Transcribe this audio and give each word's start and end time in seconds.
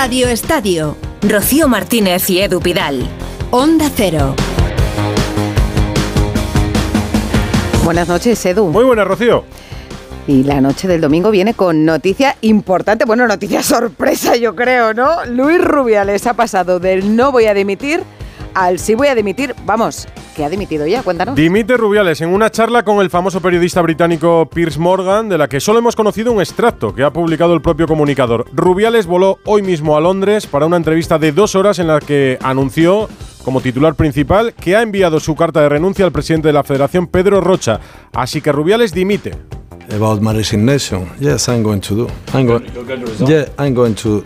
Radio 0.00 0.28
Estadio. 0.28 0.96
Rocío 1.22 1.66
Martínez 1.66 2.30
y 2.30 2.40
Edu 2.40 2.60
Pidal. 2.60 3.04
Onda 3.50 3.90
Cero. 3.92 4.36
Buenas 7.82 8.06
noches, 8.06 8.46
Edu. 8.46 8.68
Muy 8.68 8.84
buenas, 8.84 9.08
Rocío. 9.08 9.42
Y 10.28 10.44
la 10.44 10.60
noche 10.60 10.86
del 10.86 11.00
domingo 11.00 11.32
viene 11.32 11.52
con 11.52 11.84
noticia 11.84 12.36
importante, 12.42 13.06
bueno, 13.06 13.26
noticia 13.26 13.60
sorpresa 13.64 14.36
yo 14.36 14.54
creo, 14.54 14.94
¿no? 14.94 15.24
Luis 15.24 15.60
Rubiales 15.60 16.28
ha 16.28 16.34
pasado 16.34 16.78
del 16.78 17.16
no 17.16 17.32
voy 17.32 17.46
a 17.46 17.54
dimitir 17.54 18.04
al 18.54 18.78
sí 18.78 18.94
voy 18.94 19.08
a 19.08 19.16
dimitir, 19.16 19.54
vamos, 19.64 20.06
que 20.38 20.44
ha 20.44 20.48
dimitido 20.48 20.86
ya, 20.86 21.02
cuéntanos. 21.02 21.34
Dimite 21.34 21.76
Rubiales 21.76 22.20
en 22.20 22.28
una 22.28 22.48
charla 22.48 22.84
con 22.84 23.00
el 23.00 23.10
famoso 23.10 23.40
periodista 23.40 23.82
británico 23.82 24.48
Piers 24.48 24.78
Morgan, 24.78 25.28
de 25.28 25.36
la 25.36 25.48
que 25.48 25.58
solo 25.58 25.80
hemos 25.80 25.96
conocido 25.96 26.30
un 26.30 26.40
extracto 26.40 26.94
que 26.94 27.02
ha 27.02 27.12
publicado 27.12 27.54
el 27.54 27.60
propio 27.60 27.88
comunicador. 27.88 28.44
Rubiales 28.52 29.06
voló 29.06 29.38
hoy 29.44 29.62
mismo 29.62 29.96
a 29.96 30.00
Londres 30.00 30.46
para 30.46 30.66
una 30.66 30.76
entrevista 30.76 31.18
de 31.18 31.32
dos 31.32 31.56
horas 31.56 31.80
en 31.80 31.88
la 31.88 31.98
que 31.98 32.38
anunció 32.40 33.08
como 33.44 33.60
titular 33.60 33.96
principal 33.96 34.54
que 34.54 34.76
ha 34.76 34.82
enviado 34.82 35.18
su 35.18 35.34
carta 35.34 35.60
de 35.60 35.70
renuncia 35.70 36.04
al 36.04 36.12
presidente 36.12 36.48
de 36.48 36.52
la 36.54 36.62
Federación, 36.62 37.08
Pedro 37.08 37.40
Rocha. 37.40 37.80
Así 38.12 38.40
que 38.40 38.52
Rubiales 38.52 38.94
dimite 38.94 39.32
about 39.90 40.20
my 40.20 40.32
resignation. 40.32 41.08
Yes, 41.20 41.48
I'm 41.48 41.62
going 41.62 41.80
to 41.80 41.94
do. 41.94 42.08
I'm 42.34 42.46
going. 42.46 42.64
Yeah, 43.26 43.48
I'm 43.58 43.74
going 43.74 43.94
to. 43.96 44.22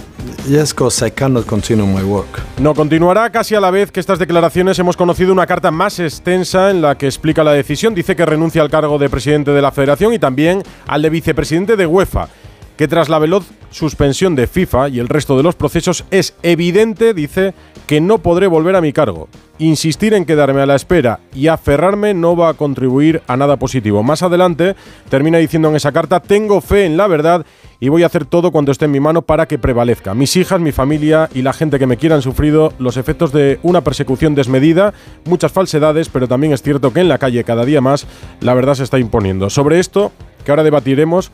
Yes, 0.46 0.72
because 0.72 1.02
I 1.02 1.10
cannot 1.10 1.46
continue 1.46 1.86
my 1.86 2.02
work. 2.02 2.40
No 2.58 2.74
continuará 2.74 3.30
casi 3.30 3.54
a 3.54 3.60
la 3.60 3.70
vez 3.70 3.90
que 3.90 4.00
estas 4.00 4.18
declaraciones 4.18 4.78
hemos 4.78 4.96
conocido 4.96 5.32
una 5.32 5.46
carta 5.46 5.70
más 5.70 5.98
extensa 5.98 6.70
en 6.70 6.82
la 6.82 6.96
que 6.96 7.06
explica 7.06 7.44
la 7.44 7.52
decisión. 7.52 7.94
Dice 7.94 8.16
que 8.16 8.26
renuncia 8.26 8.62
al 8.62 8.70
cargo 8.70 8.98
de 8.98 9.08
presidente 9.08 9.52
de 9.52 9.62
la 9.62 9.72
Federación 9.72 10.12
y 10.12 10.18
también 10.18 10.62
al 10.86 11.02
de 11.02 11.10
vicepresidente 11.10 11.76
de 11.76 11.86
UEFA 11.86 12.28
que 12.76 12.88
tras 12.88 13.08
la 13.08 13.18
veloz 13.18 13.46
suspensión 13.70 14.34
de 14.34 14.46
FIFA 14.46 14.88
y 14.88 14.98
el 14.98 15.08
resto 15.08 15.36
de 15.36 15.42
los 15.42 15.54
procesos 15.54 16.04
es 16.10 16.34
evidente, 16.42 17.14
dice, 17.14 17.54
que 17.86 18.00
no 18.00 18.18
podré 18.18 18.46
volver 18.46 18.76
a 18.76 18.80
mi 18.80 18.92
cargo. 18.92 19.28
Insistir 19.58 20.14
en 20.14 20.24
quedarme 20.24 20.60
a 20.60 20.66
la 20.66 20.74
espera 20.74 21.20
y 21.34 21.48
aferrarme 21.48 22.14
no 22.14 22.36
va 22.36 22.50
a 22.50 22.54
contribuir 22.54 23.22
a 23.26 23.36
nada 23.36 23.56
positivo. 23.56 24.02
Más 24.02 24.22
adelante 24.22 24.74
termina 25.08 25.38
diciendo 25.38 25.68
en 25.68 25.76
esa 25.76 25.92
carta, 25.92 26.20
tengo 26.20 26.60
fe 26.60 26.84
en 26.84 26.96
la 26.96 27.06
verdad 27.06 27.44
y 27.80 27.88
voy 27.88 28.02
a 28.02 28.06
hacer 28.06 28.24
todo 28.24 28.50
cuanto 28.50 28.72
esté 28.72 28.86
en 28.86 28.92
mi 28.92 29.00
mano 29.00 29.22
para 29.22 29.46
que 29.46 29.58
prevalezca. 29.58 30.14
Mis 30.14 30.36
hijas, 30.36 30.60
mi 30.60 30.72
familia 30.72 31.28
y 31.34 31.42
la 31.42 31.52
gente 31.52 31.78
que 31.78 31.86
me 31.86 31.96
quiera 31.96 32.14
han 32.14 32.22
sufrido 32.22 32.72
los 32.78 32.96
efectos 32.96 33.32
de 33.32 33.58
una 33.62 33.82
persecución 33.82 34.34
desmedida, 34.34 34.94
muchas 35.24 35.52
falsedades, 35.52 36.08
pero 36.08 36.28
también 36.28 36.52
es 36.52 36.62
cierto 36.62 36.92
que 36.92 37.00
en 37.00 37.08
la 37.08 37.18
calle 37.18 37.44
cada 37.44 37.64
día 37.64 37.80
más 37.80 38.06
la 38.40 38.54
verdad 38.54 38.74
se 38.74 38.84
está 38.84 38.98
imponiendo. 38.98 39.50
Sobre 39.50 39.80
esto, 39.80 40.12
que 40.44 40.50
ahora 40.50 40.62
debatiremos, 40.62 41.30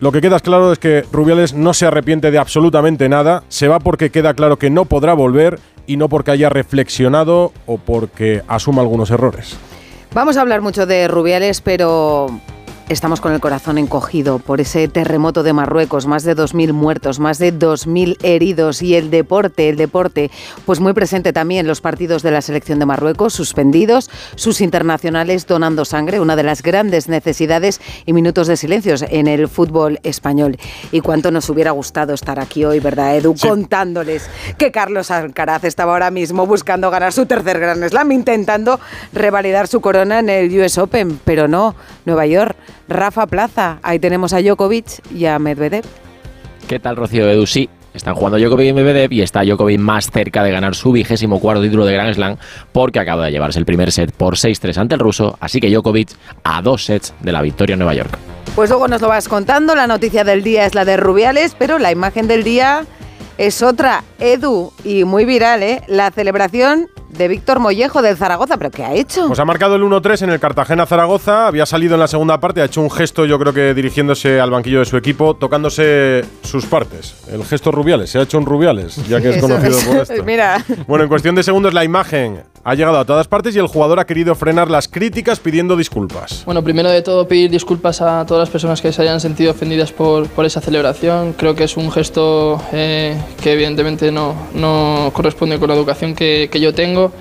lo 0.00 0.12
que 0.12 0.20
queda 0.22 0.40
claro 0.40 0.72
es 0.72 0.78
que 0.78 1.04
Rubiales 1.12 1.54
no 1.54 1.74
se 1.74 1.86
arrepiente 1.86 2.30
de 2.30 2.38
absolutamente 2.38 3.08
nada, 3.08 3.44
se 3.48 3.68
va 3.68 3.78
porque 3.78 4.10
queda 4.10 4.34
claro 4.34 4.58
que 4.58 4.70
no 4.70 4.86
podrá 4.86 5.12
volver 5.12 5.60
y 5.86 5.98
no 5.98 6.08
porque 6.08 6.30
haya 6.30 6.48
reflexionado 6.48 7.52
o 7.66 7.76
porque 7.78 8.42
asuma 8.48 8.80
algunos 8.80 9.10
errores. 9.10 9.56
Vamos 10.12 10.36
a 10.36 10.40
hablar 10.40 10.62
mucho 10.62 10.86
de 10.86 11.06
Rubiales, 11.06 11.60
pero 11.60 12.28
Estamos 12.90 13.20
con 13.20 13.32
el 13.32 13.38
corazón 13.38 13.78
encogido 13.78 14.40
por 14.40 14.60
ese 14.60 14.88
terremoto 14.88 15.44
de 15.44 15.52
Marruecos, 15.52 16.08
más 16.08 16.24
de 16.24 16.34
2.000 16.34 16.72
muertos, 16.72 17.20
más 17.20 17.38
de 17.38 17.54
2.000 17.56 18.16
heridos 18.24 18.82
y 18.82 18.96
el 18.96 19.12
deporte, 19.12 19.68
el 19.68 19.76
deporte, 19.76 20.28
pues 20.66 20.80
muy 20.80 20.92
presente 20.92 21.32
también 21.32 21.68
los 21.68 21.80
partidos 21.80 22.24
de 22.24 22.32
la 22.32 22.42
selección 22.42 22.80
de 22.80 22.86
Marruecos, 22.86 23.32
suspendidos, 23.32 24.10
sus 24.34 24.60
internacionales 24.60 25.46
donando 25.46 25.84
sangre, 25.84 26.18
una 26.18 26.34
de 26.34 26.42
las 26.42 26.64
grandes 26.64 27.08
necesidades 27.08 27.80
y 28.06 28.12
minutos 28.12 28.48
de 28.48 28.56
silencios 28.56 29.04
en 29.08 29.28
el 29.28 29.46
fútbol 29.46 30.00
español. 30.02 30.58
Y 30.90 31.00
cuánto 31.00 31.30
nos 31.30 31.48
hubiera 31.48 31.70
gustado 31.70 32.12
estar 32.12 32.40
aquí 32.40 32.64
hoy, 32.64 32.80
¿verdad, 32.80 33.16
Edu? 33.16 33.36
Contándoles 33.40 34.28
que 34.58 34.72
Carlos 34.72 35.12
Alcaraz 35.12 35.62
estaba 35.62 35.92
ahora 35.92 36.10
mismo 36.10 36.44
buscando 36.44 36.90
ganar 36.90 37.12
su 37.12 37.26
tercer 37.26 37.60
Gran 37.60 37.88
Slam, 37.88 38.10
intentando 38.10 38.80
revalidar 39.12 39.68
su 39.68 39.80
corona 39.80 40.18
en 40.18 40.28
el 40.28 40.60
US 40.60 40.76
Open, 40.76 41.20
pero 41.24 41.46
no, 41.46 41.76
Nueva 42.10 42.26
York 42.26 42.56
Rafa 42.88 43.26
Plaza. 43.26 43.78
Ahí 43.82 43.98
tenemos 43.98 44.32
a 44.32 44.42
Djokovic 44.42 45.00
y 45.14 45.26
a 45.26 45.38
Medvedev. 45.38 45.84
¿Qué 46.68 46.78
tal, 46.78 46.96
Rocío 46.96 47.28
Edu? 47.28 47.46
Sí, 47.46 47.68
están 47.94 48.14
jugando 48.14 48.38
Djokovic 48.38 48.68
y 48.68 48.72
Medvedev 48.72 49.12
y 49.12 49.22
está 49.22 49.42
Djokovic 49.42 49.78
más 49.78 50.10
cerca 50.10 50.42
de 50.42 50.52
ganar 50.52 50.74
su 50.74 50.92
vigésimo 50.92 51.40
cuarto 51.40 51.62
título 51.62 51.84
de 51.84 51.92
Grand 51.92 52.14
Slam 52.14 52.36
porque 52.72 53.00
acaba 53.00 53.24
de 53.24 53.32
llevarse 53.32 53.58
el 53.58 53.64
primer 53.64 53.90
set 53.92 54.12
por 54.12 54.36
6-3 54.36 54.76
ante 54.76 54.94
el 54.94 55.00
ruso, 55.00 55.36
así 55.40 55.60
que 55.60 55.70
Djokovic 55.70 56.10
a 56.44 56.62
dos 56.62 56.84
sets 56.84 57.14
de 57.20 57.32
la 57.32 57.42
victoria 57.42 57.74
en 57.74 57.80
Nueva 57.80 57.94
York. 57.94 58.16
Pues 58.54 58.70
luego 58.70 58.88
nos 58.88 59.00
lo 59.00 59.08
vas 59.08 59.28
contando, 59.28 59.74
la 59.74 59.86
noticia 59.86 60.24
del 60.24 60.42
día 60.42 60.66
es 60.66 60.74
la 60.74 60.84
de 60.84 60.96
Rubiales, 60.96 61.54
pero 61.58 61.78
la 61.78 61.90
imagen 61.90 62.28
del 62.28 62.44
día 62.44 62.84
es 63.40 63.62
otra, 63.62 64.04
Edu, 64.18 64.70
y 64.84 65.04
muy 65.04 65.24
viral, 65.24 65.62
¿eh? 65.62 65.82
La 65.86 66.10
celebración 66.10 66.88
de 67.08 67.26
Víctor 67.26 67.58
Mollejo 67.58 68.02
del 68.02 68.16
Zaragoza, 68.16 68.58
pero 68.58 68.70
¿qué 68.70 68.84
ha 68.84 68.92
hecho? 68.92 69.26
Pues 69.28 69.38
ha 69.38 69.46
marcado 69.46 69.76
el 69.76 69.82
1-3 69.82 70.24
en 70.24 70.30
el 70.30 70.40
Cartagena 70.40 70.84
Zaragoza, 70.84 71.46
había 71.46 71.64
salido 71.64 71.94
en 71.94 72.00
la 72.00 72.06
segunda 72.06 72.38
parte, 72.38 72.60
ha 72.60 72.66
hecho 72.66 72.82
un 72.82 72.90
gesto 72.90 73.24
yo 73.24 73.38
creo 73.38 73.54
que 73.54 73.72
dirigiéndose 73.72 74.40
al 74.40 74.50
banquillo 74.50 74.80
de 74.80 74.84
su 74.84 74.98
equipo, 74.98 75.34
tocándose 75.34 76.22
sus 76.42 76.66
partes. 76.66 77.16
El 77.32 77.42
gesto 77.44 77.72
Rubiales, 77.72 78.10
se 78.10 78.18
ha 78.18 78.22
hecho 78.22 78.36
un 78.36 78.44
Rubiales, 78.44 78.96
ya 79.08 79.20
que 79.20 79.30
es 79.30 79.36
conocido 79.40 79.78
por 79.80 79.96
esto. 80.02 80.22
Mira. 80.24 80.62
Bueno, 80.86 81.04
en 81.04 81.08
cuestión 81.08 81.34
de 81.34 81.42
segundos 81.42 81.72
la 81.72 81.82
imagen 81.82 82.42
ha 82.62 82.74
llegado 82.74 82.98
a 82.98 83.04
todas 83.04 83.26
partes 83.26 83.56
y 83.56 83.58
el 83.58 83.66
jugador 83.66 83.98
ha 84.00 84.04
querido 84.04 84.34
frenar 84.34 84.70
las 84.70 84.86
críticas 84.86 85.40
pidiendo 85.40 85.76
disculpas. 85.76 86.42
Bueno, 86.44 86.62
primero 86.62 86.90
de 86.90 87.02
todo 87.02 87.26
pedir 87.26 87.50
disculpas 87.50 88.02
a 88.02 88.24
todas 88.26 88.42
las 88.42 88.50
personas 88.50 88.82
que 88.82 88.92
se 88.92 89.02
hayan 89.02 89.20
sentido 89.20 89.52
ofendidas 89.52 89.92
por, 89.92 90.28
por 90.28 90.44
esa 90.44 90.60
celebración. 90.60 91.32
Creo 91.32 91.54
que 91.54 91.64
es 91.64 91.76
un 91.76 91.90
gesto 91.90 92.60
eh, 92.72 93.18
que 93.42 93.52
evidentemente 93.52 94.10
no, 94.10 94.34
no 94.54 95.10
corresponde 95.12 95.58
con 95.58 95.68
la 95.68 95.74
educación 95.74 96.14
que, 96.14 96.48
que 96.50 96.60
yo 96.60 96.74
tengo. 96.74 97.12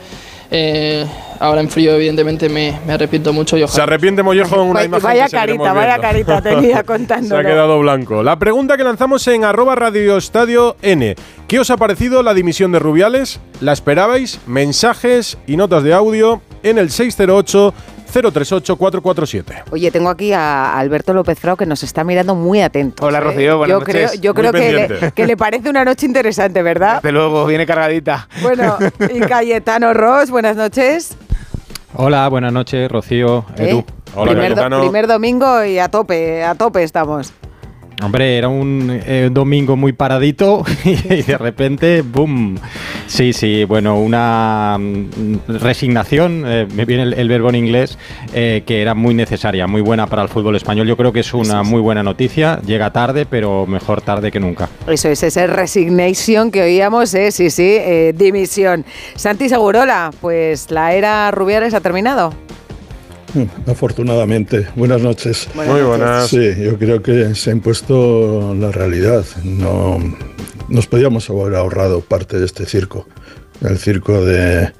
Eh, 0.51 1.05
ahora 1.39 1.61
en 1.61 1.69
frío, 1.69 1.93
evidentemente, 1.93 2.49
me, 2.49 2.79
me 2.85 2.93
arrepiento 2.93 3.31
mucho. 3.33 3.57
Y 3.57 3.67
Se 3.67 3.81
arrepiente 3.81 4.23
Mollejo 4.23 4.55
en 4.55 4.69
una 4.69 4.83
imagen. 4.83 5.03
Vaya 5.03 5.29
carita, 5.29 5.73
vaya 5.73 5.99
carita 5.99 6.41
tenía 6.41 6.83
contando. 6.85 7.35
Se 7.35 7.37
ha 7.37 7.43
quedado 7.43 7.79
blanco. 7.79 8.23
La 8.23 8.39
pregunta 8.39 8.75
que 8.77 8.83
lanzamos 8.83 9.27
en 9.27 9.43
arroba 9.43 9.75
Radio 9.75 10.17
Estadio 10.17 10.75
N. 10.81 11.15
¿Qué 11.47 11.59
os 11.59 11.69
ha 11.69 11.77
parecido 11.77 12.23
la 12.23 12.33
dimisión 12.33 12.71
de 12.71 12.79
Rubiales? 12.79 13.39
¿La 13.61 13.73
esperabais? 13.73 14.39
Mensajes 14.47 15.37
y 15.45 15.55
notas 15.55 15.83
de 15.83 15.93
audio 15.93 16.41
en 16.63 16.77
el 16.77 16.89
608 16.89 17.73
038-447. 18.13 19.63
Oye, 19.71 19.91
tengo 19.91 20.09
aquí 20.09 20.33
a 20.33 20.77
Alberto 20.77 21.13
López 21.13 21.39
Frao 21.39 21.55
que 21.55 21.65
nos 21.65 21.83
está 21.83 22.03
mirando 22.03 22.35
muy 22.35 22.61
atento. 22.61 23.05
Hola, 23.05 23.19
Rocío, 23.19 23.57
buenas 23.57 23.73
yo 23.73 23.79
noches. 23.79 24.11
Creo, 24.11 24.21
yo 24.21 24.33
creo 24.33 24.51
que 24.51 24.71
le, 24.71 25.11
que 25.11 25.27
le, 25.27 25.37
parece 25.37 25.69
una 25.69 25.85
noche 25.85 26.05
interesante, 26.05 26.61
¿verdad? 26.63 26.95
Desde 26.95 27.11
luego, 27.11 27.45
viene 27.45 27.65
cargadita. 27.65 28.27
Bueno, 28.41 28.77
y 29.13 29.19
Cayetano 29.27 29.93
Ross, 29.93 30.29
buenas 30.31 30.55
noches. 30.55 31.15
Hola, 31.93 32.27
buenas 32.29 32.53
noches, 32.53 32.89
Rocío, 32.91 33.45
Edu. 33.57 33.79
¿Eh? 33.79 33.85
Hola, 34.15 34.31
primer, 34.31 34.55
do, 34.55 34.79
primer 34.79 35.07
domingo 35.07 35.63
y 35.63 35.77
a 35.79 35.89
tope, 35.89 36.43
a 36.43 36.55
tope 36.55 36.83
estamos. 36.83 37.31
Hombre, 38.01 38.37
era 38.37 38.47
un 38.47 39.01
eh, 39.05 39.29
domingo 39.29 39.75
muy 39.75 39.91
paradito 39.91 40.63
y 40.85 41.21
de 41.21 41.37
repente, 41.37 42.01
¡boom! 42.01 42.57
Sí, 43.07 43.33
sí, 43.33 43.65
bueno, 43.65 43.99
una 43.99 44.77
mm, 44.79 45.57
resignación, 45.59 46.43
eh, 46.47 46.65
me 46.73 46.85
viene 46.85 47.03
el, 47.03 47.13
el, 47.13 47.27
verbo 47.27 47.49
en 47.49 47.55
inglés, 47.55 47.97
eh, 48.33 48.63
que 48.65 48.81
era 48.81 48.93
muy 48.93 49.13
necesaria, 49.13 49.67
muy 49.67 49.81
buena 49.81 50.07
para 50.07 50.21
el 50.21 50.29
fútbol 50.29 50.55
español. 50.55 50.87
Yo 50.87 50.95
creo 50.95 51.11
que 51.11 51.19
es 51.19 51.33
una 51.33 51.63
muy 51.63 51.81
buena 51.81 52.01
noticia, 52.01 52.61
llega 52.65 52.91
tarde, 52.91 53.25
pero 53.25 53.65
mejor 53.67 54.01
tarde 54.01 54.31
que 54.31 54.39
nunca. 54.39 54.69
Eso 54.87 55.09
es, 55.09 55.21
ese 55.21 55.47
resignation 55.47 56.51
que 56.51 56.61
oíamos, 56.61 57.13
¿eh? 57.13 57.31
sí, 57.31 57.49
sí, 57.49 57.79
dimisión. 58.13 58.85
Santi 59.15 59.49
Segurola, 59.49 60.11
pues 60.21 60.71
la 60.71 60.93
era 60.93 61.31
Rubiales 61.31 61.73
ha 61.73 61.81
terminado. 61.81 62.33
Afortunadamente. 63.67 64.67
Buenas 64.75 65.01
noches. 65.01 65.47
Muy 65.53 65.81
buenas. 65.81 66.29
Sí, 66.29 66.53
yo 66.61 66.77
creo 66.77 67.01
que 67.01 67.35
se 67.35 67.49
ha 67.49 67.53
impuesto 67.53 68.55
la 68.55 68.71
realidad. 68.71 69.25
No, 69.43 69.99
nos 70.67 70.87
podíamos 70.87 71.29
haber 71.29 71.55
ahorrado 71.55 72.01
parte 72.01 72.39
de 72.39 72.45
este 72.45 72.65
circo. 72.65 73.07
El 73.61 73.77
circo 73.77 74.23
de 74.23 74.71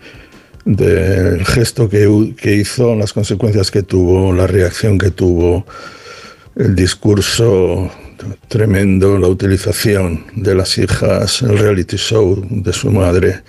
del 0.65 1.45
gesto 1.45 1.89
que, 1.89 2.35
que 2.38 2.56
hizo, 2.56 2.95
las 2.95 3.13
consecuencias 3.13 3.71
que 3.71 3.81
tuvo, 3.81 4.33
la 4.33 4.45
reacción 4.45 5.00
que 5.00 5.09
tuvo, 5.09 5.65
el 6.56 6.75
discurso 6.75 7.89
tremendo, 8.47 9.18
la 9.18 9.27
utilización 9.27 10.25
de 10.35 10.56
las 10.56 10.77
hijas, 10.77 11.41
el 11.41 11.57
reality 11.57 11.97
show 11.97 12.45
de 12.50 12.73
su 12.73 12.91
madre 12.91 13.41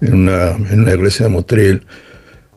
en 0.00 0.14
una, 0.14 0.52
en 0.52 0.80
una 0.80 0.94
iglesia 0.94 1.26
de 1.26 1.32
Motril. 1.32 1.86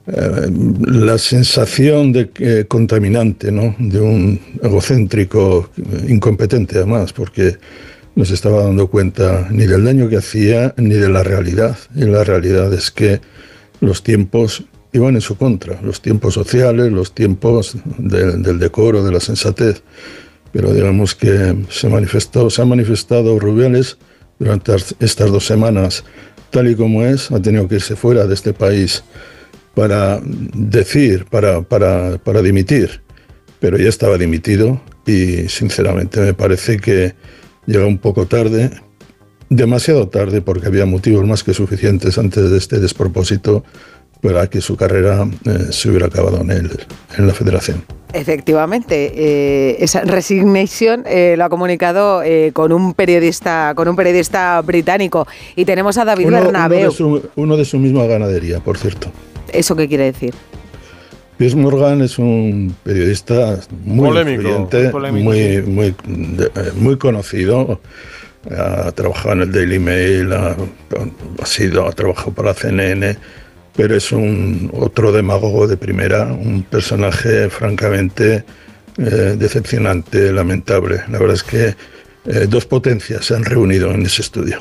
Eh, 0.06 0.52
la 0.86 1.18
sensación 1.18 2.12
de 2.12 2.30
eh, 2.40 2.66
contaminante, 2.68 3.54
¿no? 3.54 3.74
de 3.80 4.02
un 4.02 4.40
egocéntrico 4.62 5.70
incompetente 6.08 6.78
además, 6.78 7.14
porque 7.14 7.58
no 8.16 8.26
se 8.26 8.34
estaba 8.34 8.64
dando 8.64 8.88
cuenta 8.88 9.48
ni 9.50 9.66
del 9.66 9.86
daño 9.86 10.10
que 10.10 10.18
hacía 10.18 10.74
ni 10.78 10.96
de 10.96 11.08
la 11.08 11.24
realidad. 11.24 11.78
Y 11.96 12.02
la 12.02 12.24
realidad 12.26 12.74
es 12.74 12.92
que 12.92 13.22
los 13.80 14.04
tiempos 14.04 14.66
iban 14.92 15.16
en 15.16 15.22
su 15.22 15.38
contra, 15.38 15.82
los 15.82 16.02
tiempos 16.02 16.34
sociales, 16.34 16.92
los 16.92 17.14
tiempos 17.14 17.78
de, 17.98 18.38
del 18.38 18.60
decoro, 18.60 19.04
de 19.04 19.12
la 19.12 19.22
sensatez. 19.22 19.84
Pero 20.52 20.74
digamos 20.74 21.16
que 21.16 21.56
se 21.70 21.88
manifestó, 21.88 22.50
se 22.50 22.62
ha 22.62 22.66
manifestado 22.66 23.40
Rubiales 23.40 23.98
durante 24.38 24.76
estas 25.00 25.32
dos 25.32 25.46
semanas, 25.46 26.04
tal 26.52 26.70
y 26.70 26.76
como 26.76 27.04
es, 27.04 27.32
ha 27.32 27.42
tenido 27.42 27.68
que 27.68 27.76
irse 27.76 27.96
fuera 27.96 28.28
de 28.28 28.34
este 28.34 28.54
país 28.54 29.04
para 29.74 30.20
decir, 30.24 31.26
para, 31.26 31.62
para, 31.62 32.18
para 32.18 32.42
dimitir, 32.42 33.02
pero 33.60 33.78
ya 33.78 33.90
estaba 33.90 34.18
dimitido 34.18 34.82
y 35.06 35.50
sinceramente 35.50 36.20
me 36.22 36.34
parece 36.34 36.78
que 36.78 37.14
llega 37.66 37.86
un 37.86 37.98
poco 37.98 38.26
tarde, 38.26 38.72
demasiado 39.50 40.08
tarde 40.10 40.42
porque 40.42 40.68
había 40.68 40.86
motivos 40.86 41.26
más 41.26 41.44
que 41.44 41.54
suficientes 41.54 42.18
antes 42.18 42.52
de 42.52 42.58
este 42.58 42.80
despropósito 42.80 43.64
para 44.22 44.48
que 44.48 44.62
su 44.62 44.78
carrera 44.78 45.28
eh, 45.46 45.68
se 45.72 45.90
hubiera 45.90 46.06
acabado 46.08 46.40
en, 46.42 46.52
el, 46.52 46.72
en 47.18 47.28
la 47.28 47.34
federación. 47.34 47.84
Efectivamente, 48.14 49.12
eh, 49.16 49.78
esa 49.80 50.02
resignación 50.02 51.04
eh, 51.08 51.36
lo 51.36 51.46
ha 51.46 51.50
comunicado 51.50 52.22
con 52.54 52.72
un 52.72 52.94
periodista, 52.94 53.74
con 53.76 53.88
un 53.88 53.96
periodista 53.96 54.62
británico. 54.62 55.28
Y 55.56 55.66
tenemos 55.66 55.98
a 55.98 56.06
David 56.06 56.28
uno, 56.28 56.42
Bernabeu. 56.42 56.80
Uno 56.80 56.90
de, 56.90 56.96
su, 56.96 57.30
uno 57.36 57.58
de 57.58 57.66
su 57.66 57.80
misma 57.80 58.06
ganadería, 58.06 58.60
por 58.60 58.78
cierto. 58.78 59.12
¿Eso 59.54 59.76
qué 59.76 59.88
quiere 59.88 60.06
decir? 60.06 60.34
Piers 61.38 61.56
Morgan 61.56 62.02
es 62.02 62.20
un 62.20 62.76
periodista 62.84 63.60
muy 63.84 64.10
Polémico, 64.10 64.42
influyente, 64.42 64.92
muy, 65.12 65.62
muy, 65.62 65.88
eh, 65.88 66.72
muy 66.76 66.98
conocido. 66.98 67.80
Ha 68.52 68.92
trabajado 68.92 69.36
en 69.36 69.42
el 69.42 69.52
Daily 69.52 69.80
Mail, 69.80 70.34
ha, 70.34 70.56
ha 71.42 71.46
sido, 71.46 71.88
ha 71.88 71.92
trabajado 71.92 72.32
para 72.34 72.54
CNN, 72.54 73.18
pero 73.76 73.96
es 73.96 74.12
un 74.12 74.70
otro 74.74 75.12
demagogo 75.12 75.66
de 75.68 75.78
primera, 75.78 76.26
un 76.26 76.64
personaje 76.64 77.50
francamente 77.50 78.44
eh, 78.98 79.36
decepcionante, 79.38 80.32
lamentable. 80.32 81.02
La 81.10 81.18
verdad 81.18 81.36
es 81.36 81.44
que 81.44 81.76
eh, 82.26 82.48
dos 82.48 82.66
potencias 82.66 83.26
se 83.26 83.36
han 83.36 83.44
reunido 83.44 83.92
en 83.92 84.06
ese 84.06 84.22
estudio. 84.22 84.60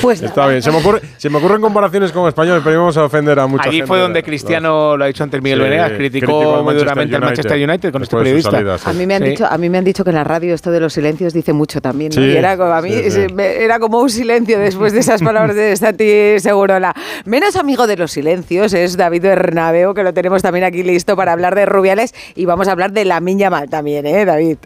Pues 0.00 0.20
Está 0.22 0.48
bien. 0.48 0.60
Se 0.62 0.70
me, 0.72 0.78
ocurre- 0.78 1.00
se 1.18 1.30
me 1.30 1.38
ocurren 1.38 1.60
comparaciones 1.60 2.10
con 2.10 2.26
españoles, 2.26 2.62
pero 2.64 2.74
íbamos 2.76 2.96
a 2.96 3.04
ofender 3.04 3.38
a 3.38 3.46
mucha 3.46 3.68
Allí 3.68 3.76
gente. 3.76 3.86
fue 3.86 4.00
donde 4.00 4.20
Los- 4.20 4.26
Cristiano, 4.26 4.96
lo 4.96 5.04
ha 5.04 5.06
dicho 5.06 5.22
antes 5.22 5.40
Miguel 5.40 5.58
Sí, 5.60 5.64
Venegas, 5.64 5.92
criticó 5.92 6.32
muy 6.32 6.42
Manchester 6.64 6.78
duramente 6.78 7.16
al 7.16 7.22
Manchester 7.22 7.68
United 7.68 7.92
con 7.92 8.02
este 8.02 8.16
periodista. 8.16 8.50
salida, 8.50 8.78
sí. 8.78 8.84
A 8.90 8.92
mí 8.92 9.06
me 9.06 9.14
han 9.14 9.22
Sí. 9.22 9.28
dicho, 9.30 9.46
a 9.46 9.58
mí 9.58 9.70
me 9.70 9.78
han 9.78 9.84
dicho 9.84 10.02
que 10.02 10.10
en 10.10 10.16
la 10.16 10.24
radio 10.24 10.54
esto 10.54 10.70
de 10.72 10.80
los 10.80 10.92
silencios 10.92 11.32
dice 11.32 11.52
mucho 11.52 11.80
también. 11.80 12.10
¿no? 12.14 12.20
Sí, 12.20 12.28
y 12.28 12.36
era 12.36 12.56
como, 12.56 12.72
a 12.72 12.82
mí 12.82 12.90
era 13.38 13.78
como 13.78 14.00
un 14.00 14.10
silencio 14.10 14.58
después 14.58 14.92
de 14.92 14.98
esas 15.00 15.22
palabras 15.22 15.54
de 15.54 15.76
Santi 15.76 16.40
Segurola. 16.40 16.94
Menos 17.24 17.54
amigo 17.56 17.86
de 17.86 17.96
los 17.96 18.10
silencios 18.10 18.72
es 18.74 18.96
David 18.96 19.22
Bernabeu, 19.22 19.94
que 19.94 20.02
lo 20.02 20.12
tenemos 20.12 20.42
también 20.42 20.64
aquí 20.64 20.82
listo 20.82 21.14
para 21.16 21.32
hablar 21.32 21.54
de 21.54 21.66
Rubiales 21.66 22.14
y 22.34 22.44
vamos 22.46 22.66
a 22.66 22.72
hablar 22.72 22.92
de 22.92 23.04
la 23.04 23.20
Miña 23.20 23.50
Mal 23.50 23.70
también, 23.70 24.06
¿eh, 24.06 24.24
David? 24.24 24.56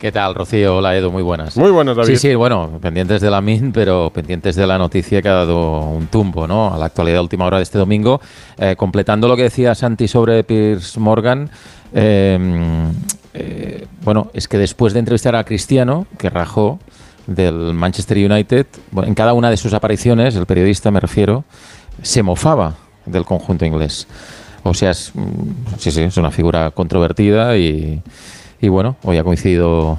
¿Qué 0.00 0.10
tal, 0.12 0.34
Rocío? 0.34 0.78
Hola, 0.78 0.96
Edu, 0.96 1.10
muy 1.10 1.22
buenas. 1.22 1.58
Muy 1.58 1.70
buenas, 1.70 1.94
David. 1.94 2.12
Sí, 2.14 2.16
sí, 2.16 2.34
bueno, 2.34 2.78
pendientes 2.80 3.20
de 3.20 3.30
la 3.30 3.42
MIN, 3.42 3.70
pero 3.70 4.08
pendientes 4.08 4.56
de 4.56 4.66
la 4.66 4.78
noticia 4.78 5.20
que 5.20 5.28
ha 5.28 5.34
dado 5.34 5.80
un 5.90 6.06
tumbo 6.06 6.46
¿no? 6.46 6.72
a 6.72 6.78
la 6.78 6.86
actualidad 6.86 7.16
de 7.16 7.20
última 7.20 7.44
hora 7.44 7.58
de 7.58 7.64
este 7.64 7.76
domingo. 7.76 8.18
Eh, 8.56 8.76
completando 8.76 9.28
lo 9.28 9.36
que 9.36 9.42
decía 9.42 9.74
Santi 9.74 10.08
sobre 10.08 10.42
Piers 10.42 10.96
Morgan, 10.96 11.50
eh, 11.92 12.38
eh, 13.34 13.86
bueno, 14.02 14.30
es 14.32 14.48
que 14.48 14.56
después 14.56 14.94
de 14.94 15.00
entrevistar 15.00 15.36
a 15.36 15.44
Cristiano, 15.44 16.06
que 16.16 16.30
rajó 16.30 16.78
del 17.26 17.74
Manchester 17.74 18.16
United, 18.16 18.68
bueno, 18.92 19.06
en 19.06 19.14
cada 19.14 19.34
una 19.34 19.50
de 19.50 19.58
sus 19.58 19.74
apariciones, 19.74 20.34
el 20.34 20.46
periodista 20.46 20.90
me 20.90 21.00
refiero, 21.00 21.44
se 22.00 22.22
mofaba 22.22 22.74
del 23.04 23.26
conjunto 23.26 23.66
inglés. 23.66 24.08
O 24.62 24.72
sea, 24.72 24.92
es, 24.92 25.12
mm, 25.12 25.76
sí, 25.76 25.90
sí, 25.90 26.00
es 26.00 26.16
una 26.16 26.30
figura 26.30 26.70
controvertida 26.70 27.58
y, 27.58 28.02
y 28.60 28.68
bueno, 28.68 28.96
hoy 29.04 29.16
ha 29.16 29.24
coincidido 29.24 29.98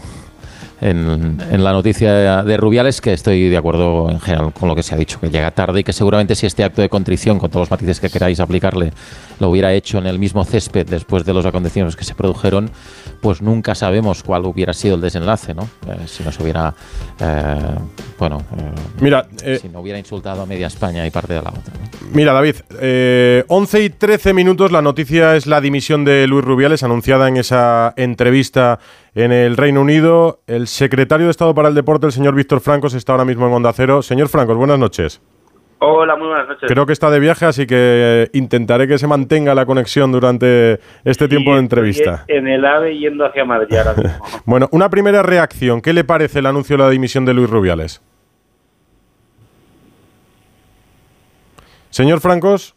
en, 0.81 1.37
en 1.49 1.63
la 1.63 1.71
noticia 1.71 2.43
de 2.43 2.57
Rubiales 2.57 2.99
que 3.01 3.13
estoy 3.13 3.49
de 3.49 3.57
acuerdo 3.57 4.09
en 4.09 4.19
general 4.19 4.51
con 4.51 4.67
lo 4.67 4.75
que 4.75 4.83
se 4.83 4.95
ha 4.95 4.97
dicho, 4.97 5.19
que 5.19 5.29
llega 5.29 5.51
tarde 5.51 5.81
y 5.81 5.83
que 5.83 5.93
seguramente 5.93 6.35
si 6.35 6.47
este 6.47 6.63
acto 6.63 6.81
de 6.81 6.89
contrición, 6.89 7.39
con 7.39 7.49
todos 7.49 7.63
los 7.63 7.71
matices 7.71 7.99
que 7.99 8.09
queráis 8.09 8.39
aplicarle, 8.39 8.91
lo 9.39 9.49
hubiera 9.49 9.71
hecho 9.73 9.99
en 9.99 10.07
el 10.07 10.19
mismo 10.19 10.43
césped 10.43 10.87
después 10.87 11.23
de 11.23 11.33
los 11.33 11.45
acontecimientos 11.45 11.95
que 11.95 12.03
se 12.03 12.15
produjeron, 12.15 12.69
pues 13.21 13.41
nunca 13.41 13.75
sabemos 13.75 14.23
cuál 14.23 14.45
hubiera 14.45 14.73
sido 14.73 14.95
el 14.95 15.01
desenlace, 15.01 15.53
¿no? 15.53 15.69
Eh, 15.87 15.97
si 16.07 16.23
nos 16.23 16.39
hubiera, 16.39 16.73
eh, 17.19 17.55
bueno, 18.17 18.43
eh, 18.57 18.71
Mira, 18.99 19.27
eh, 19.43 19.59
si 19.61 19.69
no 19.69 19.79
hubiera 19.81 19.99
insultado 19.99 20.41
a 20.41 20.45
media 20.45 20.67
España 20.67 21.05
y 21.05 21.11
parte 21.11 21.33
de 21.33 21.41
la 21.41 21.49
otra. 21.49 21.73
¿no? 21.73 22.09
Mira, 22.13 22.33
David, 22.33 22.55
eh, 22.79 23.43
11 23.47 23.83
y 23.83 23.89
13 23.89 24.33
minutos. 24.33 24.71
La 24.71 24.81
noticia 24.81 25.35
es 25.35 25.47
la 25.47 25.61
dimisión 25.61 26.03
de 26.03 26.27
Luis 26.27 26.43
Rubiales, 26.43 26.83
anunciada 26.83 27.27
en 27.27 27.37
esa 27.37 27.93
entrevista 27.95 28.79
en 29.15 29.31
el 29.31 29.57
Reino 29.57 29.81
Unido. 29.81 30.39
El 30.47 30.67
secretario 30.67 31.27
de 31.27 31.31
Estado 31.31 31.53
para 31.53 31.67
el 31.69 31.75
Deporte, 31.75 32.05
el 32.07 32.11
señor 32.11 32.35
Víctor 32.35 32.61
Francos, 32.61 32.93
está 32.93 33.13
ahora 33.13 33.25
mismo 33.25 33.47
en 33.47 33.53
Onda 33.53 33.73
Cero. 33.73 34.01
Señor 34.01 34.29
Francos, 34.29 34.57
buenas 34.57 34.79
noches. 34.79 35.21
Hola, 35.83 36.15
muy 36.15 36.27
buenas 36.27 36.47
noches. 36.47 36.69
Creo 36.69 36.85
que 36.85 36.93
está 36.93 37.09
de 37.09 37.19
viaje, 37.19 37.43
así 37.45 37.65
que 37.65 37.75
eh, 37.75 38.29
intentaré 38.33 38.87
que 38.87 38.99
se 38.99 39.07
mantenga 39.07 39.55
la 39.55 39.65
conexión 39.65 40.11
durante 40.11 40.79
este 41.03 41.27
tiempo 41.27 41.53
de 41.53 41.59
entrevista. 41.59 42.23
En 42.27 42.47
el 42.47 42.63
AVE 42.63 42.99
yendo 42.99 43.25
hacia 43.25 43.43
Madrid 43.45 43.77
ahora 43.77 43.93
mismo. 43.95 44.25
Bueno, 44.45 44.69
una 44.71 44.89
primera 44.89 45.23
reacción. 45.23 45.81
¿Qué 45.81 45.93
le 45.93 46.03
parece 46.03 46.37
el 46.39 46.45
anuncio 46.45 46.77
de 46.77 46.83
la 46.83 46.89
dimisión 46.91 47.25
de 47.25 47.33
Luis 47.33 47.49
Rubiales? 47.49 47.99
Señor 51.89 52.21
Francos. 52.21 52.75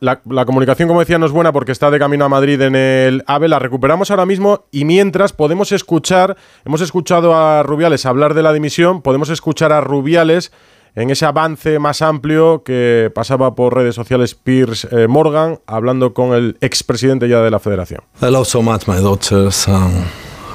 La, 0.00 0.20
la 0.24 0.44
comunicación, 0.44 0.88
como 0.88 1.00
decía, 1.00 1.18
no 1.18 1.26
es 1.26 1.32
buena 1.32 1.52
porque 1.52 1.72
está 1.72 1.90
de 1.90 1.98
camino 1.98 2.24
a 2.24 2.28
Madrid 2.28 2.60
en 2.62 2.74
el 2.74 3.22
AVE. 3.26 3.48
La 3.48 3.58
recuperamos 3.58 4.10
ahora 4.10 4.26
mismo 4.26 4.64
y 4.70 4.84
mientras 4.84 5.32
podemos 5.32 5.72
escuchar, 5.72 6.36
hemos 6.64 6.80
escuchado 6.80 7.34
a 7.36 7.62
Rubiales 7.62 8.06
hablar 8.06 8.34
de 8.34 8.42
la 8.42 8.52
dimisión, 8.52 9.02
podemos 9.02 9.28
escuchar 9.30 9.72
a 9.72 9.80
Rubiales 9.80 10.52
en 10.94 11.10
ese 11.10 11.26
avance 11.26 11.78
más 11.78 12.02
amplio 12.02 12.62
que 12.64 13.10
pasaba 13.14 13.54
por 13.54 13.74
redes 13.74 13.94
sociales 13.94 14.34
Piers 14.34 14.88
eh, 14.90 15.06
Morgan, 15.06 15.60
hablando 15.66 16.12
con 16.12 16.32
el 16.32 16.56
expresidente 16.60 17.28
ya 17.28 17.40
de 17.40 17.50
la 17.50 17.58
federación. 17.58 18.00
I 18.20 18.26
love 18.26 18.46
so 18.46 18.62
much 18.62 18.88
my 18.88 19.00
daughters, 19.00 19.68
um, 19.68 19.92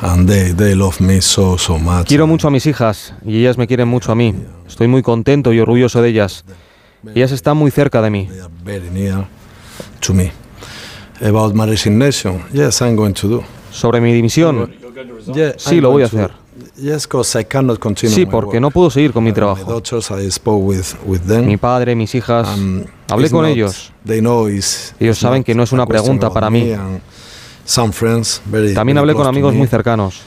and 0.01 0.27
they, 0.27 0.53
they 0.53 0.75
love 0.75 0.99
me 0.99 1.21
so, 1.21 1.57
so 1.57 1.77
much. 1.77 2.07
Quiero 2.07 2.27
mucho 2.27 2.47
a 2.47 2.51
mis 2.51 2.65
hijas 2.65 3.13
y 3.25 3.39
ellas 3.39 3.57
me 3.57 3.67
quieren 3.67 3.87
mucho 3.87 4.11
a 4.11 4.15
mí. 4.15 4.35
Estoy 4.67 4.87
muy 4.87 5.01
contento 5.01 5.53
y 5.53 5.59
orgulloso 5.59 6.01
de 6.01 6.09
ellas. 6.09 6.43
Ellas 7.13 7.31
están 7.31 7.57
muy 7.57 7.71
cerca 7.71 8.01
de 8.01 8.09
mí. 8.09 8.27
They 8.27 8.39
are 8.39 8.53
very 8.63 8.89
near 8.89 9.25
to 10.01 10.13
me. 10.13 10.31
About 11.21 11.53
my 11.53 11.65
resignation, 11.65 12.43
yes, 12.53 12.81
I'm 12.81 12.95
going 12.95 13.13
to 13.13 13.27
do. 13.27 13.43
Sobre 13.71 14.01
mi 14.01 14.13
dimisión, 14.13 14.73
sí, 15.57 15.81
lo 15.81 15.91
voy 15.91 16.03
a 16.03 16.05
hacer. 16.05 16.31
Yes, 16.75 17.07
because 17.07 17.39
I 17.39 17.45
cannot 17.45 17.79
continue 17.79 18.13
Sí, 18.15 18.25
porque 18.25 18.59
no 18.59 18.71
puedo 18.71 18.89
seguir 18.89 19.11
con 19.11 19.23
mi 19.23 19.31
trabajo. 19.31 19.81
Mi 21.45 21.57
padre, 21.57 21.95
mis 21.95 22.13
hijas, 22.15 22.47
Um, 22.57 22.83
hablé 23.09 23.29
con 23.29 23.45
ellos. 23.45 23.91
Ellos 24.99 25.17
saben 25.17 25.43
que 25.43 25.55
no 25.55 25.63
es 25.63 25.71
una 25.71 25.85
pregunta 25.85 26.29
para 26.29 26.49
mí. 26.49 26.73
También 28.73 28.97
hablé 28.97 29.13
con 29.13 29.27
amigos 29.27 29.53
muy 29.53 29.67
cercanos. 29.67 30.21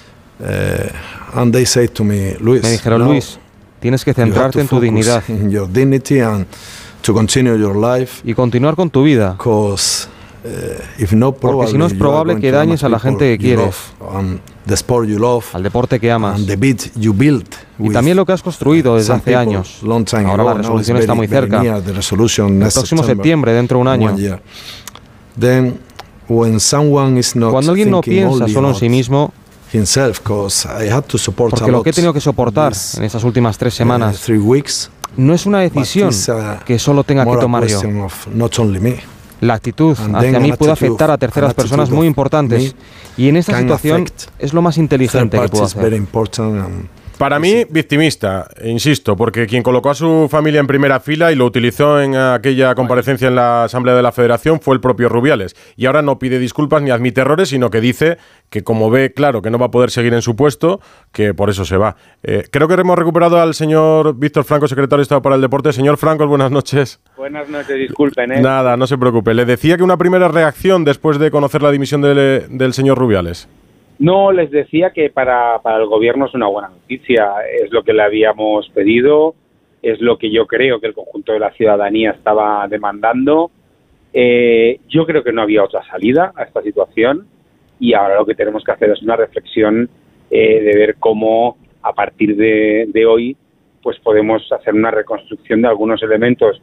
to 1.92 2.04
me, 2.04 2.36
dijeron, 2.70 3.04
Luis, 3.04 3.38
tienes 3.80 4.04
que 4.04 4.14
centrarte 4.14 4.60
en 4.60 4.68
tu 4.68 4.80
dignidad 4.80 5.22
y 8.24 8.34
continuar 8.34 8.76
con 8.76 8.90
tu 8.90 9.02
vida. 9.02 9.36
no, 11.12 11.32
Porque 11.32 11.70
si 11.72 11.78
no 11.78 11.86
es 11.86 11.94
probable 11.94 12.38
que 12.40 12.50
dañes 12.50 12.84
a 12.84 12.88
la 12.88 12.98
gente 12.98 13.36
que 13.36 13.38
quieres. 13.38 13.76
al 15.54 15.62
deporte 15.62 16.00
que 16.00 16.10
amas. 16.10 16.40
Y 17.78 17.90
también 17.90 18.16
lo 18.16 18.24
que 18.24 18.32
has 18.32 18.42
construido 18.42 18.96
desde 18.96 19.12
hace 19.12 19.34
años. 19.34 19.80
Ahora 19.82 20.44
la 20.44 20.54
resolución 20.54 20.96
está 20.98 21.14
muy 21.14 21.28
cerca. 21.28 21.62
El 21.62 22.72
próximo 22.72 23.02
septiembre, 23.02 23.52
dentro 23.52 23.78
de 23.78 23.82
un 23.82 23.88
año. 23.88 24.10
one 24.10 24.20
year. 24.20 24.42
Then, 25.38 25.78
when 26.28 26.58
someone 26.58 27.18
is 27.18 27.36
not 27.36 27.52
Cuando 27.52 27.72
alguien 27.72 27.90
no 27.90 28.00
piensa 28.00 28.48
solo 28.48 28.70
en 28.70 28.74
sí 28.74 28.88
mismo, 28.88 29.32
himself, 29.72 30.20
'cause 30.20 30.68
I 30.68 30.90
had 30.90 31.04
to 31.04 31.18
support 31.18 31.50
porque 31.50 31.64
a 31.64 31.68
lo 31.68 31.78
lot 31.78 31.84
que 31.84 31.90
he 31.90 31.92
tenido 31.92 32.12
que 32.12 32.20
soportar 32.20 32.72
en 32.96 33.04
estas 33.04 33.24
últimas 33.24 33.58
tres 33.58 33.74
uh, 33.74 33.76
semanas 33.78 34.20
three 34.20 34.38
weeks, 34.38 34.90
no 35.16 35.34
es 35.34 35.46
una 35.46 35.60
decisión 35.60 36.10
uh, 36.10 36.64
que 36.64 36.78
solo 36.78 37.04
tenga 37.04 37.24
que 37.24 37.36
tomar 37.36 37.66
yo. 37.66 37.80
question 37.80 38.00
of 38.00 38.26
not 38.28 38.58
only 38.58 38.80
me. 38.80 39.16
La 39.40 39.54
actitud 39.54 39.96
hacia 40.14 40.40
mí 40.40 40.52
puede 40.52 40.72
afectar 40.72 41.10
a 41.10 41.18
terceras 41.18 41.52
personas 41.52 41.90
muy 41.90 42.06
importantes. 42.06 42.74
Y 43.18 43.28
en 43.28 43.36
esta 43.36 43.52
can 43.52 43.62
situación 43.62 44.06
es 44.38 44.52
lo 44.52 44.62
más 44.62 44.78
inteligente 44.78 45.38
que 45.38 45.48
puedo 45.48 45.64
hacer. 45.64 45.92
Para 47.18 47.38
mí, 47.38 47.64
victimista, 47.70 48.46
insisto, 48.62 49.16
porque 49.16 49.46
quien 49.46 49.62
colocó 49.62 49.88
a 49.88 49.94
su 49.94 50.28
familia 50.30 50.60
en 50.60 50.66
primera 50.66 51.00
fila 51.00 51.32
y 51.32 51.34
lo 51.34 51.46
utilizó 51.46 51.98
en 51.98 52.14
aquella 52.14 52.74
comparecencia 52.74 53.28
en 53.28 53.36
la 53.36 53.64
Asamblea 53.64 53.94
de 53.94 54.02
la 54.02 54.12
Federación 54.12 54.60
fue 54.60 54.74
el 54.74 54.82
propio 54.82 55.08
Rubiales. 55.08 55.56
Y 55.76 55.86
ahora 55.86 56.02
no 56.02 56.18
pide 56.18 56.38
disculpas 56.38 56.82
ni 56.82 56.90
admite 56.90 57.22
errores, 57.22 57.48
sino 57.48 57.70
que 57.70 57.80
dice 57.80 58.18
que 58.50 58.62
como 58.62 58.90
ve 58.90 59.14
claro 59.14 59.40
que 59.40 59.50
no 59.50 59.58
va 59.58 59.66
a 59.66 59.70
poder 59.70 59.90
seguir 59.90 60.12
en 60.12 60.20
su 60.20 60.36
puesto, 60.36 60.78
que 61.10 61.32
por 61.32 61.48
eso 61.48 61.64
se 61.64 61.78
va. 61.78 61.96
Eh, 62.22 62.44
creo 62.50 62.68
que 62.68 62.74
hemos 62.74 62.98
recuperado 62.98 63.40
al 63.40 63.54
señor 63.54 64.14
Víctor 64.18 64.44
Franco, 64.44 64.68
secretario 64.68 64.98
de 64.98 65.04
Estado 65.04 65.22
para 65.22 65.36
el 65.36 65.40
Deporte. 65.40 65.72
Señor 65.72 65.96
Franco, 65.96 66.26
buenas 66.26 66.50
noches. 66.50 67.00
Buenas 67.16 67.48
noches, 67.48 67.78
disculpen, 67.78 68.30
¿eh? 68.30 68.42
Nada, 68.42 68.76
no 68.76 68.86
se 68.86 68.98
preocupe. 68.98 69.32
Le 69.32 69.46
decía 69.46 69.78
que 69.78 69.82
una 69.82 69.96
primera 69.96 70.28
reacción 70.28 70.84
después 70.84 71.18
de 71.18 71.30
conocer 71.30 71.62
la 71.62 71.70
dimisión 71.70 72.02
del, 72.02 72.46
del 72.50 72.74
señor 72.74 72.98
Rubiales. 72.98 73.48
No, 73.98 74.30
les 74.30 74.50
decía 74.50 74.90
que 74.90 75.08
para, 75.10 75.58
para 75.62 75.78
el 75.78 75.86
gobierno 75.86 76.26
es 76.26 76.34
una 76.34 76.46
buena 76.48 76.68
noticia, 76.68 77.32
es 77.62 77.70
lo 77.72 77.82
que 77.82 77.94
le 77.94 78.02
habíamos 78.02 78.68
pedido, 78.70 79.34
es 79.82 80.00
lo 80.00 80.18
que 80.18 80.30
yo 80.30 80.46
creo 80.46 80.80
que 80.80 80.88
el 80.88 80.94
conjunto 80.94 81.32
de 81.32 81.38
la 81.38 81.52
ciudadanía 81.52 82.10
estaba 82.10 82.66
demandando. 82.68 83.50
Eh, 84.12 84.80
yo 84.88 85.06
creo 85.06 85.22
que 85.24 85.32
no 85.32 85.42
había 85.42 85.64
otra 85.64 85.82
salida 85.84 86.32
a 86.36 86.42
esta 86.44 86.62
situación 86.62 87.26
y 87.80 87.94
ahora 87.94 88.16
lo 88.16 88.26
que 88.26 88.34
tenemos 88.34 88.64
que 88.64 88.72
hacer 88.72 88.90
es 88.90 89.02
una 89.02 89.16
reflexión 89.16 89.88
eh, 90.30 90.60
de 90.62 90.76
ver 90.78 90.96
cómo 90.98 91.56
a 91.82 91.92
partir 91.92 92.36
de, 92.36 93.06
hoy 93.06 93.36
pues 93.82 93.98
podemos 94.00 94.50
hacer 94.52 94.74
una 94.74 94.90
reconstrucción 94.90 95.62
de 95.62 95.68
algunos 95.68 96.02
elementos 96.02 96.60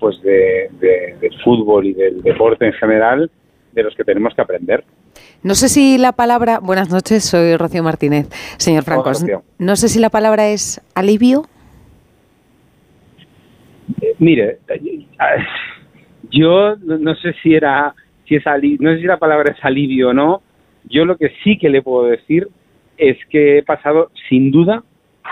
pues 0.00 0.20
de, 0.22 0.68
de- 0.80 1.16
del 1.20 1.40
fútbol 1.42 1.86
y 1.86 1.92
del 1.92 2.22
deporte 2.22 2.66
en 2.66 2.72
general 2.72 3.30
de 3.72 3.82
los 3.82 3.94
que 3.94 4.04
tenemos 4.04 4.34
que 4.34 4.40
aprender. 4.42 4.82
No 5.42 5.54
sé 5.54 5.68
si 5.68 5.98
la 5.98 6.12
palabra. 6.12 6.60
Buenas 6.60 6.90
noches, 6.90 7.24
soy 7.24 7.56
Rocío 7.56 7.82
Martínez. 7.82 8.28
Señor 8.58 8.84
Francos, 8.84 9.24
no 9.58 9.76
sé 9.76 9.88
si 9.88 9.98
la 9.98 10.10
palabra 10.10 10.48
es 10.48 10.80
alivio. 10.94 11.44
Eh, 14.00 14.14
mire, 14.18 14.58
eh, 14.68 14.80
yo 16.30 16.76
no 16.76 17.14
sé 17.16 17.34
si 17.42 17.54
era 17.54 17.94
si 18.26 18.36
es 18.36 18.46
ali- 18.46 18.78
no 18.78 18.92
sé 18.94 19.00
si 19.00 19.06
la 19.06 19.18
palabra 19.18 19.52
es 19.56 19.64
alivio 19.64 20.10
o 20.10 20.12
no. 20.12 20.42
Yo 20.88 21.04
lo 21.04 21.16
que 21.16 21.32
sí 21.42 21.58
que 21.58 21.68
le 21.68 21.82
puedo 21.82 22.06
decir 22.06 22.48
es 22.96 23.16
que 23.30 23.58
he 23.58 23.62
pasado 23.64 24.10
sin 24.28 24.50
duda 24.52 24.82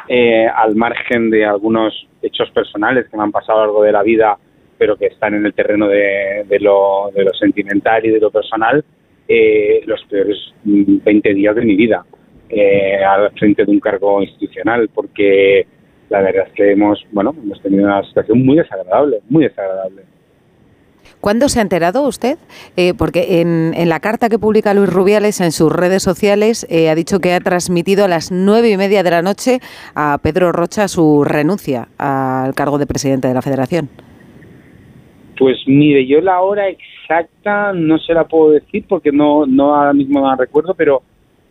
eh, 0.09 0.47
al 0.49 0.75
margen 0.75 1.31
de 1.31 1.45
algunos 1.47 1.95
hechos 2.23 2.51
personales 2.51 3.07
que 3.09 3.17
me 3.17 3.23
han 3.23 3.33
pasado 3.33 3.59
a 3.61 3.67
lo 3.67 3.67
largo 3.73 3.83
de 3.85 3.93
la 3.93 4.03
vida, 4.03 4.37
pero 4.79 4.97
que 4.97 5.07
están 5.07 5.35
en 5.35 5.47
el 5.47 5.55
terreno 5.55 5.87
de, 5.89 6.45
de 6.49 6.59
lo, 6.61 7.11
de 7.15 7.25
lo 7.25 7.33
sentimental 7.35 8.05
y 8.05 8.11
de 8.11 8.21
lo 8.21 8.31
personal, 8.31 8.85
eh, 9.33 9.83
los 9.87 10.05
peores 10.07 10.37
mm, 10.65 11.05
20 11.05 11.35
días 11.35 11.55
de 11.55 11.65
mi 11.65 11.77
vida 11.77 12.05
eh, 12.49 12.97
al 13.05 13.31
frente 13.39 13.65
de 13.65 13.71
un 13.71 13.79
cargo 13.79 14.21
institucional, 14.21 14.91
porque 14.93 15.69
la 16.09 16.21
verdad 16.21 16.49
es 16.49 16.53
que 16.55 16.73
hemos, 16.73 16.99
bueno, 17.13 17.33
hemos 17.41 17.63
tenido 17.63 17.85
una 17.85 18.03
situación 18.03 18.45
muy 18.45 18.57
desagradable, 18.57 19.21
muy 19.29 19.45
desagradable. 19.45 20.03
¿Cuándo 21.21 21.49
se 21.49 21.61
ha 21.61 21.63
enterado 21.63 22.03
usted? 22.03 22.39
Eh, 22.77 22.93
porque 22.95 23.41
en, 23.41 23.73
en 23.77 23.89
la 23.89 24.01
carta 24.01 24.29
que 24.29 24.39
publica 24.41 24.75
Luis 24.75 24.93
Rubiales 24.93 25.41
en 25.41 25.53
sus 25.53 25.71
redes 25.71 26.03
sociales 26.03 26.67
eh, 26.69 26.91
ha 26.91 26.97
dicho 26.97 27.21
que 27.21 27.33
ha 27.33 27.41
transmitido 27.41 28.07
a 28.07 28.09
las 28.09 28.33
nueve 28.33 28.71
y 28.71 28.77
media 28.77 29.05
de 29.05 29.11
la 29.13 29.23
noche 29.23 29.61
a 29.95 30.19
Pedro 30.21 30.51
Rocha 30.51 30.89
su 30.89 31.23
renuncia 31.23 31.87
al 31.99 32.55
cargo 32.55 32.79
de 32.79 32.87
presidente 32.87 33.29
de 33.29 33.35
la 33.35 33.43
Federación. 33.43 33.91
Pues 35.41 35.57
mire, 35.67 36.07
yo 36.07 36.21
la 36.21 36.41
hora 36.43 36.69
exacta 36.69 37.73
no 37.73 37.97
se 37.99 38.13
la 38.13 38.25
puedo 38.29 38.51
decir 38.51 38.85
porque 38.87 39.11
no, 39.11 39.47
no 39.47 39.75
ahora 39.75 39.95
mismo 39.95 40.21
la 40.21 40.37
recuerdo, 40.37 40.75
pero, 40.75 41.03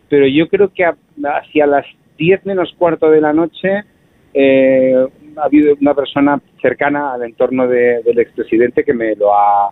pero 0.08 0.26
yo 0.28 0.46
creo 0.48 0.72
que 0.72 0.84
hacia 0.84 1.66
las 1.66 1.84
10 2.16 2.46
menos 2.46 2.72
cuarto 2.78 3.10
de 3.10 3.20
la 3.20 3.32
noche 3.32 3.82
eh, 4.32 4.94
ha 5.36 5.42
habido 5.44 5.74
una 5.80 5.92
persona 5.94 6.40
cercana 6.62 7.14
al 7.14 7.24
entorno 7.24 7.66
de- 7.66 8.00
del 8.04 8.20
expresidente 8.20 8.84
que 8.84 8.94
me 8.94 9.16
lo 9.16 9.34
ha 9.34 9.70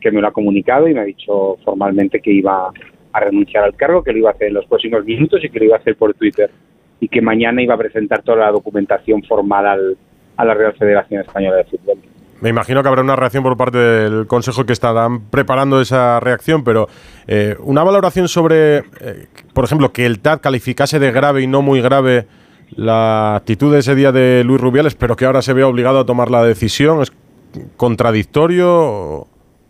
que 0.00 0.10
me 0.10 0.20
lo 0.20 0.26
ha 0.28 0.32
comunicado 0.32 0.88
y 0.88 0.94
me 0.94 1.00
ha 1.00 1.04
dicho 1.04 1.56
formalmente 1.64 2.20
que 2.20 2.32
iba 2.32 2.72
a 3.12 3.20
renunciar 3.20 3.62
al 3.64 3.76
cargo, 3.76 4.02
que 4.02 4.12
lo 4.12 4.18
iba 4.18 4.30
a 4.30 4.32
hacer 4.32 4.48
en 4.48 4.54
los 4.54 4.66
próximos 4.66 5.04
minutos 5.04 5.44
y 5.44 5.48
que 5.50 5.58
lo 5.60 5.66
iba 5.66 5.76
a 5.76 5.78
hacer 5.78 5.94
por 5.94 6.12
Twitter 6.14 6.50
y 7.00 7.06
que 7.06 7.20
mañana 7.22 7.62
iba 7.62 7.74
a 7.74 7.78
presentar 7.78 8.22
toda 8.22 8.38
la 8.38 8.50
documentación 8.50 9.22
formal 9.22 9.66
al, 9.66 9.96
a 10.38 10.44
la 10.44 10.54
Real 10.54 10.72
Federación 10.72 11.20
Española 11.20 11.58
de 11.58 11.64
Fútbol. 11.64 11.98
Me 12.40 12.48
imagino 12.48 12.82
que 12.82 12.88
habrá 12.88 13.02
una 13.02 13.16
reacción 13.16 13.42
por 13.42 13.56
parte 13.56 13.76
del 13.76 14.26
Consejo 14.26 14.64
que 14.64 14.72
estarán 14.72 15.28
preparando 15.30 15.80
esa 15.80 16.20
reacción, 16.20 16.64
pero 16.64 16.88
eh, 17.28 17.54
una 17.60 17.84
valoración 17.84 18.28
sobre, 18.28 18.78
eh, 18.78 19.26
por 19.52 19.64
ejemplo, 19.64 19.92
que 19.92 20.06
el 20.06 20.20
TAT 20.20 20.40
calificase 20.40 20.98
de 20.98 21.12
grave 21.12 21.42
y 21.42 21.46
no 21.46 21.60
muy 21.60 21.82
grave 21.82 22.26
la 22.76 23.36
actitud 23.36 23.72
de 23.72 23.80
ese 23.80 23.94
día 23.94 24.10
de 24.10 24.42
Luis 24.44 24.60
Rubiales, 24.60 24.94
pero 24.94 25.16
que 25.16 25.26
ahora 25.26 25.42
se 25.42 25.52
vea 25.52 25.66
obligado 25.66 25.98
a 25.98 26.06
tomar 26.06 26.30
la 26.30 26.42
decisión, 26.42 27.02
¿es 27.02 27.12
contradictorio 27.76 29.26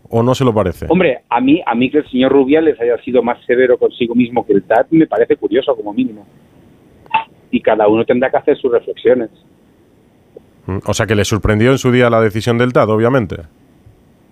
o, 0.09 0.23
no 0.23 0.33
se 0.33 0.45
lo 0.45 0.53
parece? 0.53 0.85
Hombre, 0.87 1.23
a 1.29 1.41
mí, 1.41 1.61
a 1.65 1.75
mí 1.75 1.89
que 1.89 1.97
el 1.99 2.09
señor 2.09 2.31
Rubiales 2.31 2.79
haya 2.79 2.97
sido 3.03 3.21
más 3.21 3.43
severo 3.45 3.77
consigo 3.77 4.15
mismo 4.15 4.45
que 4.45 4.53
el 4.53 4.63
TAT 4.63 4.87
me 4.91 5.07
parece 5.07 5.35
curioso 5.35 5.75
como 5.75 5.91
mínimo. 5.93 6.25
Y 7.49 7.59
cada 7.59 7.89
uno 7.89 8.05
tendrá 8.05 8.29
que 8.29 8.37
hacer 8.37 8.57
sus 8.57 8.71
reflexiones. 8.71 9.29
Mm, 10.65 10.77
O 10.85 10.93
sea, 10.93 11.05
que 11.05 11.15
le 11.15 11.25
sorprendió 11.25 11.71
en 11.71 11.77
su 11.77 11.91
día 11.91 12.09
la 12.09 12.21
decisión 12.21 12.57
del 12.57 12.73
TAT, 12.73 12.89
obviamente. 12.89 13.37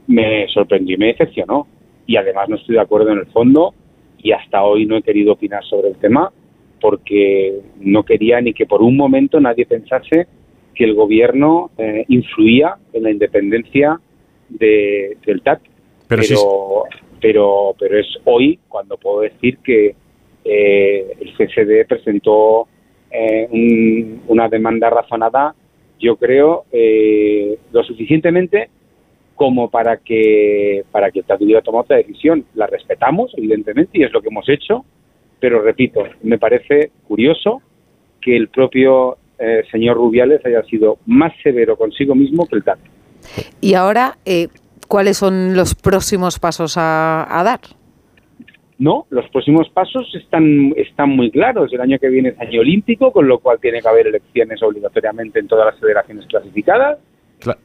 Me 0.07 0.47
sorprendió 0.47 0.95
y 0.95 0.99
me 0.99 1.07
decepcionó. 1.07 1.67
Y 2.05 2.17
además 2.17 2.49
no 2.49 2.55
estoy 2.55 2.75
de 2.75 2.81
acuerdo 2.81 3.11
en 3.11 3.19
el 3.19 3.27
fondo 3.27 3.73
y 4.17 4.31
hasta 4.31 4.63
hoy 4.63 4.85
no 4.85 4.97
he 4.97 5.01
querido 5.03 5.33
opinar 5.33 5.63
sobre 5.63 5.89
el 5.89 5.95
tema 5.97 6.31
porque 6.81 7.59
no 7.81 8.03
quería 8.03 8.41
ni 8.41 8.53
que 8.53 8.65
por 8.65 8.81
un 8.81 8.95
momento 8.97 9.39
nadie 9.39 9.65
pensase 9.65 10.27
que 10.73 10.83
el 10.85 10.95
gobierno 10.95 11.69
eh, 11.77 12.05
influía 12.07 12.75
en 12.93 13.03
la 13.03 13.11
independencia 13.11 13.99
de, 14.49 15.17
del 15.25 15.41
TAT. 15.41 15.59
Pero 16.07 16.21
Pero, 16.23 16.83
pero, 17.21 17.75
pero, 17.77 17.99
es 17.99 18.07
hoy 18.25 18.57
cuando 18.67 18.97
puedo 18.97 19.21
decir 19.21 19.57
que 19.59 19.93
eh, 20.45 21.13
el 21.19 21.33
CSD 21.37 21.85
presentó 21.87 22.67
eh, 23.11 23.47
un- 23.51 24.21
una 24.27 24.47
demanda 24.49 24.89
razonada, 24.89 25.53
yo 25.99 26.15
creo, 26.15 26.65
eh, 26.71 27.57
lo 27.71 27.83
suficientemente 27.83 28.69
como 29.35 29.69
para 29.69 29.97
que 29.97 30.83
para 30.91 31.11
que 31.11 31.23
TAT 31.23 31.41
hubiera 31.41 31.61
tomado 31.61 31.83
otra 31.83 31.97
decisión. 31.97 32.45
La 32.55 32.67
respetamos, 32.67 33.31
evidentemente, 33.37 33.97
y 33.97 34.03
es 34.03 34.11
lo 34.11 34.21
que 34.21 34.27
hemos 34.27 34.47
hecho, 34.49 34.83
pero 35.39 35.61
repito, 35.61 36.03
me 36.23 36.37
parece 36.37 36.91
curioso 37.07 37.61
que 38.21 38.35
el 38.35 38.49
propio 38.49 39.17
eh, 39.37 39.63
señor 39.71 39.95
Rubiales 39.95 40.45
haya 40.45 40.61
sido 40.63 40.97
más 41.05 41.31
severo 41.41 41.77
consigo 41.77 42.15
mismo 42.15 42.45
que 42.47 42.57
el 42.57 42.63
TAT. 42.63 42.79
Y 43.61 43.75
ahora, 43.75 44.17
eh, 44.25 44.49
¿cuáles 44.87 45.17
son 45.17 45.55
los 45.55 45.75
próximos 45.75 46.39
pasos 46.39 46.75
a, 46.77 47.25
a 47.29 47.43
dar? 47.43 47.61
No, 48.79 49.05
los 49.09 49.29
próximos 49.29 49.69
pasos 49.69 50.09
están, 50.15 50.73
están 50.77 51.09
muy 51.09 51.29
claros. 51.31 51.71
El 51.73 51.81
año 51.81 51.99
que 51.99 52.07
viene 52.09 52.29
es 52.29 52.39
año 52.39 52.61
olímpico, 52.61 53.11
con 53.11 53.27
lo 53.27 53.39
cual 53.39 53.59
tiene 53.59 53.81
que 53.81 53.87
haber 53.89 54.07
elecciones 54.07 54.63
obligatoriamente 54.63 55.37
en 55.39 55.47
todas 55.47 55.65
las 55.65 55.79
federaciones 55.79 56.25
clasificadas. 56.27 56.97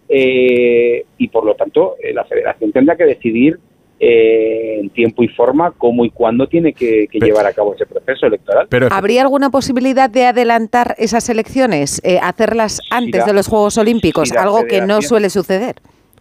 Eh, 0.09 1.05
y 1.19 1.29
por 1.29 1.45
lo 1.45 1.55
tanto, 1.55 1.97
eh, 2.03 2.13
la 2.13 2.25
federación 2.25 2.73
tendrá 2.73 2.97
que 2.97 3.05
decidir 3.05 3.59
eh, 4.01 4.81
en 4.81 4.91
tiempo 4.91 5.23
y 5.23 5.29
forma 5.29 5.73
cómo 5.79 6.05
y 6.05 6.11
cuándo 6.11 6.47
tiene 6.49 6.73
que, 6.73 7.07
que 7.09 7.19
llevar 7.21 7.47
a 7.47 7.53
cabo 7.53 7.75
ese 7.75 7.87
proceso 7.87 8.27
electoral. 8.27 8.67
¿Habría 8.91 9.23
alguna 9.23 9.51
posibilidad 9.51 10.11
de 10.11 10.27
adelantar 10.27 10.95
esas 10.99 11.29
elecciones, 11.29 12.01
eh, 12.05 12.19
hacerlas 12.21 12.81
antes 12.91 13.21
la- 13.21 13.27
de 13.27 13.33
los 13.35 13.47
Juegos 13.49 13.79
Olímpicos, 13.79 14.29
si 14.31 14.37
algo 14.37 14.65
que 14.67 14.81
no 14.83 15.01
suele 15.01 15.31
suceder? 15.31 15.77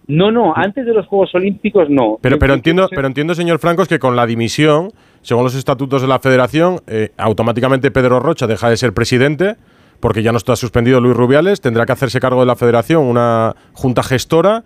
No, 0.07 0.31
no, 0.31 0.53
antes 0.55 0.85
de 0.85 0.93
los 0.93 1.07
Juegos 1.07 1.33
Olímpicos 1.33 1.89
no. 1.89 2.17
Pero, 2.21 2.37
pero 2.37 2.53
entiendo, 2.53 2.87
pero 2.89 3.07
entiendo, 3.07 3.35
señor 3.35 3.59
Francos, 3.59 3.87
que 3.87 3.99
con 3.99 4.15
la 4.15 4.25
dimisión, 4.25 4.91
según 5.21 5.43
los 5.43 5.55
estatutos 5.55 6.01
de 6.01 6.07
la 6.07 6.19
Federación, 6.19 6.81
eh, 6.87 7.11
automáticamente 7.17 7.91
Pedro 7.91 8.19
Rocha 8.19 8.47
deja 8.47 8.69
de 8.69 8.77
ser 8.77 8.93
presidente, 8.93 9.55
porque 9.99 10.21
ya 10.21 10.31
no 10.31 10.37
está 10.37 10.55
suspendido 10.55 10.99
Luis 10.99 11.15
Rubiales, 11.15 11.61
tendrá 11.61 11.85
que 11.85 11.93
hacerse 11.93 12.19
cargo 12.19 12.41
de 12.41 12.45
la 12.45 12.57
Federación 12.57 13.03
una 13.03 13.55
junta 13.71 14.03
gestora 14.03 14.63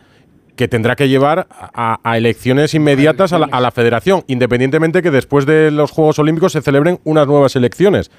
que 0.55 0.67
tendrá 0.67 0.95
que 0.95 1.07
llevar 1.07 1.45
a, 1.51 1.99
a 2.03 2.17
elecciones 2.17 2.73
inmediatas 2.73 3.31
a 3.31 3.37
la, 3.37 3.47
a 3.51 3.61
la 3.61 3.69
Federación, 3.69 4.23
independientemente 4.27 5.03
que 5.03 5.11
después 5.11 5.45
de 5.45 5.69
los 5.69 5.91
Juegos 5.91 6.17
Olímpicos 6.17 6.53
se 6.53 6.61
celebren 6.61 6.97
unas 7.03 7.27
nuevas 7.27 7.55
elecciones. 7.55 8.09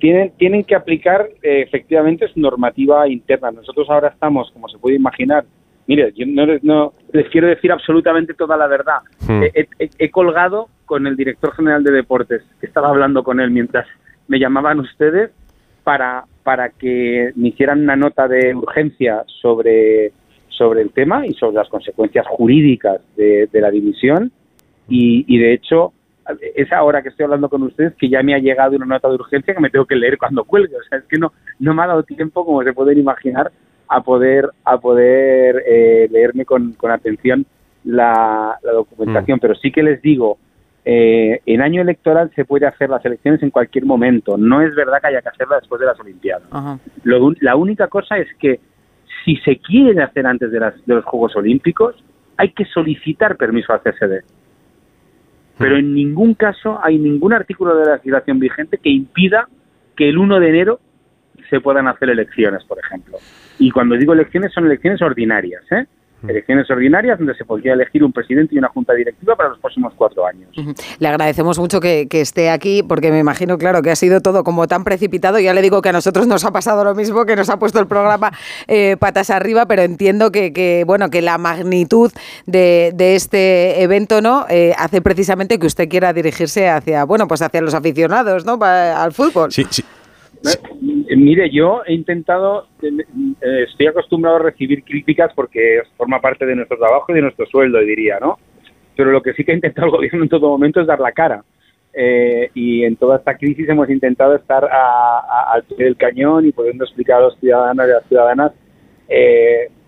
tienen, 0.00 0.32
tienen 0.36 0.64
que 0.64 0.74
aplicar 0.74 1.28
eh, 1.44 1.62
efectivamente 1.62 2.26
su 2.34 2.40
normativa 2.40 3.08
interna. 3.08 3.52
Nosotros 3.52 3.88
ahora 3.88 4.08
estamos, 4.08 4.50
como 4.50 4.68
se 4.68 4.78
puede 4.78 4.96
imaginar, 4.96 5.44
mire, 5.86 6.12
yo 6.14 6.26
no, 6.26 6.46
les- 6.46 6.62
no 6.64 6.92
les 7.12 7.28
quiero 7.30 7.46
decir 7.48 7.70
absolutamente 7.72 8.34
toda 8.34 8.56
la 8.56 8.66
verdad. 8.66 8.98
Hmm. 9.26 9.42
He, 9.42 9.68
he- 9.78 9.90
he 9.98 10.10
colgado 10.10 10.68
con 10.84 11.06
el 11.06 11.16
director 11.16 11.52
general 11.54 11.82
de 11.84 11.92
deportes, 11.92 12.42
que 12.60 12.66
estaba 12.66 12.88
hablando 12.88 13.22
con 13.22 13.40
él 13.40 13.50
mientras 13.50 13.86
me 14.28 14.38
llamaban 14.38 14.80
ustedes, 14.80 15.30
para, 15.84 16.24
para 16.42 16.70
que 16.70 17.32
me 17.36 17.48
hicieran 17.48 17.80
una 17.82 17.94
nota 17.96 18.26
de 18.26 18.54
urgencia 18.54 19.22
sobre, 19.40 20.12
sobre 20.48 20.82
el 20.82 20.90
tema 20.90 21.24
y 21.26 21.32
sobre 21.34 21.56
las 21.56 21.68
consecuencias 21.68 22.26
jurídicas 22.26 23.00
de, 23.16 23.48
de 23.52 23.60
la 23.60 23.70
dimisión. 23.70 24.32
Y, 24.88 25.24
y 25.28 25.38
de 25.38 25.52
hecho, 25.52 25.92
es 26.56 26.72
ahora 26.72 27.02
que 27.02 27.10
estoy 27.10 27.24
hablando 27.24 27.48
con 27.48 27.62
ustedes 27.62 27.94
que 27.94 28.08
ya 28.08 28.20
me 28.24 28.34
ha 28.34 28.38
llegado 28.38 28.74
una 28.74 28.86
nota 28.86 29.08
de 29.08 29.14
urgencia 29.14 29.54
que 29.54 29.60
me 29.60 29.70
tengo 29.70 29.84
que 29.86 29.94
leer 29.94 30.18
cuando 30.18 30.42
cuelgue. 30.44 30.74
O 30.76 30.82
sea, 30.88 30.98
es 30.98 31.04
que 31.04 31.18
no, 31.18 31.32
no 31.60 31.72
me 31.72 31.82
ha 31.82 31.86
dado 31.86 32.02
tiempo, 32.02 32.44
como 32.44 32.64
se 32.64 32.72
pueden 32.72 32.98
imaginar, 32.98 33.52
a 33.88 34.02
poder, 34.02 34.48
a 34.64 34.78
poder 34.78 35.62
eh, 35.66 36.08
leerme 36.10 36.44
con, 36.44 36.72
con 36.72 36.90
atención 36.90 37.46
la, 37.84 38.58
la 38.62 38.72
documentación. 38.72 39.38
Pero 39.38 39.54
sí 39.54 39.70
que 39.70 39.82
les 39.82 40.02
digo, 40.02 40.38
eh, 40.84 41.40
en 41.46 41.62
año 41.62 41.82
electoral 41.82 42.30
se 42.36 42.44
puede 42.44 42.66
hacer 42.66 42.88
las 42.90 43.04
elecciones 43.04 43.42
en 43.42 43.50
cualquier 43.50 43.84
momento. 43.84 44.36
No 44.36 44.62
es 44.62 44.74
verdad 44.74 45.00
que 45.00 45.08
haya 45.08 45.22
que 45.22 45.30
hacerla 45.30 45.56
después 45.56 45.80
de 45.80 45.86
las 45.86 45.98
Olimpiadas. 45.98 46.48
Lo 47.02 47.32
la 47.40 47.56
única 47.56 47.88
cosa 47.88 48.18
es 48.18 48.28
que 48.38 48.60
si 49.24 49.36
se 49.38 49.58
quieren 49.58 50.00
hacer 50.00 50.26
antes 50.26 50.52
de, 50.52 50.60
las, 50.60 50.74
de 50.86 50.94
los 50.94 51.04
Juegos 51.04 51.34
Olímpicos, 51.34 51.96
hay 52.36 52.50
que 52.50 52.64
solicitar 52.66 53.36
permiso 53.36 53.72
al 53.72 53.80
CSD. 53.80 54.22
pero 55.58 55.76
en 55.76 55.92
ningún 55.92 56.34
caso 56.34 56.78
hay 56.82 56.98
ningún 56.98 57.32
artículo 57.32 57.76
de 57.76 57.86
la 57.86 57.94
legislación 57.94 58.38
vigente 58.38 58.78
que 58.78 58.90
impida 58.90 59.48
que 59.96 60.08
el 60.08 60.18
1 60.18 60.38
de 60.38 60.48
enero 60.48 60.80
se 61.48 61.60
puedan 61.60 61.88
hacer 61.88 62.10
elecciones, 62.10 62.64
por 62.64 62.78
ejemplo. 62.78 63.18
Y 63.58 63.70
cuando 63.70 63.96
digo 63.96 64.12
elecciones, 64.12 64.52
son 64.52 64.66
elecciones 64.66 65.00
ordinarias, 65.02 65.62
¿eh? 65.70 65.86
Elecciones 66.26 66.68
ordinarias 66.70 67.18
donde 67.18 67.34
se 67.34 67.44
podría 67.44 67.74
elegir 67.74 68.02
un 68.02 68.12
presidente 68.12 68.54
y 68.54 68.58
una 68.58 68.68
junta 68.68 68.94
directiva 68.94 69.36
para 69.36 69.50
los 69.50 69.58
próximos 69.58 69.92
cuatro 69.94 70.26
años. 70.26 70.48
Le 70.98 71.08
agradecemos 71.08 71.58
mucho 71.58 71.78
que, 71.78 72.08
que, 72.08 72.20
esté 72.20 72.50
aquí 72.50 72.82
porque 72.82 73.10
me 73.10 73.18
imagino, 73.18 73.58
claro, 73.58 73.82
que 73.82 73.90
ha 73.90 73.96
sido 73.96 74.20
todo 74.20 74.42
como 74.42 74.66
tan 74.66 74.82
precipitado. 74.82 75.38
Ya 75.38 75.52
le 75.52 75.62
digo 75.62 75.82
que 75.82 75.90
a 75.90 75.92
nosotros 75.92 76.26
nos 76.26 76.44
ha 76.44 76.52
pasado 76.52 76.84
lo 76.84 76.94
mismo, 76.94 77.26
que 77.26 77.36
nos 77.36 77.50
ha 77.50 77.58
puesto 77.58 77.80
el 77.80 77.86
programa 77.86 78.32
eh, 78.66 78.96
patas 78.98 79.30
arriba, 79.30 79.66
pero 79.66 79.82
entiendo 79.82 80.32
que, 80.32 80.52
que, 80.52 80.84
bueno, 80.86 81.10
que 81.10 81.20
la 81.20 81.38
magnitud 81.38 82.10
de, 82.46 82.92
de 82.94 83.14
este 83.14 83.82
evento 83.82 84.20
no 84.20 84.46
eh, 84.48 84.74
hace 84.78 85.02
precisamente 85.02 85.58
que 85.58 85.66
usted 85.66 85.88
quiera 85.88 86.12
dirigirse 86.12 86.68
hacia, 86.68 87.04
bueno, 87.04 87.28
pues 87.28 87.42
hacia 87.42 87.60
los 87.60 87.74
aficionados, 87.74 88.44
¿no? 88.46 88.58
al 88.62 89.12
fútbol. 89.12 89.52
Sí, 89.52 89.66
sí. 89.70 89.84
Eh, 90.44 90.95
mire, 91.14 91.50
yo 91.50 91.82
he 91.86 91.92
intentado, 91.92 92.66
eh, 92.82 93.64
estoy 93.68 93.86
acostumbrado 93.86 94.36
a 94.36 94.40
recibir 94.40 94.82
críticas 94.82 95.32
porque 95.34 95.82
forma 95.96 96.20
parte 96.20 96.46
de 96.46 96.56
nuestro 96.56 96.78
trabajo 96.78 97.12
y 97.12 97.14
de 97.14 97.22
nuestro 97.22 97.46
sueldo, 97.46 97.78
diría, 97.80 98.18
¿no? 98.20 98.38
Pero 98.96 99.12
lo 99.12 99.22
que 99.22 99.34
sí 99.34 99.44
que 99.44 99.52
ha 99.52 99.54
intentado 99.54 99.86
el 99.86 99.92
gobierno 99.96 100.22
en 100.22 100.28
todo 100.28 100.48
momento 100.48 100.80
es 100.80 100.86
dar 100.86 101.00
la 101.00 101.12
cara. 101.12 101.44
Eh, 101.98 102.50
y 102.54 102.84
en 102.84 102.96
toda 102.96 103.16
esta 103.16 103.36
crisis 103.36 103.68
hemos 103.68 103.88
intentado 103.88 104.34
estar 104.34 104.64
al 104.64 105.62
pie 105.64 105.84
del 105.86 105.96
cañón 105.96 106.44
y 106.44 106.52
pudiendo 106.52 106.84
explicar 106.84 107.18
a 107.18 107.24
los 107.24 107.38
ciudadanos 107.38 107.86
y 107.86 107.90
a 107.90 107.94
las 107.94 108.06
ciudadanas 108.06 108.52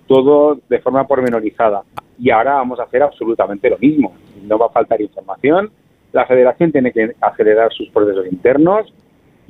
todo 0.07 0.59
de 0.69 0.79
forma 0.81 1.07
pormenorizada. 1.07 1.83
Y 2.19 2.31
ahora 2.31 2.55
vamos 2.55 2.81
a 2.81 2.85
hacer 2.85 3.03
absolutamente 3.03 3.71
lo 3.71 3.79
mismo. 3.79 4.15
No 4.43 4.59
va 4.59 4.67
a 4.67 4.71
faltar 4.71 5.01
información. 5.01 5.71
La 6.13 6.27
federación 6.27 6.73
tiene 6.73 6.93
que 6.93 7.15
acelerar 7.21 7.73
sus 7.73 7.89
procesos 7.91 8.27
internos 8.33 8.93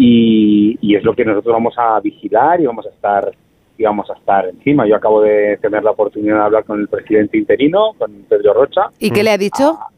y, 0.00 0.94
es 0.94 1.02
lo 1.02 1.14
que 1.14 1.24
nosotros 1.24 1.52
vamos 1.52 1.74
a 1.76 1.98
vigilar 2.00 2.60
y 2.60 2.66
vamos 2.66 2.86
a 2.86 2.90
estar 2.90 3.30
y 3.76 3.82
vamos 3.82 4.08
a 4.10 4.14
estar 4.14 4.48
encima. 4.48 4.86
Yo 4.86 4.96
acabo 4.96 5.20
de 5.22 5.56
tener 5.60 5.82
la 5.82 5.90
oportunidad 5.90 6.36
de 6.36 6.42
hablar 6.42 6.64
con 6.64 6.80
el 6.80 6.88
presidente 6.88 7.36
interino, 7.36 7.92
con 7.98 8.12
Pedro 8.28 8.54
Rocha. 8.54 8.90
¿Y 8.98 9.10
qué 9.10 9.22
le 9.22 9.30
ha 9.30 9.38
dicho? 9.38 9.78
Ah, 9.80 9.88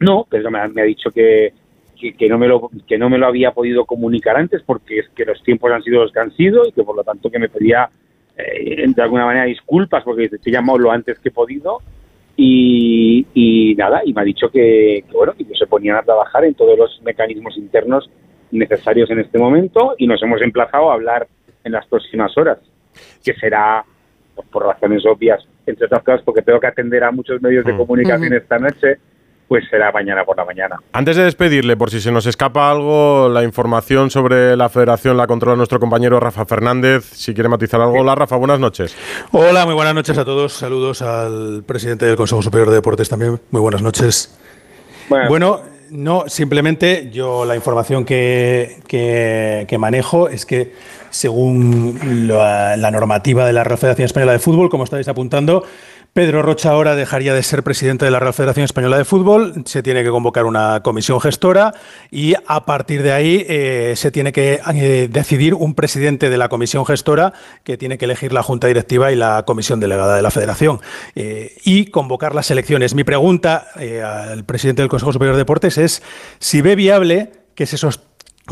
no, 0.00 0.26
Pedro 0.28 0.50
me 0.50 0.58
ha, 0.58 0.68
me 0.68 0.82
ha 0.82 0.84
dicho 0.84 1.10
que, 1.10 1.52
que, 1.98 2.28
no 2.28 2.38
me 2.38 2.48
lo, 2.48 2.70
que 2.86 2.98
no 2.98 3.08
me 3.08 3.18
lo 3.18 3.26
había 3.26 3.52
podido 3.52 3.84
comunicar 3.84 4.36
antes 4.36 4.62
porque 4.62 5.00
es 5.00 5.08
que 5.10 5.24
los 5.24 5.42
tiempos 5.42 5.72
han 5.72 5.82
sido 5.82 6.02
los 6.02 6.12
que 6.12 6.20
han 6.20 6.34
sido 6.34 6.66
y 6.66 6.72
que 6.72 6.82
por 6.82 6.96
lo 6.96 7.04
tanto 7.04 7.30
que 7.30 7.38
me 7.38 7.48
pedía 7.48 7.88
eh, 8.36 8.84
de 8.86 9.02
alguna 9.02 9.26
manera 9.26 9.46
disculpas 9.46 10.04
porque 10.04 10.28
te 10.28 10.36
he 10.36 10.52
llamado 10.52 10.78
lo 10.78 10.90
antes 10.90 11.18
que 11.18 11.30
he 11.30 11.32
podido 11.32 11.78
y, 12.36 13.26
y 13.34 13.74
nada, 13.74 14.02
y 14.04 14.12
me 14.12 14.20
ha 14.20 14.24
dicho 14.24 14.48
que, 14.50 15.04
que 15.10 15.16
bueno, 15.16 15.32
que 15.32 15.44
se 15.58 15.66
ponían 15.66 15.96
a 15.96 16.02
trabajar 16.02 16.44
en 16.44 16.54
todos 16.54 16.78
los 16.78 17.00
mecanismos 17.02 17.56
internos 17.56 18.08
necesarios 18.50 19.10
en 19.10 19.20
este 19.20 19.38
momento 19.38 19.94
y 19.98 20.06
nos 20.06 20.22
hemos 20.22 20.40
emplazado 20.42 20.90
a 20.90 20.94
hablar 20.94 21.26
en 21.64 21.72
las 21.72 21.86
próximas 21.86 22.36
horas, 22.38 22.58
que 23.24 23.34
será 23.34 23.84
pues, 24.34 24.46
por 24.48 24.64
razones 24.66 25.04
obvias, 25.06 25.40
entre 25.66 25.86
otras 25.86 26.02
cosas 26.02 26.22
porque 26.24 26.42
tengo 26.42 26.60
que 26.60 26.66
atender 26.68 27.04
a 27.04 27.10
muchos 27.10 27.40
medios 27.42 27.64
de 27.64 27.72
Mm. 27.72 27.76
comunicación 27.78 28.32
esta 28.32 28.58
noche, 28.58 28.96
pues 29.48 29.64
será 29.70 29.90
mañana 29.92 30.24
por 30.24 30.36
la 30.36 30.44
mañana. 30.44 30.76
Antes 30.92 31.16
de 31.16 31.24
despedirle, 31.24 31.74
por 31.76 31.90
si 31.90 32.00
se 32.00 32.12
nos 32.12 32.26
escapa 32.26 32.70
algo, 32.70 33.30
la 33.30 33.42
información 33.44 34.10
sobre 34.10 34.54
la 34.56 34.68
federación 34.68 35.16
la 35.16 35.26
controla 35.26 35.56
nuestro 35.56 35.80
compañero 35.80 36.20
Rafa 36.20 36.44
Fernández. 36.44 37.04
Si 37.04 37.32
quiere 37.32 37.48
matizar 37.48 37.80
algo, 37.80 38.00
hola 38.00 38.14
Rafa, 38.14 38.36
buenas 38.36 38.60
noches. 38.60 38.94
Hola, 39.32 39.64
muy 39.64 39.74
buenas 39.74 39.94
noches 39.94 40.18
a 40.18 40.24
todos. 40.26 40.52
Saludos 40.52 41.00
al 41.00 41.62
presidente 41.66 42.04
del 42.04 42.16
Consejo 42.16 42.42
Superior 42.42 42.68
de 42.68 42.76
Deportes 42.76 43.08
también. 43.08 43.40
Muy 43.50 43.62
buenas 43.62 43.82
noches. 43.82 44.38
Bueno, 45.08 45.62
no, 45.90 46.24
simplemente 46.28 47.10
yo 47.12 47.44
la 47.44 47.56
información 47.56 48.04
que, 48.04 48.78
que, 48.86 49.78
manejo 49.78 50.28
es 50.28 50.46
que 50.46 50.72
según 51.10 52.26
la, 52.28 52.76
la, 52.76 52.90
normativa 52.90 53.46
de 53.46 53.52
la 53.52 53.64
Real 53.64 53.78
Federación 53.78 54.06
Española 54.06 54.32
de 54.32 54.38
Fútbol, 54.38 54.68
como 54.68 54.84
estáis 54.84 55.08
apuntando, 55.08 55.64
Pedro 56.12 56.42
Rocha 56.42 56.70
ahora 56.70 56.96
dejaría 56.96 57.32
de 57.32 57.42
ser 57.42 57.62
presidente 57.62 58.04
de 58.04 58.10
la 58.10 58.18
Real 58.18 58.34
Federación 58.34 58.64
Española 58.64 58.98
de 58.98 59.04
Fútbol, 59.04 59.62
se 59.66 59.82
tiene 59.82 60.02
que 60.02 60.10
convocar 60.10 60.46
una 60.46 60.82
comisión 60.82 61.20
gestora 61.20 61.74
y 62.10 62.34
a 62.46 62.64
partir 62.64 63.02
de 63.02 63.12
ahí 63.12 63.46
eh, 63.48 63.94
se 63.94 64.10
tiene 64.10 64.32
que 64.32 64.60
eh, 64.74 65.08
decidir 65.08 65.54
un 65.54 65.74
presidente 65.74 66.28
de 66.28 66.36
la 66.36 66.48
comisión 66.48 66.84
gestora 66.86 67.34
que 67.62 67.76
tiene 67.76 67.98
que 67.98 68.06
elegir 68.06 68.32
la 68.32 68.42
junta 68.42 68.66
directiva 68.66 69.12
y 69.12 69.16
la 69.16 69.44
comisión 69.44 69.78
delegada 69.78 70.16
de 70.16 70.22
la 70.22 70.30
federación 70.30 70.80
eh, 71.14 71.56
y 71.64 71.86
convocar 71.86 72.34
las 72.34 72.50
elecciones. 72.50 72.94
Mi 72.94 73.04
pregunta 73.04 73.68
al 73.76 74.44
presidente 74.44 74.82
del 74.82 74.88
Consejo 74.88 75.12
Superior 75.12 75.36
de 75.36 75.42
Deportes 75.42 75.78
es 75.78 76.02
si 76.40 76.62
ve 76.62 76.74
viable 76.74 77.30
que 77.54 77.66
se, 77.66 77.76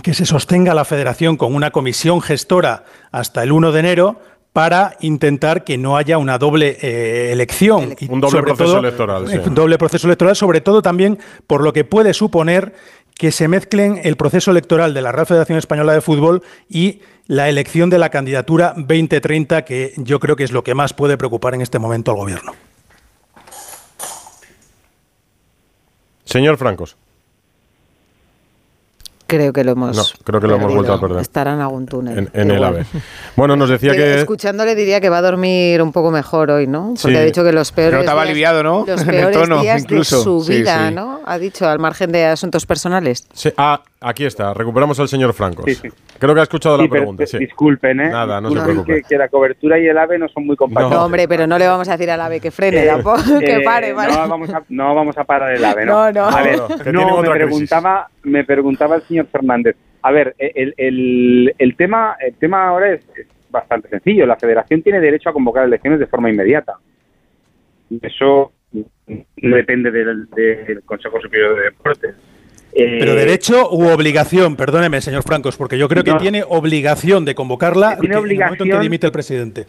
que 0.02 0.14
se 0.14 0.26
sostenga 0.26 0.74
la 0.74 0.84
federación 0.84 1.36
con 1.36 1.54
una 1.54 1.70
comisión 1.70 2.20
gestora 2.20 2.84
hasta 3.10 3.42
el 3.42 3.50
1 3.50 3.72
de 3.72 3.80
enero 3.80 4.20
para 4.56 4.96
intentar 5.00 5.64
que 5.64 5.76
no 5.76 5.98
haya 5.98 6.16
una 6.16 6.38
doble 6.38 6.78
eh, 6.80 7.30
elección. 7.30 7.94
Un 8.08 8.22
doble 8.22 8.40
proceso 8.40 8.64
todo, 8.64 8.78
electoral. 8.78 9.28
Sí. 9.28 9.36
Un 9.36 9.54
doble 9.54 9.76
proceso 9.76 10.06
electoral, 10.06 10.34
sobre 10.34 10.62
todo 10.62 10.80
también 10.80 11.18
por 11.46 11.62
lo 11.62 11.74
que 11.74 11.84
puede 11.84 12.14
suponer 12.14 12.72
que 13.12 13.32
se 13.32 13.48
mezclen 13.48 14.00
el 14.02 14.16
proceso 14.16 14.50
electoral 14.50 14.94
de 14.94 15.02
la 15.02 15.12
Real 15.12 15.26
Federación 15.26 15.58
Española 15.58 15.92
de 15.92 16.00
Fútbol 16.00 16.42
y 16.70 17.02
la 17.26 17.50
elección 17.50 17.90
de 17.90 17.98
la 17.98 18.08
candidatura 18.08 18.72
2030, 18.78 19.62
que 19.66 19.92
yo 19.98 20.20
creo 20.20 20.36
que 20.36 20.44
es 20.44 20.52
lo 20.52 20.64
que 20.64 20.74
más 20.74 20.94
puede 20.94 21.18
preocupar 21.18 21.54
en 21.54 21.60
este 21.60 21.78
momento 21.78 22.12
al 22.12 22.16
Gobierno. 22.16 22.54
Señor 26.24 26.56
Francos. 26.56 26.96
Creo 29.28 29.52
que 29.52 29.64
lo 29.64 29.72
hemos. 29.72 29.96
No, 29.96 30.04
creo 30.24 30.40
que 30.40 30.46
lo 30.46 30.54
hemos 30.54 30.72
vuelto 30.72 30.92
a 30.92 31.00
perder. 31.00 31.20
Estará 31.20 31.54
en 31.54 31.60
algún 31.60 31.84
túnel. 31.86 32.16
En, 32.18 32.30
en 32.32 32.50
el 32.52 32.62
AVE. 32.62 32.86
Bueno, 33.34 33.56
nos 33.56 33.68
decía 33.68 33.90
que, 33.90 33.96
que. 33.98 34.18
Escuchándole 34.20 34.74
diría 34.76 35.00
que 35.00 35.08
va 35.08 35.18
a 35.18 35.22
dormir 35.22 35.82
un 35.82 35.90
poco 35.90 36.12
mejor 36.12 36.50
hoy, 36.52 36.66
¿no? 36.68 36.94
Porque 37.00 37.16
Sí. 37.16 37.20
ha 37.20 37.24
dicho 37.24 37.42
que 37.42 37.50
los 37.52 37.72
peores. 37.72 37.90
Pero 37.90 38.00
estaba 38.02 38.22
días- 38.22 38.30
aliviado, 38.30 38.62
¿no? 38.62 38.84
Los 38.86 39.00
En 39.02 39.08
el 39.08 39.16
peores 39.16 39.38
tono, 39.38 39.62
días 39.62 39.82
incluso. 39.82 40.18
de 40.18 40.22
su 40.22 40.44
Sí, 40.44 40.52
vida, 40.58 40.88
sí. 40.90 40.94
¿no? 40.94 41.20
Ha 41.26 41.38
dicho, 41.38 41.68
al 41.68 41.78
margen 41.80 42.12
de 42.12 42.24
asuntos 42.26 42.66
personales. 42.66 43.26
Sí, 43.34 43.52
ah, 43.56 43.80
aquí 44.00 44.24
está. 44.24 44.52
Recuperamos 44.54 44.98
al 45.00 45.08
señor 45.08 45.32
Francos. 45.32 45.64
Sí, 45.66 45.74
sí. 45.74 45.88
Creo 46.18 46.34
que 46.34 46.40
ha 46.40 46.42
escuchado 46.44 46.76
Sí, 46.76 46.82
la 46.84 46.88
pero 46.88 47.00
pregunta. 47.02 47.26
Sí. 47.26 47.38
Disculpen, 47.38 48.00
¿eh? 48.00 48.08
Nada, 48.10 48.40
no 48.40 48.48
se 48.48 48.54
Disculpen 48.54 48.84
preocupe. 48.84 49.02
Que, 49.02 49.08
que 49.08 49.18
la 49.18 49.28
cobertura 49.28 49.78
y 49.78 49.86
el 49.86 49.96
AVE 49.98 50.18
no 50.18 50.28
son 50.28 50.46
muy 50.46 50.56
compatibles. 50.56 50.96
No, 50.98 51.04
hombre, 51.04 51.28
pero 51.28 51.46
no 51.46 51.58
le 51.58 51.66
vamos 51.66 51.88
a 51.88 51.92
decir 51.92 52.10
al 52.10 52.20
ave 52.20 52.40
que 52.40 52.50
frene, 52.50 52.84
Eh, 52.84 52.86
tampoco, 52.86 53.20
que 53.40 53.56
eh, 53.56 53.60
pare, 53.64 53.94
pare. 53.94 54.12
No 54.12 54.28
vamos, 54.28 54.50
a, 54.50 54.62
no 54.68 54.94
vamos 54.94 55.18
a 55.18 55.24
parar 55.24 55.52
el 55.54 55.64
AVE, 55.64 55.84
¿no? 55.86 56.12
No, 56.12 56.12
no. 56.12 56.24
A 56.36 56.42
ver, 56.42 56.58
No, 56.92 57.22
me 57.22 57.28
crisis. 57.28 57.30
preguntaba, 57.32 58.08
me 58.22 58.44
preguntaba 58.44 58.96
el 58.96 59.02
señor 59.02 59.26
Fernández. 59.26 59.76
A 60.02 60.10
ver, 60.12 60.34
el, 60.38 60.74
el, 60.76 61.54
el 61.58 61.76
tema, 61.76 62.16
el 62.20 62.34
tema 62.34 62.68
ahora 62.68 62.92
es, 62.92 63.00
bastante 63.50 63.88
sencillo. 63.88 64.26
La 64.26 64.36
Federación 64.36 64.82
tiene 64.82 65.00
derecho 65.00 65.30
a 65.30 65.32
convocar 65.32 65.64
elecciones 65.64 65.98
de 65.98 66.06
forma 66.06 66.28
inmediata. 66.30 66.74
Eso 68.02 68.52
no 68.72 69.56
depende 69.56 69.90
del, 69.90 70.28
del 70.30 70.82
Consejo 70.84 71.20
Superior 71.20 71.56
de 71.56 71.62
Deportes. 71.64 72.14
Eh, 72.78 72.98
Pero 73.00 73.14
derecho 73.14 73.70
u 73.70 73.86
obligación, 73.88 74.54
perdóneme, 74.54 75.00
señor 75.00 75.22
Francos, 75.22 75.56
porque 75.56 75.78
yo 75.78 75.88
creo 75.88 76.04
que 76.04 76.10
No. 76.10 76.18
tiene 76.18 76.44
obligación 76.46 77.24
de 77.24 77.34
convocarla 77.34 77.96
Tiene 77.98 78.00
que- 78.00 78.06
en 78.06 78.12
el 78.12 78.18
momento 78.18 78.34
en 78.34 78.56
que 78.56 78.62
obligación- 78.64 78.82
dimite 78.82 79.06
el 79.06 79.12
presidente. 79.12 79.66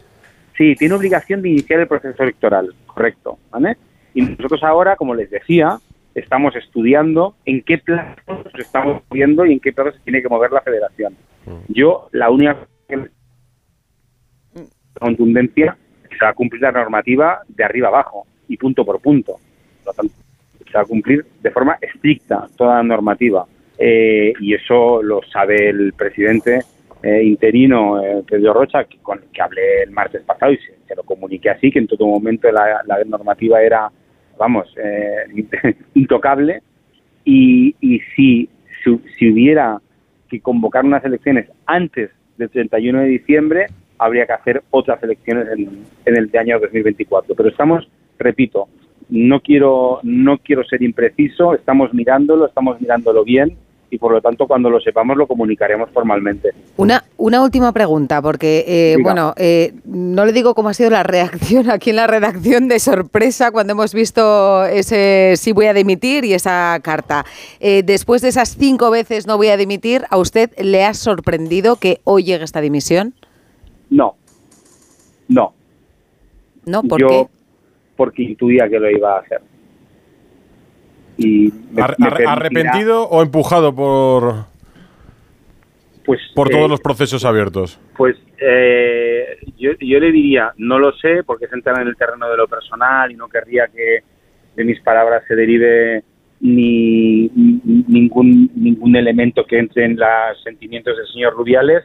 Sí, 0.58 0.74
tiene 0.76 0.94
obligación 0.94 1.40
de 1.40 1.48
iniciar 1.48 1.80
el 1.80 1.86
proceso 1.86 2.22
electoral, 2.22 2.74
correcto. 2.86 3.38
¿vale? 3.50 3.76
Y 4.12 4.20
nosotros 4.22 4.62
ahora, 4.62 4.96
como 4.96 5.14
les 5.14 5.30
decía, 5.30 5.78
estamos 6.14 6.54
estudiando 6.56 7.34
en 7.46 7.62
qué 7.62 7.78
plazos 7.78 8.44
nos 8.44 8.54
estamos 8.58 9.02
moviendo 9.08 9.46
y 9.46 9.52
en 9.54 9.60
qué 9.60 9.72
plazos 9.72 9.94
se 9.94 10.00
tiene 10.02 10.20
que 10.20 10.28
mover 10.28 10.50
la 10.52 10.60
federación. 10.60 11.16
Yo, 11.68 12.08
la 12.12 12.28
única 12.28 12.58
contundencia 14.98 15.76
se 16.10 16.24
va 16.24 16.30
a 16.30 16.34
cumplir 16.34 16.60
la 16.62 16.72
normativa 16.72 17.40
de 17.48 17.64
arriba 17.64 17.88
abajo 17.88 18.26
y 18.48 18.56
punto 18.56 18.84
por 18.84 19.00
punto. 19.00 19.34
Por 19.84 19.86
lo 19.86 19.92
tanto, 19.92 20.14
se 20.70 20.78
va 20.78 20.82
a 20.82 20.86
cumplir 20.86 21.24
de 21.42 21.50
forma 21.50 21.78
estricta 21.80 22.46
toda 22.56 22.76
la 22.76 22.82
normativa. 22.82 23.46
Eh, 23.78 24.32
y 24.40 24.54
eso 24.54 25.02
lo 25.02 25.20
sabe 25.30 25.68
el 25.68 25.92
presidente 25.92 26.60
eh, 27.02 27.22
interino, 27.22 28.02
eh, 28.02 28.24
Pedro 28.28 28.54
Rocha, 28.54 28.84
que, 28.84 28.98
con 28.98 29.18
el 29.18 29.28
que 29.30 29.40
hablé 29.40 29.82
el 29.84 29.90
martes 29.92 30.22
pasado 30.22 30.52
y 30.52 30.58
se, 30.58 30.96
lo 30.96 31.04
comuniqué 31.04 31.50
así, 31.50 31.70
que 31.70 31.78
en 31.78 31.86
todo 31.86 32.06
momento 32.06 32.50
la, 32.50 32.82
la 32.84 33.04
normativa 33.04 33.62
era, 33.62 33.88
vamos, 34.36 34.74
eh, 34.76 35.46
intocable. 35.94 36.62
Y, 37.24 37.76
y 37.80 38.00
si, 38.16 38.48
si, 39.18 39.30
hubiera 39.30 39.80
que 40.28 40.40
convocar 40.40 40.84
unas 40.84 41.04
elecciones 41.04 41.48
antes 41.66 42.10
del 42.36 42.50
31 42.50 43.00
de 43.00 43.06
diciembre, 43.06 43.66
habría 43.98 44.26
que 44.26 44.32
hacer 44.32 44.62
otras 44.70 45.00
elecciones 45.02 45.46
en, 45.56 45.84
en 46.04 46.16
el 46.16 46.30
año 46.36 46.58
2024. 46.58 47.34
Pero 47.36 47.48
estamos, 47.48 47.88
repito, 48.18 48.68
no 49.10 49.40
quiero, 49.40 50.00
no 50.02 50.38
quiero 50.38 50.64
ser 50.64 50.82
impreciso, 50.82 51.54
estamos 51.54 51.92
mirándolo, 51.94 52.46
estamos 52.46 52.80
mirándolo 52.80 53.24
bien 53.24 53.56
y 53.90 53.98
por 53.98 54.12
lo 54.12 54.20
tanto 54.20 54.46
cuando 54.46 54.68
lo 54.68 54.80
sepamos 54.80 55.16
lo 55.16 55.26
comunicaremos 55.26 55.90
formalmente. 55.90 56.50
Una, 56.76 57.04
una 57.16 57.42
última 57.42 57.72
pregunta, 57.72 58.20
porque, 58.20 58.64
eh, 58.66 58.96
bueno, 59.02 59.32
eh, 59.36 59.72
no 59.86 60.26
le 60.26 60.32
digo 60.32 60.54
cómo 60.54 60.68
ha 60.68 60.74
sido 60.74 60.90
la 60.90 61.02
reacción 61.02 61.70
aquí 61.70 61.90
en 61.90 61.96
la 61.96 62.06
redacción 62.06 62.68
de 62.68 62.78
sorpresa 62.78 63.50
cuando 63.50 63.72
hemos 63.72 63.94
visto 63.94 64.64
ese 64.66 65.34
sí 65.36 65.52
voy 65.52 65.66
a 65.66 65.74
dimitir 65.74 66.24
y 66.24 66.34
esa 66.34 66.78
carta. 66.82 67.24
Eh, 67.60 67.82
después 67.82 68.22
de 68.22 68.28
esas 68.28 68.56
cinco 68.56 68.90
veces 68.90 69.26
no 69.26 69.36
voy 69.36 69.48
a 69.48 69.56
dimitir, 69.56 70.02
¿a 70.10 70.18
usted 70.18 70.50
le 70.58 70.84
ha 70.84 70.94
sorprendido 70.94 71.76
que 71.76 72.00
hoy 72.04 72.24
llegue 72.24 72.44
esta 72.44 72.60
dimisión? 72.60 73.14
No, 73.90 74.16
no. 75.28 75.54
¿No? 76.66 76.82
¿Por 76.82 77.00
Yo, 77.00 77.08
qué? 77.08 77.26
Porque 77.98 78.22
intuía 78.22 78.68
que 78.68 78.78
lo 78.78 78.88
iba 78.88 79.16
a 79.16 79.20
hacer. 79.20 79.40
Y 81.18 81.52
me- 81.72 81.82
Ar- 81.82 81.96
me 81.98 82.06
ar- 82.06 82.12
permitirá, 82.16 82.32
¿Arrepentido 82.32 83.02
o 83.08 83.22
empujado 83.22 83.74
por, 83.74 84.46
pues, 86.06 86.20
por 86.34 86.48
eh, 86.48 86.52
todos 86.54 86.70
los 86.70 86.80
procesos 86.80 87.24
abiertos? 87.24 87.78
Pues 87.96 88.16
eh, 88.40 89.38
yo, 89.58 89.72
yo 89.80 89.98
le 89.98 90.12
diría, 90.12 90.52
no 90.58 90.78
lo 90.78 90.92
sé, 90.92 91.24
porque 91.24 91.46
es 91.46 91.52
entrar 91.52 91.82
en 91.82 91.88
el 91.88 91.96
terreno 91.96 92.30
de 92.30 92.36
lo 92.36 92.46
personal 92.46 93.10
y 93.10 93.16
no 93.16 93.28
querría 93.28 93.66
que 93.66 93.98
de 94.54 94.64
mis 94.64 94.80
palabras 94.80 95.24
se 95.26 95.34
derive 95.34 96.04
ni, 96.40 97.22
ni- 97.34 97.84
ningún, 97.88 98.48
ningún 98.54 98.94
elemento 98.94 99.44
que 99.44 99.58
entre 99.58 99.86
en 99.86 99.96
los 99.96 100.40
sentimientos 100.44 100.96
del 100.96 101.06
señor 101.08 101.34
Rubiales, 101.34 101.82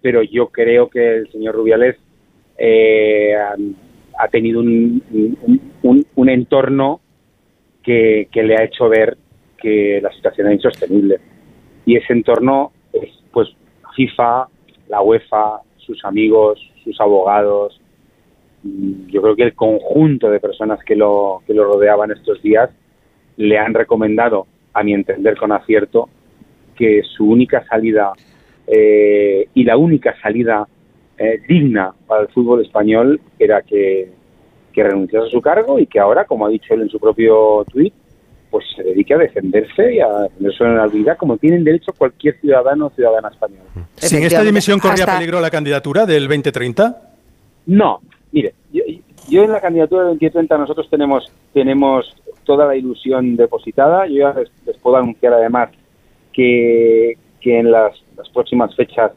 pero 0.00 0.22
yo 0.22 0.46
creo 0.46 0.88
que 0.88 1.16
el 1.16 1.32
señor 1.32 1.56
Rubiales 1.56 1.96
eh, 2.56 3.34
ha, 4.22 4.28
tenido 4.28 4.60
un, 4.60 5.02
un- 5.82 6.28
entorno 6.28 7.00
que, 7.82 8.28
que 8.30 8.42
le 8.42 8.56
ha 8.56 8.64
hecho 8.64 8.88
ver 8.88 9.16
que 9.58 10.00
la 10.02 10.10
situación 10.12 10.48
es 10.48 10.54
insostenible. 10.54 11.18
Y 11.86 11.96
ese 11.96 12.12
entorno 12.12 12.72
es 12.92 13.10
pues 13.32 13.48
FIFA, 13.96 14.48
la 14.88 15.02
UEFA, 15.02 15.60
sus 15.78 16.04
amigos, 16.04 16.60
sus 16.84 17.00
abogados. 17.00 17.80
Yo 18.62 19.22
creo 19.22 19.36
que 19.36 19.44
el 19.44 19.54
conjunto 19.54 20.30
de 20.30 20.40
personas 20.40 20.80
que 20.84 20.94
lo, 20.96 21.42
que 21.46 21.54
lo 21.54 21.64
rodeaban 21.64 22.10
estos 22.10 22.42
días 22.42 22.70
le 23.36 23.58
han 23.58 23.74
recomendado, 23.74 24.46
a 24.74 24.82
mi 24.82 24.92
entender 24.92 25.36
con 25.36 25.52
acierto, 25.52 26.08
que 26.76 27.02
su 27.02 27.28
única 27.28 27.64
salida 27.66 28.12
eh, 28.66 29.48
y 29.54 29.64
la 29.64 29.76
única 29.76 30.14
salida 30.20 30.68
eh, 31.22 31.38
digna 31.46 31.92
para 32.06 32.22
el 32.22 32.28
fútbol 32.28 32.62
español 32.62 33.20
era 33.38 33.60
que, 33.60 34.10
que 34.72 34.82
renunciase 34.82 35.26
a 35.28 35.30
su 35.30 35.42
cargo 35.42 35.78
y 35.78 35.86
que 35.86 36.00
ahora, 36.00 36.24
como 36.24 36.46
ha 36.46 36.48
dicho 36.48 36.72
él 36.72 36.80
en 36.80 36.88
su 36.88 36.98
propio 36.98 37.62
tuit, 37.70 37.92
pues 38.50 38.64
se 38.74 38.82
dedique 38.82 39.12
a 39.14 39.18
defenderse 39.18 39.94
y 39.94 40.00
a 40.00 40.08
defender 40.22 40.52
su 40.54 40.64
honorabilidad 40.64 41.16
como 41.18 41.36
tienen 41.36 41.62
derecho 41.62 41.92
cualquier 41.96 42.40
ciudadano 42.40 42.86
o 42.86 42.90
ciudadana 42.90 43.28
español. 43.28 43.60
¿Sin 43.96 44.22
esta 44.24 44.42
dimisión 44.42 44.78
corría 44.80 45.04
Hasta- 45.04 45.18
peligro 45.18 45.40
la 45.40 45.50
candidatura 45.50 46.06
del 46.06 46.26
2030? 46.26 47.02
No, 47.66 48.00
mire, 48.32 48.54
yo, 48.72 48.82
yo 49.28 49.44
en 49.44 49.52
la 49.52 49.60
candidatura 49.60 50.00
del 50.04 50.12
2030 50.14 50.56
nosotros 50.58 50.88
tenemos 50.90 51.30
tenemos 51.52 52.16
toda 52.44 52.66
la 52.66 52.74
ilusión 52.76 53.36
depositada. 53.36 54.06
Yo 54.06 54.14
ya 54.32 54.32
les, 54.32 54.50
les 54.66 54.76
puedo 54.78 54.96
anunciar 54.96 55.34
además 55.34 55.68
que, 56.32 57.16
que 57.40 57.58
en 57.60 57.70
las, 57.70 57.92
las 58.16 58.28
próximas 58.30 58.74
fechas 58.74 59.12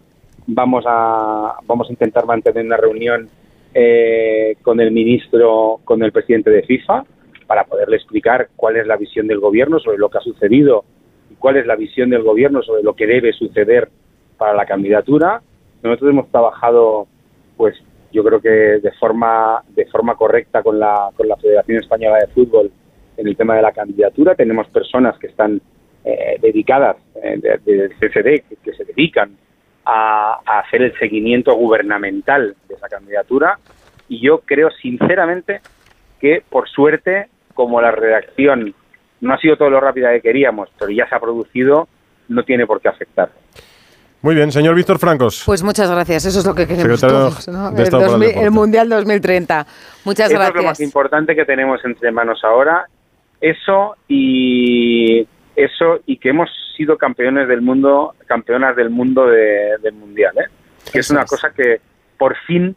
vamos 0.47 0.83
a 0.87 1.55
vamos 1.65 1.87
a 1.89 1.91
intentar 1.91 2.25
mantener 2.25 2.65
una 2.65 2.77
reunión 2.77 3.29
eh, 3.73 4.55
con 4.61 4.79
el 4.79 4.91
ministro, 4.91 5.79
con 5.83 6.03
el 6.03 6.11
presidente 6.11 6.49
de 6.51 6.63
FIFA, 6.63 7.05
para 7.47 7.63
poderle 7.65 7.95
explicar 7.97 8.49
cuál 8.55 8.77
es 8.77 8.87
la 8.87 8.97
visión 8.97 9.27
del 9.27 9.39
gobierno 9.39 9.79
sobre 9.79 9.97
lo 9.97 10.09
que 10.09 10.17
ha 10.19 10.21
sucedido 10.21 10.85
y 11.31 11.35
cuál 11.35 11.57
es 11.57 11.65
la 11.65 11.75
visión 11.75 12.09
del 12.09 12.23
gobierno 12.23 12.61
sobre 12.61 12.83
lo 12.83 12.93
que 12.93 13.07
debe 13.07 13.33
suceder 13.33 13.89
para 14.37 14.53
la 14.53 14.65
candidatura. 14.65 15.41
Nosotros 15.81 16.11
hemos 16.11 16.29
trabajado, 16.29 17.07
pues 17.57 17.75
yo 18.11 18.23
creo 18.23 18.39
que 18.39 18.49
de 18.49 18.91
forma 18.99 19.63
de 19.75 19.85
forma 19.87 20.15
correcta 20.15 20.61
con 20.61 20.79
la 20.79 21.09
con 21.17 21.27
la 21.27 21.35
Federación 21.37 21.79
Española 21.79 22.17
de 22.19 22.27
Fútbol 22.27 22.71
en 23.17 23.27
el 23.27 23.35
tema 23.35 23.55
de 23.55 23.61
la 23.63 23.71
candidatura. 23.71 24.35
Tenemos 24.35 24.67
personas 24.69 25.17
que 25.17 25.27
están 25.27 25.59
eh, 26.05 26.37
dedicadas 26.41 26.97
eh, 27.21 27.39
de- 27.41 27.57
del 27.65 27.89
CCD 27.99 28.43
que 28.63 28.73
se 28.73 28.85
dedican 28.85 29.35
a, 29.85 30.39
a 30.45 30.59
hacer 30.59 30.81
el 30.81 30.97
seguimiento 30.99 31.53
gubernamental 31.55 32.55
de 32.67 32.75
esa 32.75 32.87
candidatura 32.87 33.57
y 34.09 34.19
yo 34.21 34.39
creo 34.39 34.69
sinceramente 34.81 35.61
que 36.19 36.43
por 36.49 36.69
suerte 36.69 37.27
como 37.53 37.81
la 37.81 37.91
redacción 37.91 38.73
no 39.21 39.33
ha 39.33 39.37
sido 39.37 39.57
todo 39.57 39.69
lo 39.69 39.79
rápida 39.79 40.11
que 40.11 40.21
queríamos 40.21 40.69
pero 40.79 40.91
ya 40.91 41.07
se 41.07 41.15
ha 41.15 41.19
producido 41.19 41.87
no 42.29 42.43
tiene 42.43 42.65
por 42.65 42.79
qué 42.81 42.87
afectar 42.89 43.29
Muy 44.21 44.35
bien, 44.35 44.51
señor 44.53 44.75
Víctor 44.75 44.99
Francos. 44.99 45.43
Pues 45.45 45.63
muchas 45.63 45.91
gracias, 45.91 46.25
eso 46.25 46.39
es 46.39 46.45
lo 46.45 46.55
que 46.55 46.65
queremos 46.65 46.99
Secretario 46.99 47.29
todos, 47.29 47.47
¿no? 47.49 47.71
de 47.71 47.77
El, 47.77 47.83
Estado 47.83 48.03
para 48.03 48.13
el 48.13 48.19
2000 48.19 48.27
Deporte. 48.29 48.45
el 48.45 48.51
Mundial 48.51 48.89
2030. 48.89 49.67
Muchas 50.05 50.25
Eso 50.31 50.33
es 50.33 50.39
lo 50.39 50.39
más 50.39 50.53
gracias. 50.53 50.79
importante 50.79 51.35
que 51.35 51.43
tenemos 51.43 51.83
entre 51.83 52.11
manos 52.13 52.41
ahora. 52.45 52.85
Eso 53.41 53.97
y 54.07 55.27
eso 55.55 55.99
y 56.05 56.17
que 56.17 56.29
hemos 56.29 56.49
sido 56.75 56.97
campeones 56.97 57.47
del 57.47 57.61
mundo, 57.61 58.15
campeonas 58.25 58.75
del 58.75 58.89
mundo 58.89 59.27
de- 59.27 59.77
del 59.81 59.93
mundial, 59.93 60.33
¿eh? 60.37 60.49
Que 60.91 60.99
es 60.99 61.09
una 61.09 61.25
cosa 61.25 61.51
que 61.51 61.79
por 62.17 62.35
fin 62.47 62.75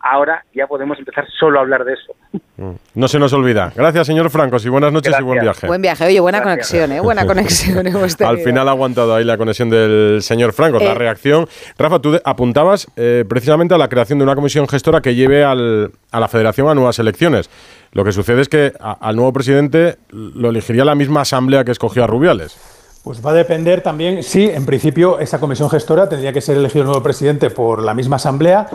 ahora 0.00 0.44
ya 0.54 0.66
podemos 0.66 0.98
empezar 0.98 1.26
solo 1.38 1.58
a 1.58 1.62
hablar 1.62 1.84
de 1.84 1.94
eso. 1.94 2.12
Mm. 2.56 2.72
No 2.94 3.08
se 3.08 3.18
nos 3.18 3.32
olvida. 3.32 3.72
Gracias, 3.74 4.06
señor 4.06 4.30
Francos, 4.30 4.64
y 4.66 4.68
buenas 4.68 4.92
noches 4.92 5.14
y 5.18 5.22
buen 5.22 5.40
viaje. 5.40 5.66
Buen 5.66 5.80
viaje, 5.82 6.06
oye, 6.06 6.18
buena 6.20 6.40
Gracias. 6.40 6.68
conexión, 6.70 6.92
¿eh? 6.96 7.00
Buena 7.00 7.26
conexión 7.26 7.86
hemos 7.86 8.16
tenido. 8.16 8.30
Al 8.36 8.38
final 8.42 8.68
ha 8.68 8.72
aguantado 8.72 9.14
ahí 9.14 9.24
la 9.24 9.36
conexión 9.38 9.70
del 9.70 10.18
señor 10.22 10.52
Francos, 10.52 10.82
la 10.82 10.92
Eh. 10.92 10.94
reacción. 10.94 11.46
Rafa, 11.78 11.98
tú 12.00 12.18
apuntabas 12.24 12.86
eh, 12.96 13.24
precisamente 13.28 13.74
a 13.74 13.78
la 13.78 13.88
creación 13.88 14.18
de 14.18 14.24
una 14.24 14.34
comisión 14.34 14.66
gestora 14.68 15.00
que 15.00 15.14
lleve 15.14 15.44
al- 15.44 15.92
a 16.10 16.20
la 16.20 16.28
federación 16.28 16.68
a 16.68 16.74
nuevas 16.74 16.98
elecciones. 16.98 17.48
Lo 17.92 18.04
que 18.04 18.12
sucede 18.12 18.42
es 18.42 18.48
que 18.48 18.72
a- 18.80 18.92
al 19.00 19.16
nuevo 19.16 19.32
presidente 19.32 19.96
lo 20.10 20.50
elegiría 20.50 20.84
la 20.84 20.94
misma 20.94 21.20
asamblea 21.22 21.64
que 21.64 21.70
escogió 21.72 22.04
a 22.04 22.06
Rubiales. 22.06 22.58
Pues 23.02 23.24
va 23.24 23.30
a 23.30 23.34
depender 23.34 23.80
también, 23.80 24.22
sí, 24.22 24.50
en 24.52 24.66
principio 24.66 25.18
esa 25.18 25.38
comisión 25.38 25.70
gestora 25.70 26.08
tendría 26.08 26.32
que 26.32 26.40
ser 26.40 26.56
elegido 26.56 26.82
el 26.82 26.88
nuevo 26.88 27.02
presidente 27.02 27.48
por 27.48 27.82
la 27.82 27.94
misma 27.94 28.16
asamblea, 28.16 28.68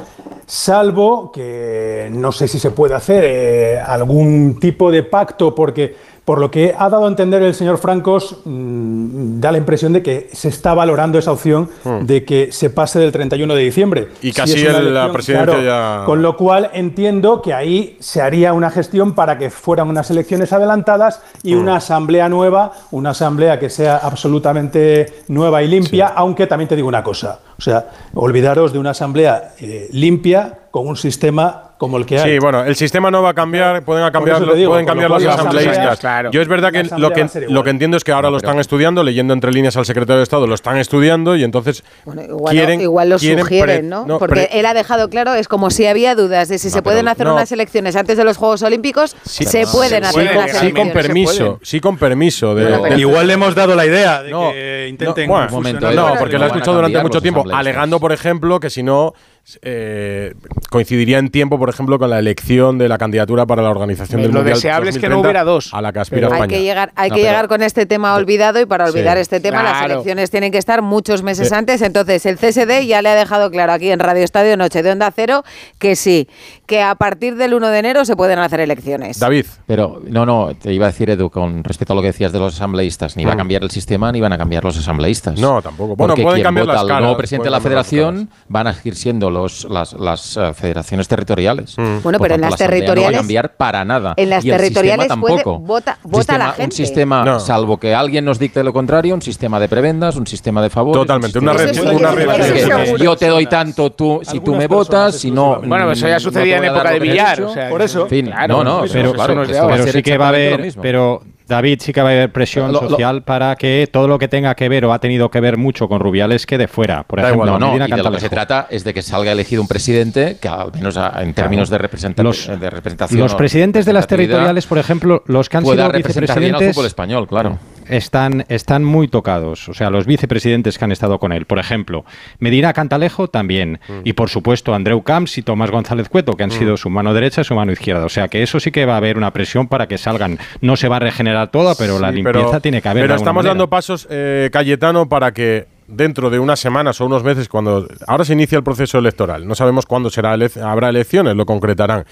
salvo 0.46 1.32
que 1.32 2.10
no 2.12 2.32
sé 2.32 2.48
si 2.48 2.58
se 2.58 2.72
puede 2.72 2.96
hacer 2.96 3.24
eh, 3.26 3.80
algún 3.80 4.60
tipo 4.60 4.92
de 4.92 5.04
pacto, 5.04 5.54
porque 5.54 5.96
por 6.26 6.40
lo 6.40 6.50
que 6.52 6.74
ha 6.78 6.90
dado 6.90 7.06
a 7.06 7.08
entender 7.10 7.42
el 7.44 7.54
señor 7.54 7.78
Francos, 7.80 8.38
mm, 8.46 9.40
da 9.42 9.52
la 9.52 9.58
impresión 9.58 9.92
de 9.94 10.02
que 10.02 10.30
se 10.32 10.48
está 10.48 10.74
valorando 10.74 11.18
esa 11.20 11.32
opción 11.34 11.70
Hmm. 11.84 12.06
de 12.06 12.24
que 12.24 12.52
se 12.52 12.70
pase 12.70 12.98
del 13.00 13.12
31 13.12 13.56
de 13.56 13.62
diciembre. 13.62 14.08
Y 14.22 14.28
Si 14.28 14.34
casi 14.34 14.54
es 14.54 14.70
una 14.70 14.78
el- 14.78 14.84
la 14.86 14.90
elección, 15.02 15.12
presidencia 15.14 15.46
claro, 15.46 15.62
ya- 15.64 16.06
Con 16.06 16.22
lo 16.22 16.38
cual 16.38 16.70
entiendo 16.74 17.42
que 17.42 17.54
ahí 17.54 17.98
se 18.00 18.22
haría 18.22 18.54
una 18.54 18.70
gestión 18.72 19.14
para 19.16 19.38
que 19.38 19.50
fueran 19.50 19.90
unas 19.90 20.10
elecciones 20.12 20.54
adelantadas 20.54 21.22
y 21.44 21.56
Hmm. 21.56 21.60
una 21.62 21.76
asamblea 21.78 22.30
nueva, 22.30 22.72
una 22.92 23.10
asamblea 23.10 23.60
que 23.60 23.70
sea 23.70 23.98
absolutamente 23.98 25.24
nueva 25.28 25.62
y 25.64 25.68
limpia, 25.68 26.08
aunque 26.08 26.48
también 26.48 26.68
te 26.70 26.76
digo 26.76 26.88
una 26.88 27.04
cosa, 27.04 27.40
o 27.58 27.62
sea, 27.62 27.88
olvidaros 28.14 28.72
de 28.74 28.80
una 28.80 28.92
asamblea 28.92 29.54
eh, 29.60 29.90
limpia 29.92 30.60
con 30.72 30.88
un 30.88 30.96
sistema 30.96 31.73
como 31.84 31.98
el 31.98 32.06
que 32.06 32.18
hay. 32.18 32.32
Sí, 32.34 32.40
bueno, 32.40 32.64
el 32.64 32.76
sistema 32.78 33.12
no 33.12 33.22
va 33.22 33.32
a 33.32 33.34
cambiar, 33.34 33.84
pueden 33.84 34.10
cambiar, 34.12 34.40
digo, 34.56 34.72
pueden 34.72 34.86
los 35.10 35.22
las 35.24 35.36
asambleístas. 35.40 36.00
claro, 36.00 36.32
Yo 36.32 36.42
es 36.42 36.48
verdad 36.48 36.72
que 36.72 36.84
lo 36.98 37.12
que 37.12 37.28
lo 37.50 37.68
entiendo 37.68 37.98
es 37.98 38.04
que 38.06 38.12
ahora 38.14 38.30
lo 38.30 38.38
están 38.38 38.58
estudiando, 38.60 39.04
leyendo 39.04 39.34
entre 39.34 39.52
líneas 39.52 39.76
al 39.76 39.86
secretario 39.86 40.18
de 40.18 40.24
Estado, 40.24 40.48
lo 40.48 40.56
están 40.56 40.78
estudiando 40.78 41.36
y 41.36 41.44
entonces 41.44 41.84
Igual, 42.06 42.52
quieren 42.54 42.80
igual 42.80 43.10
lo 43.10 43.18
quieren 43.18 43.44
sugieren, 43.44 43.80
pre- 43.82 43.88
¿no? 43.90 44.06
no, 44.06 44.20
Porque 44.20 44.48
pre- 44.48 44.60
él 44.60 44.66
ha 44.66 44.74
dejado 44.74 45.10
claro, 45.10 45.34
es 45.34 45.48
como 45.50 45.70
si 45.72 45.86
había 45.86 46.16
dudas 46.16 46.48
de 46.48 46.58
si 46.58 46.70
se 46.70 46.82
pueden 46.82 47.08
hacer 47.10 47.26
no. 47.28 47.34
unas 47.34 47.52
elecciones 47.52 47.96
antes 47.98 48.16
de 48.18 48.24
los 48.24 48.38
Juegos 48.38 48.62
Olímpicos, 48.64 49.16
Sí, 49.26 49.44
se 49.44 49.66
pueden 49.68 50.06
hacer 50.06 50.28
con- 50.28 50.38
unas 50.38 50.52
sí, 50.52 50.58
elecciones. 50.68 50.74
con 50.74 50.90
permiso, 50.94 51.60
sí 51.64 51.80
con 51.82 51.98
permiso 51.98 52.56
de, 52.56 52.78
Bueno, 52.78 52.98
igual 52.98 53.28
le 53.28 53.34
hemos 53.34 53.56
dado 53.56 53.76
la 53.76 53.86
idea 53.86 54.24
de 54.24 54.32
No, 54.32 54.52
que 54.52 54.88
intenten 54.90 55.28
no, 55.28 55.34
bueno, 55.50 55.80
no, 55.94 56.16
porque 56.20 56.38
lo 56.38 56.44
he 56.46 56.48
escuchado 56.48 56.76
durante 56.76 57.02
mucho 57.02 57.22
tiempo, 57.22 57.44
alegando, 57.52 58.00
por 58.00 58.12
ejemplo, 58.12 58.60
que 58.60 58.70
si 58.70 58.84
no 58.84 59.14
eh, 59.62 60.34
coincidiría 60.70 61.18
en 61.20 61.30
tiempo, 61.30 61.60
por 61.60 61.70
ejemplo, 61.70 62.00
con 62.00 62.10
la 62.10 62.18
elección 62.20 62.78
de 62.78 62.88
la 62.88 62.98
candidatura 62.98 63.46
para 63.46 63.62
la 63.62 63.70
organización 63.70 64.22
del 64.22 64.32
Lo 64.32 64.38
Mundial 64.40 64.56
deseable 64.56 64.90
es 64.90 64.98
que 64.98 65.10
no 65.10 65.16
2030, 65.18 65.28
hubiera 65.28 65.44
dos. 65.44 65.74
a 65.74 65.82
la 65.82 65.92
que 65.92 66.00
aspira 66.00 66.28
Hay 66.28 66.34
España. 66.34 66.48
que 66.48 66.62
llegar, 66.64 66.92
hay 66.96 67.10
No, 67.10 67.16
que 67.16 67.22
llegar 67.22 67.48
con 67.50 67.62
este 67.62 67.86
tema 67.86 68.16
olvidado 68.16 68.62
y 68.62 68.66
para 68.66 68.88
Sí. 68.88 68.94
olvidar 68.94 69.18
este 69.18 69.40
tema 69.42 69.62
las 69.62 69.84
elecciones 69.86 70.32
tienen 70.32 70.52
que 70.52 70.58
estar 70.58 70.82
muchos 70.82 71.24
meses 71.24 71.50
Sí. 71.50 71.56
antes. 71.56 71.82
Entonces 71.82 72.26
el 72.26 72.38
CSD 72.38 72.86
ya 72.88 73.02
le 73.02 73.10
ha 73.10 73.16
dejado 73.16 73.52
claro 73.52 73.74
aquí 73.74 73.92
en 73.92 74.00
Radio 74.00 74.24
Estadio 74.24 74.56
Noche 74.56 74.82
de 74.82 74.92
Onda 74.92 75.12
Cero 75.14 75.44
que 75.78 75.96
sí, 75.98 76.30
que 76.66 76.82
a 76.82 76.96
partir 76.96 77.36
del 77.36 77.54
1 77.54 77.68
de 77.70 77.80
enero 77.80 78.06
se 78.06 78.16
pueden 78.16 78.40
hacer 78.40 78.62
elecciones. 78.62 79.20
David. 79.20 79.46
Pero 79.68 80.02
no, 80.08 80.26
no, 80.26 80.54
te 80.56 80.74
iba 80.74 80.86
a 80.88 80.90
decir, 80.90 81.10
Edu, 81.10 81.30
con 81.30 81.64
respecto 81.64 81.92
a 81.94 81.96
lo 81.98 82.02
que 82.02 82.08
decías 82.08 82.32
de 82.32 82.40
los 82.40 82.56
asambleístas, 82.56 83.18
ni 83.18 83.26
va 83.26 83.32
a 83.32 83.36
Mm. 83.36 83.38
cambiar 83.38 83.64
el 83.64 83.72
sistema 83.72 84.12
ni 84.12 84.22
van 84.22 84.32
a 84.34 84.38
cambiar 84.38 84.64
los 84.64 84.78
asambleístas. 84.78 85.40
No, 85.40 85.62
tampoco. 85.62 85.96
Bueno, 85.96 86.14
Porque 86.14 86.24
pueden 86.24 86.36
quien 86.38 86.44
cambiar 86.46 86.66
vota 86.66 86.74
las 86.76 86.82
al 86.84 86.88
caras, 86.88 87.02
nuevo 87.02 87.18
presidente 87.18 87.48
de 87.48 87.52
la 87.52 87.60
federación 87.62 88.30
van 88.48 88.68
a 88.68 88.74
seguir 88.74 88.96
siendo 88.96 89.30
los, 89.34 89.66
las, 89.70 89.94
las 89.94 90.38
eh, 90.38 90.54
federaciones 90.54 91.08
territoriales. 91.08 91.76
Bueno, 91.76 92.00
Por 92.02 92.18
pero 92.22 92.36
en 92.36 92.42
las 92.42 92.52
la 92.52 92.56
Asamblea 92.56 92.80
No 92.82 92.86
va 92.88 92.92
a 92.92 92.96
territoriales- 92.96 93.18
cambiar 93.18 93.56
para 93.58 93.84
nada. 93.86 94.14
En 94.16 94.30
las 94.30 94.46
Y 94.46 94.50
territoriales 94.50 95.08
puede- 95.20 95.36
tampoco. 95.38 95.60
vota, 95.60 95.98
Un 96.04 96.12
vota 96.12 96.38
la 96.38 96.46
sistema- 96.46 96.52
gente. 96.54 96.64
Un 96.64 96.72
sistema, 96.72 97.26
No. 97.26 97.40
salvo 97.40 97.78
que 97.80 97.94
alguien 97.96 98.24
nos 98.26 98.40
dicte 98.40 98.64
lo 98.64 98.72
contrario, 98.72 99.14
un 99.16 99.22
sistema 99.22 99.60
de 99.60 99.68
prebendas, 99.68 100.16
un 100.16 100.28
sistema 100.28 100.62
de 100.62 100.70
favores. 100.70 101.02
Totalmente, 101.02 101.40
un 101.40 101.44
una 101.50 101.58
sistema 101.58 101.90
red- 101.90 101.90
de- 101.90 101.96
una 101.98 102.12
red- 102.12 102.30
Es 102.44 102.52
que 102.52 102.60
Eso 102.84 102.98
Yo 102.98 103.16
te 103.18 103.28
doy 103.28 103.46
tanto, 103.48 103.92
tú, 103.92 104.22
si 104.24 104.40
tú 104.40 104.56
me 104.56 104.68
votas, 104.68 105.16
si 105.18 105.32
no. 105.32 105.60
Bueno, 105.66 105.92
eso 105.92 106.08
ya 106.08 106.20
sucedía 106.20 106.58
en 106.58 106.66
época 106.66 106.92
de 106.92 107.00
billar, 107.00 107.38
dicho. 107.38 107.50
o 107.50 107.54
sea, 107.54 107.70
Por 107.70 107.82
eso. 107.82 108.04
En 108.04 108.10
fin, 108.10 108.26
Claro, 108.28 108.64
no, 108.64 108.82
no, 108.82 108.84
pero 108.92 109.14
claro, 109.14 109.44
pero 109.46 109.84
ser 109.84 109.94
sí 109.94 110.04
que 110.04 110.18
va 110.18 110.26
a 110.26 110.30
haber, 110.30 110.74
pero 110.82 111.22
David 111.48 111.80
sí 111.82 111.92
que 111.94 112.02
va 112.02 112.10
a 112.10 112.12
haber 112.12 112.32
presión 112.32 112.72
Lo- 112.72 112.82
lo- 112.82 112.90
social 112.90 113.24
para 113.24 113.56
que 113.56 113.88
todo 113.92 114.08
lo 114.08 114.18
que 114.20 114.28
tenga 114.28 114.56
que 114.56 114.70
ver 114.70 114.86
o 114.86 114.94
ha 114.94 115.00
tenido 115.00 115.30
que 115.30 115.40
ver 115.42 115.58
mucho 115.58 115.88
con 115.88 116.00
Rubiales 116.00 116.46
quede 116.46 116.68
fuera. 116.68 117.04
Por 117.04 117.20
ejemplo, 117.20 117.46
igual, 117.46 117.60
no, 117.60 117.68
Medina 117.68 117.86
y 117.88 117.92
de 117.92 118.04
lo 118.04 118.12
que 118.12 118.20
se 118.20 118.30
trata 118.30 118.68
es 118.70 118.84
de 118.84 118.94
que 118.94 119.02
salga 119.02 119.32
elegido 119.32 119.62
un 119.62 119.68
presidente 119.68 120.38
que 120.42 120.48
al 120.48 120.72
menos 120.74 120.96
a- 120.98 121.22
en 121.22 121.34
términos 121.34 121.70
de, 121.70 121.78
representa- 121.78 122.24
Los- 122.24 122.48
de 122.48 122.70
representación 122.70 123.20
Los 123.20 123.36
presidentes 123.36 123.86
de 123.86 123.94
las 123.94 124.08
territoriales, 124.08 124.66
por 124.68 124.78
ejemplo, 124.78 125.24
los 125.28 125.50
que 125.50 125.58
han 125.58 125.66
sido 125.66 125.76
representar 125.90 126.40
bien 126.40 126.56
al 126.56 126.60
vicepresidentes 126.60 126.76
fútbol 126.76 126.86
español, 126.88 127.28
claro. 127.28 127.60
Están, 127.90 128.46
están 128.50 128.84
muy 128.84 129.08
tocados. 129.08 129.68
O 129.70 129.74
sea, 129.74 129.90
los 129.90 130.06
vicepresidentes 130.06 130.78
que 130.78 130.86
han 130.86 130.92
estado 130.92 131.20
con 131.20 131.32
él. 131.32 131.46
Por 131.46 131.60
ejemplo, 131.60 132.06
Medina 132.40 132.74
Cantalejo 132.74 133.28
también. 133.28 133.80
Mm. 133.88 133.94
Y 134.04 134.14
por 134.14 134.30
supuesto, 134.30 134.74
Andreu 134.74 135.02
Camps 135.04 135.38
y 135.38 135.42
Tomás 135.42 135.72
González 135.72 136.10
Cueto, 136.10 136.34
que 136.34 136.44
han 136.44 136.52
sido 136.52 136.78
su 136.78 136.90
mano 136.90 137.14
derecha 137.14 137.42
y 137.42 137.44
su 137.44 137.56
mano 137.56 137.72
izquierda. 137.72 138.06
O 138.06 138.10
sea, 138.10 138.28
que 138.28 138.44
eso 138.44 138.60
sí 138.60 138.72
que 138.72 138.86
va 138.86 138.94
a 138.94 138.98
haber 138.98 139.18
una 139.18 139.32
presión 139.32 139.68
para 139.68 139.88
que 139.88 139.98
salgan. 139.98 140.38
No 140.62 140.76
se 140.76 140.88
va 140.88 140.98
a 140.98 141.00
regenerar 141.00 141.50
toda, 141.52 141.76
pero 141.76 142.00
la 142.00 142.12
limpieza 142.12 142.48
pero- 142.50 142.62
tiene 142.62 142.82
que 142.82 142.90
haber. 142.90 143.04
Pero 143.04 143.16
estamos 143.16 143.42
manera. 143.44 143.52
dando 143.52 143.70
pasos, 143.70 144.08
eh, 144.10 144.50
Cayetano, 144.52 145.10
para 145.10 145.32
que 145.34 145.66
dentro 145.88 146.30
de 146.30 146.40
unas 146.40 146.60
semanas 146.60 147.02
o 147.02 147.06
unos 147.06 147.24
meses, 147.24 147.50
cuando 147.50 147.88
ahora 148.08 148.24
se 148.24 148.34
inicia 148.34 148.58
el 148.58 148.64
proceso 148.64 148.98
electoral, 148.98 149.46
no 149.48 149.54
sabemos 149.54 149.86
cuándo 149.86 150.10
será 150.10 150.34
ele- 150.34 150.50
habrá 150.64 150.90
elecciones, 150.90 151.36
lo 151.36 151.46
concretarán. 151.46 152.06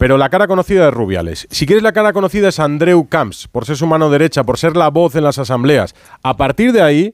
Pero 0.00 0.16
la 0.16 0.30
cara 0.30 0.46
conocida 0.46 0.88
es 0.88 0.94
Rubiales. 0.94 1.46
Si 1.50 1.66
quieres, 1.66 1.82
la 1.82 1.92
cara 1.92 2.14
conocida 2.14 2.48
es 2.48 2.58
Andreu 2.58 3.06
Camps, 3.06 3.48
por 3.48 3.66
ser 3.66 3.76
su 3.76 3.86
mano 3.86 4.08
derecha, 4.08 4.44
por 4.44 4.56
ser 4.56 4.74
la 4.74 4.88
voz 4.88 5.14
en 5.14 5.24
las 5.24 5.38
asambleas. 5.38 5.94
A 6.22 6.38
partir 6.38 6.72
de 6.72 6.80
ahí, 6.80 7.12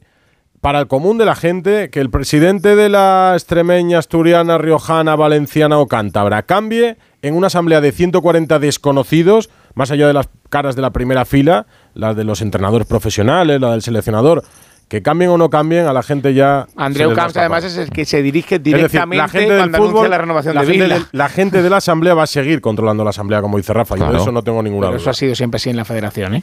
para 0.61 0.79
el 0.79 0.87
común 0.87 1.19
de 1.19 1.25
la 1.25 1.35
gente, 1.35 1.91
que 1.91 1.99
el 1.99 2.11
presidente 2.11 2.77
de 2.77 2.89
la 2.89 3.33
extremeña, 3.35 3.99
asturiana, 3.99 4.57
riojana, 4.57 5.17
valenciana 5.17 5.81
o 5.81 5.89
cántabra 5.89 6.45
cambie 6.45 6.97
en 7.23 7.35
una 7.35 7.49
asamblea 7.49 7.81
de 7.81 7.91
140 7.91 8.61
desconocidos, 8.61 9.51
más 9.75 9.91
allá 9.91 10.07
de 10.07 10.13
las 10.13 10.29
caras 10.49 10.77
de 10.77 10.83
la 10.83 10.91
primera 10.91 11.25
fila, 11.25 11.67
las 11.93 12.15
de 12.15 12.23
los 12.23 12.41
entrenadores 12.41 12.87
profesionales, 12.87 13.61
la 13.61 13.73
del 13.73 13.83
seleccionador, 13.83 14.45
que 14.89 15.03
cambien 15.03 15.31
o 15.31 15.39
no 15.39 15.51
cambien, 15.51 15.87
a 15.87 15.93
la 15.93 16.03
gente 16.03 16.33
ya. 16.33 16.67
Andreu 16.77 17.13
Camps 17.13 17.37
además 17.37 17.65
es 17.65 17.77
el 17.77 17.91
que 17.91 18.05
se 18.05 18.23
dirige 18.23 18.57
Es 18.57 18.63
decir, 18.63 18.77
directamente 18.77 19.47
cuando 19.47 19.77
anuncia 19.79 20.09
la 20.09 20.19
renovación 20.19 20.55
la 20.55 20.61
de 20.63 20.67
gente 20.69 20.89
del- 20.95 21.07
la 21.13 21.29
gente 21.29 21.63
de 21.63 21.71
la 21.71 21.79
asamblea 21.79 22.15
va 22.15 22.23
a 22.23 22.27
seguir 22.29 22.61
controlando 22.61 23.03
la 23.03 23.11
asamblea, 23.11 23.41
como 23.43 23.57
dice 23.57 23.73
Rafa, 23.73 23.97
y 23.97 23.99
Claro. 23.99 24.13
de 24.13 24.19
eso 24.21 24.31
no 24.33 24.43
tengo 24.43 24.63
ninguna 24.63 24.87
Pero 24.89 24.93
duda. 24.99 25.01
eso 25.03 25.11
ha 25.11 25.15
sido 25.15 25.35
siempre 25.35 25.57
así 25.57 25.71
en 25.71 25.77
la 25.77 25.85
federación, 25.85 26.37
¿eh? 26.37 26.43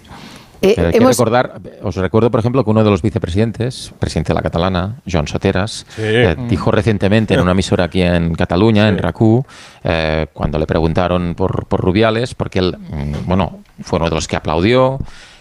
Eh, 0.61 0.75
hay 0.77 0.91
que 0.91 0.97
hemos- 0.97 1.17
recordar, 1.17 1.59
os 1.81 1.95
recuerdo, 1.97 2.31
por 2.31 2.39
ejemplo, 2.39 2.63
que 2.63 2.69
uno 2.69 2.85
de 2.85 2.89
los 2.89 3.01
vicepresidentes, 3.01 3.91
presidente 3.99 4.29
de 4.29 4.35
la 4.35 4.41
catalana, 4.41 4.95
Joan 5.09 5.27
Soteras, 5.27 5.85
Sí. 5.95 6.01
eh, 6.03 6.35
dijo 6.47 6.71
recientemente 6.71 7.33
en 7.33 7.41
una 7.41 7.51
emisora 7.51 7.83
aquí 7.85 8.01
en 8.01 8.33
Cataluña, 8.33 8.87
en 8.87 8.97
RACU, 8.97 9.45
eh, 9.83 10.27
cuando 10.31 10.57
le 10.59 10.65
preguntaron 10.65 11.35
por, 11.35 11.65
por 11.65 11.81
Rubiales, 11.81 12.33
porque 12.33 12.59
él, 12.59 12.77
mm, 12.77 13.25
bueno, 13.27 13.59
fue 13.81 13.99
uno 13.99 14.07
de 14.09 14.15
los 14.15 14.25
que 14.27 14.37
aplaudió. 14.37 14.99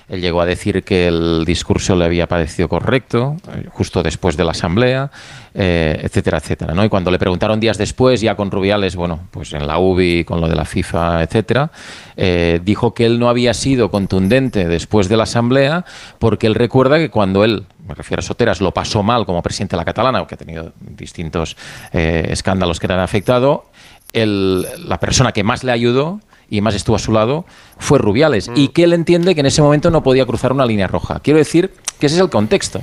Él 0.09 0.21
llegó 0.21 0.41
a 0.41 0.47
decir 0.47 0.83
que 0.83 1.09
el 1.09 1.45
discurso 1.47 1.97
le 1.97 2.05
había 2.05 2.27
parecido 2.27 2.69
correcto, 2.69 3.37
eh, 3.55 3.67
justo 3.71 4.03
después 4.03 4.37
de 4.37 4.45
la 4.45 4.51
asamblea, 4.51 5.11
eh, 5.55 6.01
etcétera, 6.03 6.39
etcétera. 6.39 6.75
¿no? 6.75 6.85
Y 6.85 6.89
cuando 6.89 7.11
le 7.11 7.19
preguntaron 7.19 7.61
días 7.61 7.79
después, 7.79 8.21
ya 8.21 8.35
con 8.35 8.51
Rubiales, 8.51 8.97
bueno, 8.97 9.21
pues 9.31 9.53
en 9.53 9.67
la 9.67 9.79
UBI, 9.79 10.25
con 10.25 10.41
lo 10.41 10.49
de 10.49 10.55
la 10.57 10.65
FIFA, 10.65 11.23
etcétera, 11.23 11.71
eh, 12.17 12.61
dijo 12.65 12.95
que 12.95 13.07
él 13.07 13.19
no 13.19 13.29
había 13.29 13.55
sido 13.55 13.91
contundente 13.91 14.67
después 14.69 15.09
de 15.09 15.17
la 15.17 15.23
asamblea, 15.25 15.85
porque 16.19 16.47
él 16.47 16.55
recuerda 16.55 16.99
que 16.99 17.11
cuando 17.11 17.45
él, 17.45 17.65
me 17.87 17.95
refiero 17.95 18.21
a 18.21 18.23
Soteras, 18.23 18.61
lo 18.61 18.73
pasó 18.73 19.03
mal 19.03 19.25
como 19.27 19.43
presidente 19.43 19.77
de 19.77 19.79
la 19.79 19.85
catalana, 19.85 20.27
que 20.27 20.35
ha 20.35 20.39
tenido 20.39 20.73
distintos 20.81 21.57
escándalos 21.93 22.81
que 22.81 22.89
le 22.89 22.95
han 22.95 23.01
afectado, 23.01 23.65
el- 24.13 24.67
la 24.87 24.99
persona 25.01 25.33
que 25.33 25.43
más 25.43 25.65
le 25.65 25.73
ayudó 25.73 26.21
y 26.53 26.61
más 26.61 26.75
estuvo 26.75 26.97
a 26.97 26.99
su 26.99 27.13
lado 27.13 27.47
fue 27.79 27.99
Rubiales 27.99 28.51
y 28.55 28.69
que 28.69 28.85
él 28.85 28.93
entiende 28.93 29.35
que 29.35 29.41
en 29.41 29.47
ese 29.47 29.63
momento 29.63 29.91
no 29.91 30.03
podía 30.03 30.27
cruzar 30.27 30.53
una 30.53 30.67
línea 30.67 30.87
roja. 30.87 31.19
Quiero 31.21 31.39
decir 31.39 31.73
que 31.99 32.07
ese 32.07 32.17
es 32.17 32.21
el 32.21 32.29
contexto. 32.29 32.83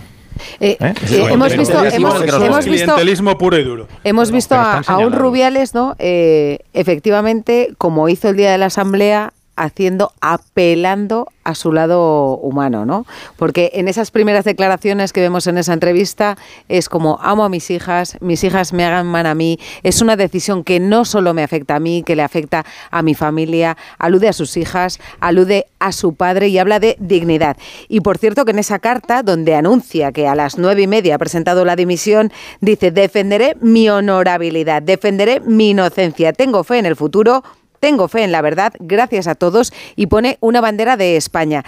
eh, 0.59 0.75
¿Eh? 0.79 0.93
eh, 1.11 1.27
hemos 1.29 1.55
visto, 1.55 1.73
hemos, 1.85 2.65
visto, 2.65 3.37
puro 3.37 3.57
y 3.59 3.63
duro. 3.63 3.87
hemos 4.03 4.31
visto 4.31 4.55
a, 4.55 4.79
a 4.79 4.97
un. 4.97 5.13
Rubiales, 5.13 5.75
¿no? 5.75 5.95
Eh, 5.99 6.59
efectivamente, 6.73 7.75
como 7.77 8.09
hizo 8.09 8.29
el 8.29 8.37
día 8.37 8.51
de 8.51 8.57
la 8.57 8.67
asamblea, 8.67 9.33
haciendo, 9.59 10.13
apelando 10.21 11.27
a 11.43 11.53
su 11.53 11.73
lado 11.73 12.37
humano, 12.37 12.85
¿no? 12.85 13.05
Porque 13.35 13.71
en 13.73 13.87
esas 13.87 14.09
primeras 14.09 14.45
declaraciones 14.45 15.11
que 15.11 15.19
vemos 15.19 15.47
en 15.47 15.57
esa 15.57 15.73
entrevista 15.73 16.37
es 16.69 16.87
como 16.87 17.19
amo 17.21 17.43
a 17.43 17.49
mis 17.49 17.69
hijas, 17.69 18.17
mis 18.21 18.43
hijas 18.43 18.71
me 18.71 18.85
hagan 18.85 19.07
mal 19.07 19.25
a 19.25 19.35
mí, 19.35 19.59
es 19.83 20.01
una 20.01 20.15
decisión 20.15 20.63
que 20.63 20.79
no 20.79 21.03
solo 21.03 21.33
me 21.33 21.43
afecta 21.43 21.75
a 21.75 21.79
mí, 21.79 22.03
que 22.03 22.15
le 22.15 22.23
afecta 22.23 22.65
a 22.89 23.01
mi 23.01 23.15
familia, 23.15 23.75
alude 23.97 24.29
a 24.29 24.33
sus 24.33 24.55
hijas, 24.55 24.99
alude 25.19 25.65
a 25.79 25.91
su 25.91 26.15
padre 26.15 26.47
y 26.47 26.57
habla 26.57 26.79
de 26.79 26.95
dignidad. 26.99 27.57
Y 27.89 27.99
por 27.99 28.17
cierto 28.17 28.45
que 28.45 28.51
en 28.51 28.59
esa 28.59 28.79
carta, 28.79 29.23
donde 29.23 29.55
anuncia 29.55 30.13
que 30.13 30.27
a 30.27 30.35
las 30.35 30.57
nueve 30.57 30.83
y 30.83 30.87
media 30.87 31.15
ha 31.15 31.19
presentado 31.19 31.65
la 31.65 31.75
dimisión, 31.75 32.31
dice 32.61 32.91
defenderé 32.91 33.57
mi 33.59 33.89
honorabilidad, 33.89 34.81
defenderé 34.81 35.41
mi 35.41 35.71
inocencia, 35.71 36.31
tengo 36.31 36.63
fe 36.63 36.77
en 36.77 36.85
el 36.85 36.95
futuro, 36.95 37.43
tengo 37.79 38.07
fe 38.07 38.23
en 38.23 38.31
la 38.31 38.41
verdad, 38.41 38.73
gracias 38.79 39.27
a 39.27 39.35
todos, 39.35 39.73
y 39.95 40.07
pone 40.07 40.37
una 40.41 40.61
bandera 40.61 40.97
de 40.97 41.15
España. 41.15 41.63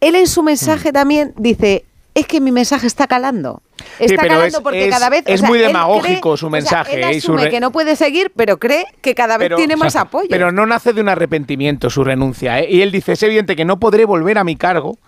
Él 0.00 0.14
en 0.16 0.26
su 0.26 0.42
mensaje 0.42 0.92
también 0.92 1.32
dice, 1.36 1.84
es 2.14 2.26
que 2.26 2.40
mi 2.40 2.52
mensaje 2.52 2.86
está 2.86 3.06
calando. 3.06 3.62
Sí, 3.98 4.04
Está 4.04 4.22
pero 4.22 4.34
calando 4.34 4.58
es- 4.58 4.62
porque 4.62 4.84
es- 4.84 4.90
cada 4.90 5.08
vez... 5.10 5.22
es 5.26 5.34
o 5.34 5.38
sea, 5.38 5.48
muy 5.48 5.58
demagógico 5.58 6.30
cree- 6.34 6.36
su 6.38 6.46
o 6.46 6.50
sea, 6.50 6.50
mensaje, 6.50 7.02
él 7.02 7.16
y 7.16 7.20
su 7.20 7.32
asume 7.34 7.50
que 7.50 7.58
no 7.60 7.72
puede 7.72 7.96
seguir, 7.96 8.30
pero 8.36 8.58
cree 8.58 8.84
que 9.00 9.14
cada 9.14 9.36
vez 9.38 9.46
Pero- 9.46 9.56
tiene 9.56 9.74
o 9.74 9.78
sea, 9.78 9.84
más 9.86 9.96
apoyo. 9.96 10.28
Pero 10.30 10.52
no 10.52 10.66
nace 10.66 10.92
de 10.92 11.00
un 11.00 11.08
arrepentimiento 11.08 11.90
su 11.90 12.04
renuncia. 12.04 12.60
¿eh? 12.60 12.68
Y 12.70 12.82
él 12.82 12.92
dice, 12.92 13.12
es 13.12 13.22
evidente 13.22 13.56
que 13.56 13.64
no 13.64 13.80
podré 13.80 14.04
volver 14.04 14.38
a 14.38 14.44
mi 14.44 14.56
cargo 14.56 14.98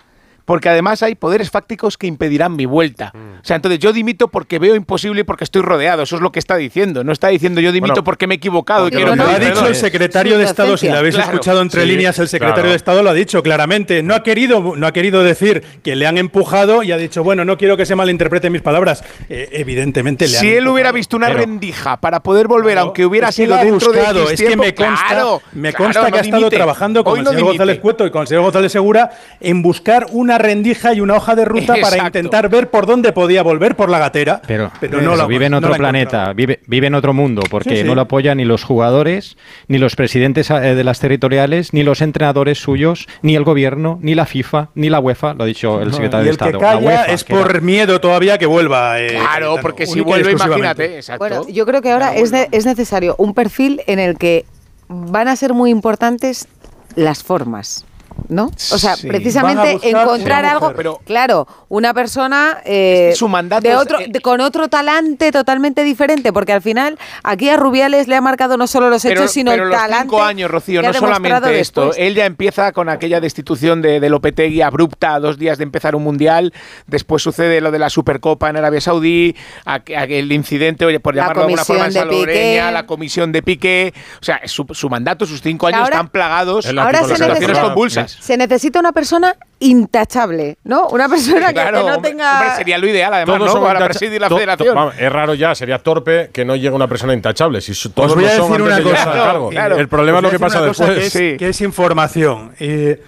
porque 0.47 0.71
además 0.71 1.03
hay 1.03 1.15
poderes 1.17 1.51
fácticos 1.51 1.99
que 1.99 2.07
impedirán 2.07 2.57
mi 2.57 2.65
vuelta. 2.65 3.13
Mm. 3.15 3.41
O 3.43 3.45
sea, 3.45 3.57
entonces 3.57 3.79
yo 3.79 3.93
dimito 3.93 4.29
porque 4.29 4.59
veo 4.59 4.75
imposible 4.75 5.21
y 5.21 5.25
porque 5.25 5.45
estoy 5.45 5.61
rodeado. 5.61 6.05
Eso 6.05 6.17
es 6.17 6.23
lo 6.23 6.33
que 6.33 6.39
está 6.39 6.57
diciendo. 6.57 7.05
No 7.05 7.13
está 7.13 7.29
diciendo 7.29 7.61
yo 7.61 7.73
dimito 7.73 7.93
Bueno, 7.93 8.05
porque 8.05 8.27
me 8.27 8.35
he 8.35 8.39
equivocado 8.39 8.89
y 8.89 8.93
Pero 8.93 9.15
lo 9.15 9.25
ha 9.27 9.39
dicho 9.39 9.67
el 9.67 9.75
secretario 9.75 10.39
de 10.39 10.45
Estado, 10.45 10.79
si 10.79 10.89
lo 10.89 10.97
habéis 10.97 11.17
Claro. 11.17 11.33
escuchado 11.33 11.61
entre 11.61 11.83
Sí, 11.83 11.89
líneas, 11.89 12.19
el 12.19 12.29
secretario 12.29 12.55
claro. 12.55 12.71
de 12.71 12.77
Estado 12.77 13.03
lo 13.03 13.11
ha 13.11 13.15
dicho 13.15 13.43
claramente. 13.43 14.03
No 14.03 14.15
ha 14.15 14.23
querido, 14.23 14.75
no 14.77 14.87
ha 14.87 14.93
querido 14.93 15.23
decir 15.23 15.63
que 15.83 15.95
le 15.97 16.07
han 16.07 16.17
empujado 16.17 16.83
y 16.83 16.93
ha 16.93 16.97
dicho, 16.97 17.23
bueno, 17.23 17.45
no 17.45 17.59
quiero 17.59 17.77
que 17.77 17.85
se 17.85 17.95
malinterpreten 17.97 18.53
mis 18.53 18.63
palabras. 18.63 19.05
Eh, 19.29 19.49
evidentemente 19.53 20.29
le 20.29 20.37
han 20.37 20.41
Si 20.41 20.49
él 20.55 20.69
hubiera 20.69 20.93
visto 20.93 21.17
una 21.17 21.27
Pero- 21.27 21.41
rendija 21.41 22.01
para 22.01 22.21
poder 22.21 22.47
volver, 22.47 22.75
Claro, 22.75 22.87
aunque 22.87 23.05
hubiera 23.05 23.33
sido 23.33 23.57
lo 23.57 23.65
dentro 23.65 23.91
de 23.93 23.99
buscado, 23.99 24.21
X 24.23 24.33
es 24.33 24.41
que 24.41 24.47
tiempo, 24.47 24.65
me 24.65 24.75
consta, 24.75 25.07
claro, 25.09 25.43
me 25.53 25.71
claro, 25.73 25.85
consta 25.85 26.05
que 26.07 26.11
no 26.13 26.17
ha 26.17 26.21
estado 26.21 26.51
trabajando 26.51 27.03
con 27.05 27.15
Hoy 27.15 27.21
el 27.21 27.27
señor. 27.27 27.43
González 27.43 27.79
Cueto 27.81 28.07
y 28.07 28.11
con 28.13 28.21
el 28.23 28.29
señor 28.29 28.43
González 28.45 28.71
Segura 28.73 29.11
en 29.41 29.63
buscar 29.63 30.07
una 30.13 30.36
rendija 30.39 30.93
y 30.95 31.01
una 31.01 31.15
hoja 31.15 31.35
de 31.35 31.45
ruta 31.45 31.75
para 31.81 31.99
intentar 32.07 32.49
ver 32.49 32.71
por 32.71 32.87
dónde 32.87 33.13
podía 33.13 33.43
volver 33.43 33.77
por 33.77 33.89
la 33.91 33.99
gatera. 33.99 34.41
Pero, 34.47 34.65
no 34.65 34.73
pero 34.81 35.01
lo 35.17 35.23
ha- 35.23 35.27
vive 35.27 35.47
en 35.47 35.53
no 35.53 35.59
otro 35.59 35.75
planeta, 35.75 36.33
vive, 36.33 36.61
vive 36.67 36.87
en 36.89 36.95
otro 36.95 37.13
mundo, 37.15 37.43
porque 37.51 37.71
Sí, 37.71 37.77
sí. 37.79 37.85
no 37.85 37.95
lo 37.95 38.03
apoyan 38.03 38.39
ni 38.39 38.45
los 38.45 38.65
jugadores, 38.65 39.37
ni 39.69 39.79
los 39.79 39.97
presidentes 39.97 40.51
eh, 40.51 40.55
de 40.75 40.85
las 40.85 41.01
territoriales, 41.01 41.73
ni 41.73 41.83
los 41.83 42.01
entrenadores 42.03 42.59
suyos, 42.59 43.07
ni 43.23 43.37
el 43.37 43.45
gobierno, 43.45 43.99
ni 44.03 44.15
la 44.15 44.27
FIFA, 44.27 44.69
ni 44.75 44.89
la 44.91 45.01
UEFA, 45.01 45.35
lo 45.35 45.45
ha 45.45 45.47
dicho 45.47 45.81
el 45.81 45.93
secretario 45.93 46.23
y 46.23 46.27
de 46.27 46.31
el 46.33 46.39
que 46.39 46.45
Estado. 46.45 46.59
calla 46.61 46.81
la 46.81 46.87
UEFA, 46.87 47.05
es 47.13 47.25
que 47.25 47.33
era- 47.35 47.43
por 47.43 47.63
miedo 47.63 48.01
todavía 48.01 48.39
que 48.39 48.47
vuelva. 48.47 49.01
eh, 49.01 49.09
Claro, 49.19 49.57
porque 49.63 49.87
si 49.87 50.01
vuelve, 50.01 50.33
imagínate. 50.33 50.97
Exacto. 50.97 51.19
Bueno, 51.19 51.47
yo 51.49 51.67
creo 51.67 51.83
que 51.83 51.91
ahora 51.93 52.15
es, 52.15 52.33
ne- 52.33 52.49
es 52.53 52.67
necesario 52.67 53.15
un 53.19 53.35
perfil 53.35 53.81
en 53.87 53.99
el 53.99 54.17
que 54.19 54.45
van 54.89 55.29
a 55.29 55.37
ser 55.37 55.53
muy 55.53 55.71
importantes 55.71 56.49
las 56.95 57.23
formas. 57.25 57.85
¿No? 58.29 58.47
O 58.47 58.79
sea, 58.79 58.97
Sí. 58.97 59.07
Precisamente 59.09 59.75
buscar 59.75 59.91
encontrar 60.03 60.45
algo. 60.47 60.73
Pero- 60.75 61.01
claro, 61.05 61.47
una 61.69 61.95
persona 61.95 62.59
eh, 62.65 63.09
Es 63.11 63.15
que 63.15 63.19
su 63.19 63.29
mandato 63.29 63.63
de 63.69 63.75
es- 63.75 63.79
otro, 63.79 64.01
eh, 64.01 64.07
de- 64.09 64.21
con 64.21 64.41
otro 64.41 64.69
talante 64.69 65.31
totalmente 65.31 65.85
diferente, 65.85 66.33
porque 66.33 66.53
al 66.53 66.63
final 66.63 66.99
aquí 67.23 67.49
a 67.51 67.57
Rubiales 67.57 68.09
le 68.09 68.17
ha 68.17 68.21
marcado 68.21 68.57
no 68.57 68.67
solo 68.67 68.91
los 68.91 69.05
hechos, 69.05 69.31
sino 69.31 69.51
pero 69.53 69.65
el 69.65 69.69
los 69.71 69.79
talante. 69.79 70.03
cinco 70.05 70.23
años, 70.23 70.51
Rocío, 70.51 70.83
no 70.83 70.93
solamente 70.93 71.61
esto. 71.61 71.83
después. 71.83 71.99
Él 72.07 72.15
ya 72.15 72.27
empieza 72.27 72.73
con 72.73 72.89
aquella 72.89 73.21
destitución 73.21 73.83
de, 73.83 74.01
de 74.01 74.09
Lopetegui 74.11 74.63
abrupta 74.63 75.15
a 75.15 75.21
dos 75.21 75.39
días 75.39 75.59
de 75.59 75.65
empezar 75.65 75.95
un 75.95 76.03
mundial. 76.03 76.53
Después 76.87 77.23
sucede 77.23 77.61
lo 77.61 77.71
de 77.71 77.79
la 77.79 77.91
Supercopa 77.91 78.49
en 78.51 78.57
Arabia 78.57 78.81
Saudí, 78.81 79.37
aqu- 79.67 79.97
aquel 79.97 80.33
incidente, 80.33 80.85
oye, 80.85 81.01
por 81.01 81.15
La 81.15 81.23
llamarlo 81.23 81.43
de 81.43 81.45
alguna 81.47 81.65
forma, 81.65 81.87
en 81.87 82.09
Piqué. 82.09 82.61
la 82.73 82.87
comisión 82.87 83.31
de 83.31 83.43
Piqué. 83.43 83.95
O 84.21 84.25
sea, 84.25 84.41
su, 84.47 84.67
su 84.73 84.89
mandato, 84.89 85.27
sus 85.27 85.43
cinco 85.43 85.67
años 85.69 85.81
Ahora- 85.81 85.95
están 85.97 86.09
plagados 86.09 86.67
Ahora 86.67 87.05
se 87.05 87.61
convulsas. 87.61 88.06
Días. 88.15 88.25
Se 88.25 88.37
necesita 88.37 88.81
una 88.81 88.93
persona 88.93 89.35
intachable, 89.59 90.59
¿no? 90.65 90.89
Una 90.89 91.09
persona 91.09 91.49
que- 91.49 91.55
Claro, 91.55 91.79
que, 91.83 91.85
no 91.89 91.95
hombre, 91.97 92.11
tenga... 92.11 92.33
hombre, 92.41 92.57
sería 92.57 92.79
lo 92.79 92.87
ideal, 92.89 93.13
además, 93.15 93.37
Todos 93.39 93.47
¿no? 93.49 93.53
son 93.61 93.65
Para 93.65 93.85
presidir 93.87 94.21
la 94.21 94.29
federación. 94.29 94.75
vamos, 94.75 94.95
es 94.99 95.13
raro 95.13 95.35
ya, 95.35 95.55
sería 95.55 95.79
torpe 95.79 96.31
que 96.33 96.45
no 96.45 96.57
llegue 96.57 96.71
una 96.75 96.89
persona 96.89 97.15
intachable. 97.15 97.61
Si 97.61 97.73
todos 97.91 98.11
Os 98.11 98.17
voy 98.17 98.25
a 98.27 98.37
son 98.37 98.51
decir 98.53 98.73
antes 98.73 98.87
una 98.87 99.05
cosa. 99.05 99.51
Claro. 99.51 99.79
El 99.79 99.89
problema 99.89 100.19
es 100.19 100.25
lo 100.25 100.31
que 100.31 100.39
pasa 100.39 100.61
después. 100.63 101.13
Que 101.13 101.33
es, 101.33 101.39
que 101.39 101.49
es 101.49 101.61
información. 101.61 102.53
Eh, 102.61 103.03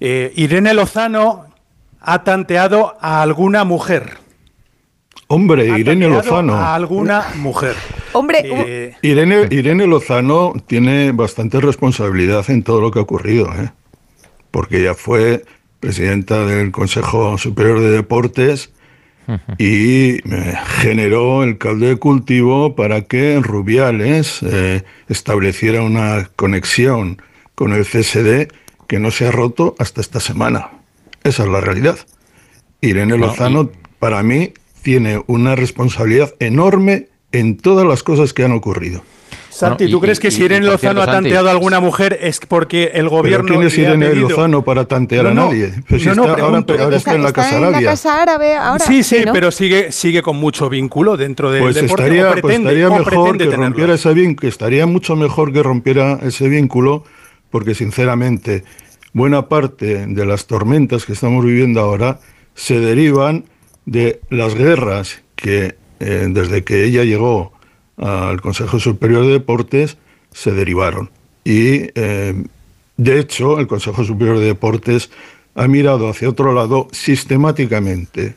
eh, 0.00 0.32
Irene 0.36 0.74
Lozano 0.74 1.46
ha 2.00 2.22
tanteado 2.24 2.96
a 3.00 3.22
alguna 3.22 3.64
mujer. 3.64 4.18
Hombre, 5.26 5.72
Ha 5.72 5.78
Irene 5.78 6.08
Lozano. 6.08 6.54
A 6.54 6.74
alguna 6.74 7.24
mujer. 7.36 7.74
Hombre, 8.12 8.40
Eh, 8.44 8.96
Irene, 9.02 9.48
Irene 9.50 9.86
Lozano 9.86 10.52
tiene 10.66 11.12
bastante 11.12 11.60
responsabilidad 11.60 12.44
en 12.50 12.62
todo 12.62 12.80
lo 12.82 12.90
que 12.90 12.98
ha 12.98 13.02
ocurrido, 13.02 13.46
¿eh? 13.54 13.70
Porque 14.54 14.78
ella 14.78 14.94
fue 14.94 15.44
presidenta 15.80 16.46
del 16.46 16.70
Consejo 16.70 17.36
Superior 17.38 17.80
de 17.80 17.90
Deportes 17.90 18.70
y 19.58 20.18
generó 20.78 21.42
el 21.42 21.58
caldo 21.58 21.86
de 21.86 21.96
cultivo 21.96 22.76
para 22.76 23.00
que 23.02 23.40
Rubiales 23.40 24.44
eh, 24.44 24.84
estableciera 25.08 25.82
una 25.82 26.30
conexión 26.36 27.20
con 27.56 27.72
el 27.72 27.84
CSD 27.84 28.46
que 28.86 29.00
no 29.00 29.10
se 29.10 29.26
ha 29.26 29.32
roto 29.32 29.74
hasta 29.80 30.00
esta 30.00 30.20
semana. 30.20 30.70
Esa 31.24 31.42
es 31.42 31.48
la 31.48 31.60
realidad. 31.60 31.98
Irene 32.80 33.18
Lozano, 33.18 33.72
para 33.98 34.22
mí, 34.22 34.52
tiene 34.82 35.20
una 35.26 35.56
responsabilidad 35.56 36.32
enorme 36.38 37.08
en 37.32 37.56
todas 37.56 37.88
las 37.88 38.04
cosas 38.04 38.32
que 38.32 38.44
han 38.44 38.52
ocurrido. 38.52 39.02
Santi, 39.54 39.88
¿tú 39.88 40.00
crees 40.00 40.18
que 40.18 40.30
si 40.30 40.42
Irene 40.42 40.66
Lozano 40.66 41.00
ha 41.00 41.06
tanteado 41.06 41.48
a 41.48 41.52
alguna 41.52 41.78
mujer 41.80 42.18
es 42.20 42.40
porque 42.40 42.84
el 42.86 42.90
¿Pero 42.92 43.10
gobierno 43.10 43.48
quién 43.48 43.62
es 43.62 43.78
Irene 43.78 44.06
pedido- 44.08 44.28
Lozano 44.30 44.64
para 44.64 44.84
tantear 44.86 45.24
No, 45.26 45.30
a 45.30 45.34
nadie? 45.46 45.72
Pues 45.88 46.02
si 46.02 46.08
no, 46.08 46.14
no, 46.16 46.22
está, 46.22 46.32
ahora, 46.32 46.44
pregunto. 46.64 46.82
ahora 46.84 46.96
está 46.96 47.14
en 47.14 47.22
la 47.22 47.32
Casa 47.32 47.54
en 47.54 47.60
la 47.62 47.68
Arabia. 47.68 47.90
Casa 47.90 48.22
Árabe 48.22 48.56
ahora. 48.56 48.84
Sí, 48.84 49.02
sí, 49.04 49.22
¿no? 49.24 49.32
pero 49.32 49.50
sigue, 49.52 49.92
sigue 49.92 50.22
con 50.22 50.36
mucho 50.36 50.68
vínculo 50.68 51.16
dentro 51.16 51.52
del 51.52 51.62
Pues 51.62 51.76
deporte. 51.76 52.02
estaría, 52.02 52.22
pues 52.32 52.42
pretende, 52.42 52.70
estaría 52.70 52.88
mejor 52.98 53.38
que 53.38 53.56
rompiera 53.56 53.94
ese 53.94 54.12
vínculo, 54.12 54.48
estaría 54.48 54.86
mucho 54.86 55.16
mejor 55.16 55.52
que 55.52 55.62
rompiera 55.62 56.18
ese 56.22 56.48
vínculo, 56.48 57.04
porque 57.50 57.74
sinceramente 57.76 58.64
buena 59.12 59.48
parte 59.48 60.06
de 60.08 60.26
las 60.26 60.46
tormentas 60.46 61.04
que 61.06 61.12
estamos 61.12 61.44
viviendo 61.44 61.80
ahora 61.80 62.18
se 62.54 62.80
derivan 62.80 63.44
de 63.86 64.20
las 64.30 64.54
guerras 64.56 65.22
que 65.36 65.76
eh, 66.00 66.26
desde 66.28 66.64
que 66.64 66.84
ella 66.84 67.04
llegó 67.04 67.52
al 67.98 68.40
Consejo 68.40 68.78
Superior 68.80 69.22
de 69.26 69.32
Deportes 69.32 69.96
se 70.32 70.52
derivaron. 70.52 71.10
Y 71.44 71.90
eh, 71.94 72.44
de 72.96 73.18
hecho 73.20 73.58
el 73.60 73.66
Consejo 73.66 74.04
Superior 74.04 74.38
de 74.38 74.46
Deportes 74.46 75.10
ha 75.54 75.68
mirado 75.68 76.08
hacia 76.08 76.28
otro 76.28 76.52
lado 76.52 76.88
sistemáticamente 76.92 78.34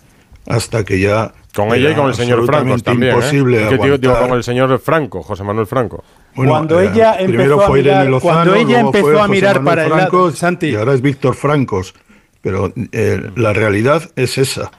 hasta 0.48 0.84
que 0.84 1.00
ya 1.00 1.34
Con 1.56 1.74
ella 1.74 1.92
y 1.92 1.96
con 1.96 2.08
el 2.08 2.14
señor 2.16 2.46
Franco 2.46 2.78
también. 2.80 3.12
¿eh? 3.12 3.16
imposible 3.16 3.68
Que 3.70 3.78
digo, 3.98 4.20
con 4.20 4.38
el 4.38 4.44
señor 4.44 4.80
Franco, 4.80 5.24
José 5.24 5.44
Manuel 5.44 5.68
Franco. 5.68 6.04
Bueno, 6.36 6.52
Cuando 6.52 6.80
eh, 6.80 6.92
ella 6.94 7.16
primero 7.18 7.44
empezó 7.56 7.62
a 7.64 7.68
fue 7.68 7.80
Irene 7.80 7.96
mirar- 7.98 8.10
Lozano, 8.12 8.34
cuando 8.34 8.56
ella 8.56 8.80
empezó 8.80 9.06
fue 9.06 9.22
a 9.22 9.28
mirar 9.28 9.64
para 9.64 9.84
el 9.86 9.90
lado- 9.90 10.32
Santi. 10.32 10.68
y 10.68 10.76
ahora 10.76 10.94
es 10.94 11.02
Víctor 11.02 11.36
Francos. 11.36 11.94
Pero 12.42 12.72
eh, 12.92 13.32
la 13.36 13.52
realidad 13.54 14.10
es 14.16 14.38
esa. 14.38 14.72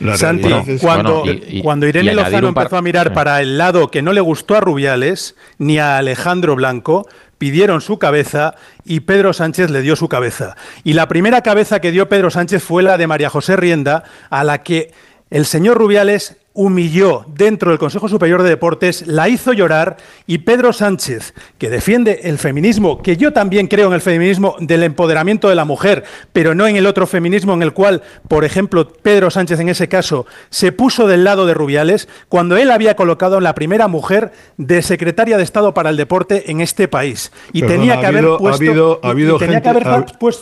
La 0.00 0.16
Santi, 0.16 0.48
cuando, 0.80 1.20
Bueno, 1.20 1.32
y- 1.48 1.58
y- 1.58 1.62
cuando 1.62 1.86
Irene 1.86 2.14
Lozano 2.14 2.54
par- 2.54 2.64
empezó 2.64 2.76
a 2.76 2.82
mirar 2.82 3.12
para 3.12 3.40
el 3.40 3.58
lado 3.58 3.90
que 3.90 4.02
no 4.02 4.12
le 4.12 4.20
gustó 4.20 4.54
a 4.56 4.60
Rubiales 4.60 5.34
ni 5.58 5.78
a 5.78 5.98
Alejandro 5.98 6.54
Blanco, 6.56 7.08
pidieron 7.38 7.80
su 7.80 7.98
cabeza 7.98 8.54
y 8.84 9.00
Pedro 9.00 9.32
Sánchez 9.32 9.70
le 9.70 9.82
dio 9.82 9.96
su 9.96 10.08
cabeza. 10.08 10.56
Y 10.84 10.92
la 10.94 11.08
primera 11.08 11.42
cabeza 11.42 11.80
que 11.80 11.90
dio 11.92 12.08
Pedro 12.08 12.30
Sánchez 12.30 12.62
fue 12.62 12.82
la 12.82 12.96
de 12.98 13.06
María 13.06 13.30
José 13.30 13.56
Rienda, 13.56 14.04
a 14.30 14.44
la 14.44 14.62
que 14.62 14.92
el 15.30 15.44
señor 15.46 15.78
Rubiales 15.78 16.36
humilló 16.60 17.24
dentro 17.28 17.70
del 17.70 17.78
Consejo 17.78 18.08
Superior 18.08 18.42
de 18.42 18.48
Deportes, 18.48 19.06
la 19.06 19.28
hizo 19.28 19.52
llorar 19.52 19.96
y 20.26 20.38
Pedro 20.38 20.72
Sánchez, 20.72 21.32
que 21.56 21.70
defiende 21.70 22.22
el 22.24 22.36
feminismo, 22.36 23.00
que 23.00 23.16
yo 23.16 23.32
también 23.32 23.68
creo 23.68 23.86
en 23.86 23.92
el 23.94 24.00
feminismo 24.00 24.56
del 24.58 24.82
empoderamiento 24.82 25.48
de 25.48 25.54
la 25.54 25.64
mujer, 25.64 26.02
pero 26.32 26.56
no 26.56 26.66
en 26.66 26.74
el 26.74 26.86
otro 26.86 27.06
feminismo 27.06 27.54
en 27.54 27.62
el 27.62 27.72
cual, 27.72 28.02
por 28.26 28.44
ejemplo, 28.44 28.88
Pedro 28.88 29.30
Sánchez 29.30 29.60
en 29.60 29.68
ese 29.68 29.86
caso 29.88 30.26
se 30.50 30.72
puso 30.72 31.06
del 31.06 31.22
lado 31.22 31.46
de 31.46 31.54
Rubiales, 31.54 32.08
cuando 32.28 32.56
él 32.56 32.72
había 32.72 32.96
colocado 32.96 33.36
a 33.38 33.40
la 33.40 33.54
primera 33.54 33.86
mujer 33.86 34.32
de 34.56 34.82
secretaria 34.82 35.36
de 35.36 35.44
Estado 35.44 35.72
para 35.74 35.90
el 35.90 35.96
deporte 35.96 36.50
en 36.50 36.60
este 36.60 36.88
país. 36.88 37.30
Y 37.52 37.60
Perdona, 37.60 37.78
tenía 37.80 38.00
que 38.00 38.06
haber 38.06 38.24
puesto... 38.36 38.64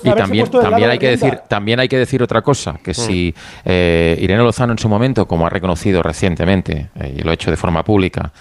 y- 0.08 0.14
también, 0.14 0.50
también 0.50 0.90
hay 0.90 0.98
que 0.98 1.08
decir, 1.10 1.38
también 1.46 1.78
hay 1.80 1.88
que 1.88 1.98
decir 1.98 2.22
otra 2.22 2.40
cosa, 2.40 2.72
Mm. 2.72 2.76
que 2.82 2.94
si 2.94 3.34
eh, 3.66 4.16
Irene 4.20 4.42
Lozano 4.42 4.72
en 4.72 4.78
su 4.78 4.88
momento, 4.88 5.26
como 5.28 5.46
ha 5.46 5.50
reconocido 5.50 6.02
recientemente, 6.06 6.90
eh, 6.94 7.16
y 7.18 7.22
lo 7.22 7.30
ha 7.30 7.34
hecho 7.34 7.50
de 7.50 7.56
forma 7.56 7.84
pública, 7.84 8.32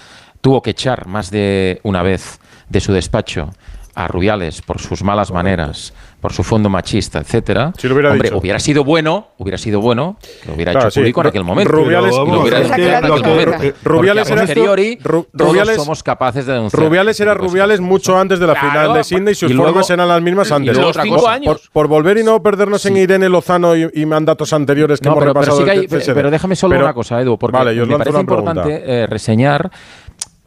tuvo 0.41 0.61
que 0.61 0.71
echar 0.71 1.07
más 1.07 1.31
de 1.31 1.79
una 1.83 2.03
vez 2.03 2.39
de 2.69 2.79
su 2.79 2.93
despacho 2.93 3.51
a 3.95 4.07
Rubiales 4.07 4.61
por 4.61 4.79
sus 4.79 5.03
malas 5.03 5.31
maneras, 5.31 5.93
por 6.25 6.33
su 6.33 6.41
fondo 6.43 6.69
machista, 6.71 7.19
etcétera, 7.19 7.71
Si 7.77 7.87
lo 7.87 7.93
hubiera 7.93 8.09
hombre, 8.09 8.29
dicho. 8.29 8.39
hubiera 8.39 8.57
sido 8.59 8.83
bueno, 8.83 9.27
hubiera 9.37 9.59
sido 9.59 9.79
bueno 9.79 10.17
que 10.41 10.47
lo 10.47 10.55
hubiera 10.55 10.71
Claro, 10.71 10.87
hecho 10.87 10.93
sí. 10.95 10.99
público 11.01 11.21
en 11.21 11.27
aquel 11.27 11.43
momento. 11.43 11.71
Rubiales- 11.71 12.13
y 12.15 12.17
lo 12.31 12.41
hubiera 12.41 12.57
denunciado 12.61 12.81
en 12.83 12.89
que 12.89 12.95
aquel 12.95 13.21
que- 13.21 13.29
momento. 13.29 13.63
eh, 13.63 13.73
Rubiales 13.83 14.27
era- 14.31 14.41
posteriori, 14.41 14.97
Ru- 15.03 15.27
todos 15.37 15.51
Rubiales- 15.51 15.75
somos 15.75 16.01
capaces 16.01 16.47
de 16.47 16.53
denunciar. 16.53 16.81
Rubiales 16.83 17.11
este 17.11 17.23
era 17.25 17.35
Rubiales 17.35 17.79
mucho 17.79 18.17
antes 18.17 18.39
de 18.39 18.47
la 18.47 18.53
Claro, 18.53 18.69
final 18.71 18.93
de 18.95 19.03
Sydney 19.03 19.31
y 19.33 19.35
sus 19.35 19.51
y 19.51 19.53
luego- 19.53 19.69
formas 19.69 19.89
eran 19.91 20.07
las 20.07 20.21
mismas 20.23 20.49
y 20.49 20.53
antes. 20.55 20.73
luego 20.77 20.91
Los 20.93 20.97
cinco 21.03 21.15
cosa. 21.17 21.31
años. 21.33 21.45
Por, 21.71 21.71
por 21.71 21.87
volver 21.87 22.17
y 22.17 22.23
no 22.23 22.41
perdernos 22.41 22.83
en 22.87 22.97
Irene 22.97 23.29
Lozano 23.29 23.75
y, 23.75 23.87
y 23.93 24.05
mandatos 24.07 24.51
anteriores 24.51 24.99
que 24.99 25.05
No, 25.07 25.11
hemos 25.11 25.21
pero, 25.25 25.33
pero 25.35 25.41
repasado. 25.43 25.59
sí 25.59 25.63
que 25.87 26.01
hay- 26.01 26.13
pero 26.15 26.31
déjame 26.31 26.55
solo 26.55 26.71
Pero- 26.73 26.85
una 26.85 26.93
cosa, 26.95 27.21
Edu, 27.21 27.37
porque 27.37 27.55
Vale, 27.55 27.85
me 27.85 27.97
parece 27.99 28.19
importante 28.19 28.81
eh, 28.83 29.05
reseñar 29.05 29.69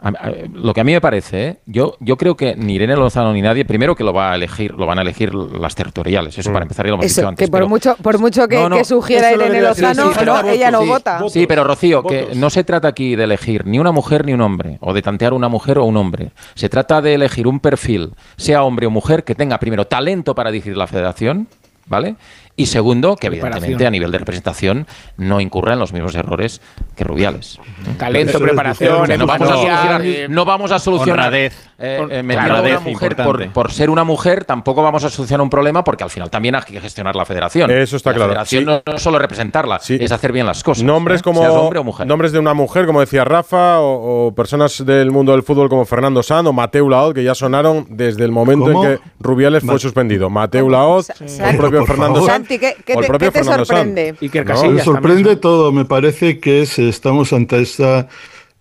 a- 0.00 0.08
a- 0.08 0.32
lo 0.52 0.72
que 0.74 0.80
a 0.80 0.84
mí 0.84 0.92
me 0.92 1.00
parece, 1.00 1.46
¿eh? 1.48 1.56
yo, 1.66 1.96
yo 2.00 2.16
creo 2.16 2.36
que 2.36 2.54
ni 2.56 2.74
Irene 2.74 2.94
Lozano 2.96 3.32
ni 3.32 3.42
nadie, 3.42 3.64
primero 3.64 3.94
que 3.96 4.04
lo 4.04 4.12
va 4.12 4.32
a 4.32 4.34
elegir, 4.36 4.72
lo 4.74 4.86
van 4.86 4.98
a 4.98 5.02
elegir 5.02 5.34
las 5.34 5.74
territoriales, 5.74 6.38
eso 6.38 6.52
para 6.52 6.64
empezar 6.64 6.86
ya 6.86 6.90
lo 6.90 6.94
hemos 6.96 7.06
dicho 7.14 7.26
antes. 7.28 7.46
que 7.46 7.50
por 7.50 7.58
pero- 7.60 7.68
mucho, 7.68 7.96
por 7.96 8.18
mucho 8.18 8.46
que, 8.48 8.56
No, 8.56 8.68
no, 8.68 8.76
que 8.76 8.84
sugiera 8.84 9.32
Irene 9.32 9.60
Lozano, 9.60 10.12
sí, 10.12 10.24
no, 10.24 10.40
ella 10.48 10.70
no 10.70 10.82
sí. 10.82 10.88
vota. 10.88 11.20
Sí, 11.28 11.46
pero 11.46 11.64
Rocío, 11.64 12.02
que 12.04 12.28
no 12.34 12.50
se 12.50 12.64
trata 12.64 12.88
aquí 12.88 13.16
de 13.16 13.24
elegir 13.24 13.66
ni 13.66 13.78
una 13.78 13.92
mujer 13.92 14.24
ni 14.24 14.32
un 14.32 14.40
hombre, 14.40 14.78
o 14.80 14.92
de 14.94 15.02
tantear 15.02 15.32
una 15.32 15.48
mujer 15.48 15.78
o 15.78 15.84
un 15.84 15.96
hombre. 15.96 16.30
Se 16.54 16.68
trata 16.68 17.00
de 17.02 17.14
elegir 17.14 17.46
un 17.46 17.60
perfil, 17.60 18.12
sea 18.36 18.62
hombre 18.62 18.86
o 18.86 18.90
mujer, 18.90 19.24
que 19.24 19.34
tenga 19.34 19.58
primero 19.58 19.86
talento 19.86 20.34
para 20.34 20.50
dirigir 20.50 20.76
la 20.76 20.86
federación, 20.86 21.48
¿vale? 21.86 22.16
Y 22.58 22.66
segundo, 22.66 23.14
que 23.14 23.28
evidentemente 23.28 23.86
a 23.86 23.90
nivel 23.90 24.10
de 24.10 24.18
representación 24.18 24.86
no 25.16 25.40
incurra 25.40 25.74
en 25.74 25.78
los 25.78 25.92
mismos 25.92 26.16
errores 26.16 26.60
que 26.96 27.04
Rubiales. 27.04 27.60
Talento, 27.96 28.40
preparación, 28.40 29.08
no 29.16 29.26
vamos 29.26 29.48
a 29.48 29.54
solucionar, 29.54 30.02
no 30.28 30.44
vamos 30.44 30.72
a 30.72 30.78
solucionar 30.80 31.26
Honradez. 31.26 31.54
eh, 31.78 32.04
eh, 32.10 32.18
a 32.18 32.22
una 32.24 32.42
honradez 32.44 32.82
mujer 32.82 33.16
por, 33.54 33.70
ser 33.70 33.90
una 33.90 34.02
mujer 34.02 34.44
tampoco 34.44 34.82
vamos 34.82 35.04
a 35.04 35.08
solucionar 35.08 35.42
un 35.42 35.50
problema 35.50 35.84
porque 35.84 36.02
al 36.02 36.10
final 36.10 36.30
también 36.30 36.56
hay 36.56 36.62
que 36.62 36.80
gestionar 36.80 37.14
la 37.14 37.24
federación. 37.24 37.70
Eso 37.70 37.96
está 37.96 38.10
la 38.10 38.16
claro. 38.16 38.30
federación 38.32 38.62
Sí. 38.64 38.66
no, 38.66 38.82
no 38.84 38.94
es 38.96 39.02
solo 39.02 39.20
representarla, 39.20 39.78
Sí. 39.78 39.96
es 40.00 40.10
hacer 40.10 40.32
bien 40.32 40.44
las 40.44 40.64
cosas. 40.64 40.82
Nombres 40.82 41.20
¿eh? 41.20 41.22
como 41.22 41.42
hombre 41.42 41.78
o 41.78 41.84
mujer. 41.84 42.08
nombres 42.08 42.32
de 42.32 42.40
una 42.40 42.54
mujer, 42.54 42.86
como 42.86 42.98
decía 42.98 43.24
Rafa, 43.24 43.78
o, 43.78 44.26
o 44.26 44.34
personas 44.34 44.84
del 44.84 45.12
mundo 45.12 45.30
del 45.30 45.44
fútbol 45.44 45.68
como 45.68 45.84
Fernando 45.84 46.24
Sanz 46.24 46.48
o 46.48 46.52
Mateu 46.52 46.88
Laoz, 46.90 47.14
que 47.14 47.22
ya 47.22 47.36
sonaron 47.36 47.86
desde 47.88 48.24
el 48.24 48.32
momento 48.32 48.64
¿Cómo? 48.72 48.84
en 48.84 48.96
que 48.96 49.02
Rubiales 49.20 49.62
fue 49.64 49.78
suspendido. 49.78 50.28
Mateu 50.28 50.68
Laoz, 50.68 51.08
el 51.20 51.56
propio 51.56 51.86
Fernando 51.86 52.16
favor. 52.16 52.30
Santi, 52.48 52.58
¿qué, 52.58 52.76
qué 52.84 52.94
te, 52.96 53.06
propio 53.06 53.18
qué 53.32 53.38
te 53.38 53.44
Fernando 53.44 53.64
Sanz. 53.64 53.78
sorprende? 53.78 54.14
Iker 54.20 54.46
No, 54.46 54.52
Casillas 54.54 54.74
Me 54.74 54.84
sorprende 54.84 55.22
también. 55.22 55.40
todo. 55.40 55.72
Me 55.72 55.84
parece 55.84 56.38
que 56.40 56.62
es- 56.62 56.78
estamos 56.78 57.32
ante 57.32 57.60
esta. 57.60 58.08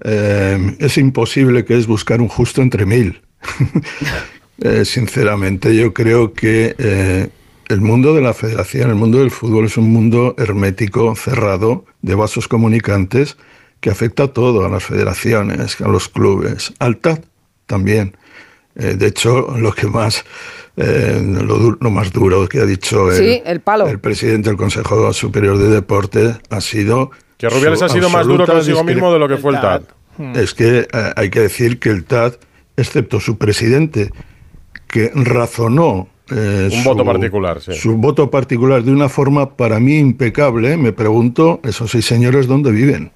eh, 0.04 0.76
es 0.80 0.98
imposible 0.98 1.66
que 1.66 1.76
es 1.78 1.88
buscar 1.88 2.22
un 2.22 2.28
justo 2.28 2.62
entre 2.62 2.86
mil. 2.86 3.22
Eh, 4.60 4.86
sinceramente, 4.86 5.76
yo 5.76 5.94
creo 5.94 6.34
que 6.34 6.74
eh, 6.80 7.30
el 7.68 7.80
mundo 7.80 8.16
de 8.16 8.22
la 8.22 8.34
federación, 8.34 8.90
el 8.90 8.96
mundo 8.96 9.20
del 9.20 9.30
fútbol 9.30 9.66
es 9.66 9.78
un 9.78 9.94
mundo 9.94 10.34
hermético, 10.40 11.16
cerrado, 11.16 11.86
de 12.02 12.16
vasos 12.16 12.48
comunicantes, 12.48 13.38
que 13.82 13.92
afecta 13.92 14.24
a 14.24 14.28
todo, 14.30 14.66
a 14.66 14.70
las 14.70 14.84
federaciones, 14.84 15.80
a 15.80 15.88
los 15.88 16.10
clubes, 16.10 16.74
al 16.80 16.98
TAT 16.98 17.24
también. 17.68 18.18
Eh, 18.76 18.96
de 18.98 19.06
hecho, 19.06 19.56
lo 19.60 19.72
que 19.74 19.86
más, 19.86 20.26
eh, 20.78 21.22
lo, 21.24 21.58
du- 21.58 21.78
lo 21.82 21.90
más 21.90 22.12
duro 22.14 22.48
que 22.48 22.60
ha 22.62 22.66
dicho 22.66 23.12
el, 23.12 23.18
Sí, 23.18 23.42
el 23.46 23.60
palo. 23.62 23.88
el 23.88 24.00
presidente 24.00 24.50
del 24.50 24.58
Consejo 24.58 25.12
Superior 25.14 25.58
de 25.58 25.70
Deportes 25.70 26.38
ha 26.50 26.62
sido 26.62 27.12
Que 27.38 27.50
Rubiales 27.50 27.80
su 27.80 27.86
ha 27.86 27.90
sido 27.90 28.10
más 28.10 28.26
duro 28.28 28.46
consigo 28.46 28.84
mismo 28.84 29.12
de 29.12 29.20
lo 29.20 29.28
que 29.28 29.38
fue 29.38 29.54
el 29.54 29.60
TAT. 29.62 29.84
Es 30.36 30.54
que 30.54 30.80
eh, 30.80 30.88
hay 31.16 31.30
que 31.30 31.42
decir 31.42 31.80
que 31.80 31.90
el 31.90 32.04
TAT, 32.06 32.36
excepto 32.76 33.20
su 33.20 33.38
presidente, 33.38 34.12
que 34.88 35.12
razonó 35.14 36.08
eh, 36.32 36.70
Un 36.74 36.84
voto 36.84 37.06
particular, 37.06 37.62
sí. 37.62 37.74
su 37.74 37.96
voto 37.98 38.30
particular 38.32 38.84
de 38.84 38.92
una 38.92 39.10
forma 39.10 39.56
para 39.56 39.80
mí 39.80 39.98
impecable, 39.98 40.76
me 40.78 40.92
pregunto, 40.92 41.60
esos 41.64 41.92
seis 41.92 42.06
señores, 42.06 42.48
¿dónde 42.48 42.72
viven? 42.72 43.12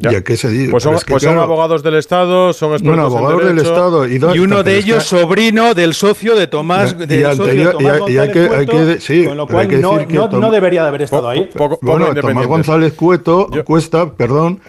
¿Y 0.00 0.14
a 0.14 0.22
qué 0.22 0.36
se 0.36 0.48
dice? 0.48 0.70
Pues 0.70 0.84
son, 0.84 0.94
es 0.94 1.04
que, 1.04 1.10
pues 1.12 1.24
son 1.24 1.32
claro, 1.32 1.42
abogados 1.42 1.82
del 1.82 1.94
Estado, 1.96 2.52
son 2.52 2.72
expertos 2.72 2.86
Bueno, 2.96 3.02
en 3.02 3.06
abogados 3.18 3.44
del 3.44 3.56
derecho. 3.56 3.74
Estado 3.74 4.06
y, 4.06 4.18
dos- 4.18 4.36
Y 4.36 4.38
uno 4.38 4.48
pero 4.56 4.62
de 4.62 4.70
que- 4.72 4.78
ellos 4.78 5.02
sobrino 5.04 5.74
del 5.74 5.94
socio 5.94 6.36
de 6.36 6.46
Tomás, 6.46 6.92
Y 6.92 7.06
del 7.06 7.08
socio 7.08 7.44
de 7.46 7.50
anterior- 7.64 7.72
Tomás 7.72 7.82
y 7.82 7.88
hay- 7.88 7.92
y 7.92 8.18
hay 8.18 8.26
González 8.28 8.32
que- 8.32 8.40
hay 8.56 8.66
Cueto, 8.66 8.86
que- 8.94 9.00
sí, 9.00 9.24
con 9.24 9.36
lo 9.36 9.46
pero 9.48 9.58
hay 9.58 9.66
cual 9.66 9.76
que 9.76 9.82
no, 9.82 9.92
decir 9.94 10.06
que 10.08 10.14
no- 10.14 10.28
Tom- 10.30 10.40
no 10.40 10.50
debería 10.52 10.82
de 10.82 10.88
haber 10.88 11.02
estado 11.02 11.28
ahí. 11.28 11.50
bueno, 11.82 12.14
Tomás 12.14 12.46
González 12.46 12.92
Cueto, 12.94 13.48
Cuesta, 13.64 14.12
perdón, 14.12 14.60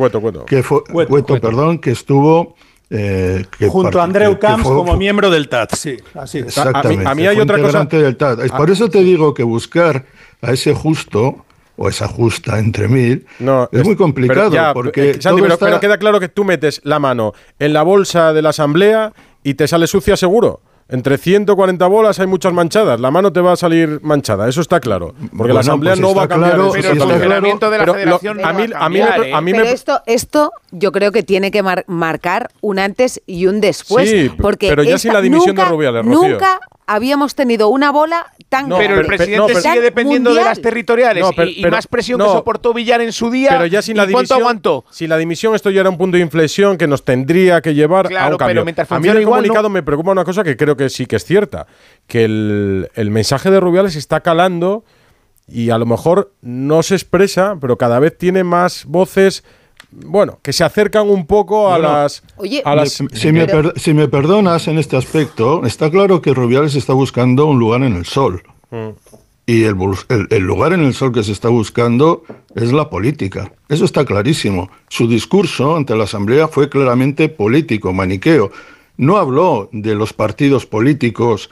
que 0.47 0.63
fue, 0.63 0.81
Cueto, 1.07 1.39
perdón, 1.39 1.77
que 1.79 1.91
estuvo 1.91 2.55
eh, 2.91 3.45
que 3.55 3.67
Junto 3.67 4.01
a 4.01 4.03
Andreu 4.03 4.31
que- 4.31 4.39
que 4.39 4.47
Camps 4.47 4.63
fue- 4.63 4.75
como 4.75 4.97
miembro 4.97 5.29
del 5.29 5.47
TAT, 5.47 5.75
sí, 5.75 5.95
así. 6.15 6.39
Exactamente. 6.39 7.03
A 7.07 7.09
mí- 7.09 7.11
a 7.11 7.13
mí 7.13 7.27
hay 7.27 7.39
otra 7.39 7.59
cosa- 7.61 7.85
del 7.85 8.17
TAT. 8.17 8.39
Es 8.45 8.51
Por 8.51 8.71
eso 8.71 8.89
te 8.89 9.03
digo 9.03 9.31
que 9.35 9.43
buscar 9.43 10.05
a 10.41 10.51
ese 10.53 10.73
justo 10.73 11.45
o 11.81 11.87
esa 11.89 12.07
justa 12.07 12.59
entre 12.59 12.87
mil 12.89 13.25
es, 13.71 13.83
muy 13.85 13.95
complicado 13.95 14.49
Pero 14.49 14.53
ya, 14.53 14.73
porque 14.73 15.11
eh, 15.11 15.13
Santi, 15.13 15.23
todo 15.23 15.35
pero, 15.43 15.53
está- 15.53 15.65
pero 15.65 15.79
queda 15.79 15.97
claro 15.97 16.19
que 16.19 16.27
tú 16.27 16.43
metes 16.43 16.81
la 16.83 16.99
mano 16.99 17.33
en 17.57 17.71
la 17.73 17.83
bolsa 17.83 18.33
de 18.33 18.41
la 18.41 18.49
asamblea 18.49 19.13
y 19.43 19.53
te 19.53 19.67
sale 19.67 19.87
sucia 19.87 20.17
seguro. 20.17 20.59
Entre 20.91 21.19
140 21.19 21.85
bolas 21.85 22.19
hay 22.19 22.25
muchas 22.25 22.51
manchadas. 22.51 22.99
La 22.99 23.11
mano 23.11 23.31
te 23.31 23.39
va 23.41 23.51
a 23.51 23.55
salir 23.55 23.99
manchada, 24.01 24.49
eso 24.49 24.59
está 24.59 24.79
claro. 24.79 25.13
Porque 25.13 25.29
Bueno, 25.33 25.53
la 25.53 25.59
asamblea 25.59 25.93
pues 25.93 26.01
no 26.01 26.15
va 26.15 26.23
a 26.23 26.27
cambiar 26.27 26.53
claro, 26.55 26.65
eso. 26.65 26.73
pero 26.73 26.89
el 26.91 26.97
claro. 26.97 27.11
funcionamiento 27.11 27.69
de 27.69 27.77
la 27.77 27.83
Pero 27.85 27.93
lo- 27.93 27.99
federación 28.19 28.39
a 28.45 28.53
mí, 28.53 28.67
no 28.67 28.73
va 28.73 28.79
a 28.81 28.85
a 28.85 28.89
mí, 28.89 28.99
me- 28.99 29.33
a 29.35 29.41
mí 29.41 29.51
Pero 29.51 29.63
me- 29.65 29.71
esto, 29.71 30.01
esto 30.07 30.51
yo 30.71 30.91
creo 30.91 31.11
que 31.11 31.21
tiene 31.21 31.51
que 31.51 31.61
mar- 31.61 31.85
marcar 31.87 32.49
un 32.61 32.79
antes 32.79 33.21
y 33.27 33.45
un 33.45 33.61
después. 33.61 34.09
Sí, 34.09 34.31
porque 34.41 34.67
pero 34.67 34.81
ya 34.81 34.89
esta- 34.95 34.97
sin 34.99 35.13
la 35.13 35.21
dimisión 35.21 35.55
de 35.55 35.63
Rubiales, 35.65 36.03
Rocío. 36.03 36.27
Nunca 36.31 36.59
habíamos 36.91 37.35
tenido 37.35 37.69
una 37.69 37.91
bola 37.91 38.33
tan 38.49 38.65
pero 38.69 38.77
grande. 38.79 39.01
el 39.01 39.05
presidente 39.07 39.37
no, 39.37 39.45
pero- 39.47 39.61
sigue 39.61 39.81
dependiendo 39.81 40.33
de 40.33 40.43
las 40.43 40.59
territoriales 40.61 41.23
No, 41.23 41.31
pero- 41.35 41.49
y, 41.49 41.59
y 41.59 41.61
pero- 41.61 41.75
más 41.75 41.87
presión 41.87 42.17
no. 42.17 42.25
que 42.25 42.31
soportó 42.31 42.73
Villar 42.73 43.01
en 43.01 43.11
su 43.11 43.29
día. 43.29 43.49
Pero 43.51 43.65
ya 43.67 43.81
sin 43.81 43.95
la 43.97 44.03
¿Y 44.03 44.11
¿Cuánto 44.11 44.19
dimisión, 44.33 44.39
aguantó? 44.41 44.85
sin 44.89 45.09
la 45.09 45.17
dimisión 45.17 45.53
esto 45.55 45.69
ya 45.69 45.81
era 45.81 45.89
un 45.89 45.97
punto 45.97 46.17
de 46.17 46.23
inflexión 46.23 46.77
que 46.77 46.87
nos 46.87 47.05
tendría 47.05 47.61
que 47.61 47.73
llevar 47.75 48.07
a 48.07 48.09
Claro, 48.09 48.31
un 48.31 48.37
cambio. 48.37 48.53
pero 48.55 48.65
mientras 48.65 48.91
a 48.91 48.95
mí 48.95 48.97
funcione 48.99 49.17
el 49.19 49.23
igual, 49.23 49.41
comunicado 49.41 49.69
no. 49.69 49.73
me 49.73 49.83
preocupa 49.83 50.11
una 50.11 50.23
cosa 50.25 50.43
que 50.43 50.57
creo 50.57 50.75
que 50.75 50.89
sí 50.89 51.05
que 51.05 51.15
es 51.17 51.23
cierta, 51.25 51.67
que 52.07 52.25
el, 52.25 52.89
el 52.95 53.11
mensaje 53.11 53.51
de 53.51 53.59
Rubiales 53.59 53.95
está 53.95 54.21
calando 54.21 54.83
y 55.47 55.69
a 55.69 55.77
lo 55.77 55.85
mejor 55.85 56.31
no 56.41 56.81
se 56.83 56.95
expresa, 56.95 57.55
pero 57.61 57.77
cada 57.77 57.99
vez 57.99 58.17
tiene 58.17 58.43
más 58.43 58.85
voces, 58.85 59.43
bueno, 59.91 60.39
que 60.41 60.53
se 60.53 60.63
acercan 60.63 61.09
un 61.09 61.25
poco 61.25 61.67
a 61.69 61.77
Bueno, 61.77 61.93
las... 61.93 62.23
Oye, 62.37 62.61
a 62.63 62.75
las 62.75 62.91
si, 63.13 63.31
me 63.31 63.47
per- 63.47 63.73
si 63.75 63.93
me 63.93 64.07
perdonas 64.07 64.67
en 64.67 64.77
este 64.77 64.95
aspecto, 64.97 65.65
está 65.65 65.89
claro 65.89 66.21
que 66.21 66.33
Rubiales 66.33 66.75
está 66.75 66.93
buscando 66.93 67.45
un 67.47 67.59
lugar 67.59 67.83
en 67.83 67.95
el 67.95 68.05
sol. 68.05 68.43
Mm. 68.71 68.89
Y 69.47 69.63
el, 69.63 69.73
bus- 69.73 70.05
el- 70.09 70.27
el 70.29 70.43
lugar 70.43 70.73
en 70.73 70.81
el 70.81 70.93
sol 70.93 71.11
que 71.11 71.23
se 71.23 71.31
está 71.31 71.49
buscando 71.49 72.23
es 72.53 72.71
la 72.71 72.89
política. 72.89 73.51
Eso 73.67 73.83
está 73.85 74.05
clarísimo. 74.05 74.69
Su 74.89 75.07
discurso 75.07 75.75
ante 75.75 75.95
la 75.95 76.03
Asamblea 76.03 76.47
fue 76.47 76.69
claramente 76.69 77.29
político, 77.29 77.91
maniqueo. 77.91 78.51
No 78.97 79.17
habló 79.17 79.69
de 79.71 79.95
los 79.95 80.13
partidos 80.13 80.65
políticos 80.67 81.49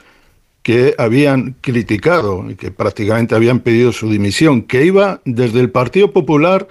que 0.62 0.94
habían 0.98 1.56
criticado 1.60 2.44
y 2.48 2.54
que 2.54 2.70
prácticamente 2.70 3.34
habían 3.34 3.60
pedido 3.60 3.90
su 3.92 4.10
dimisión, 4.10 4.62
que 4.62 4.84
iba 4.84 5.20
desde 5.24 5.58
el 5.60 5.70
Partido 5.70 6.12
Popular 6.12 6.68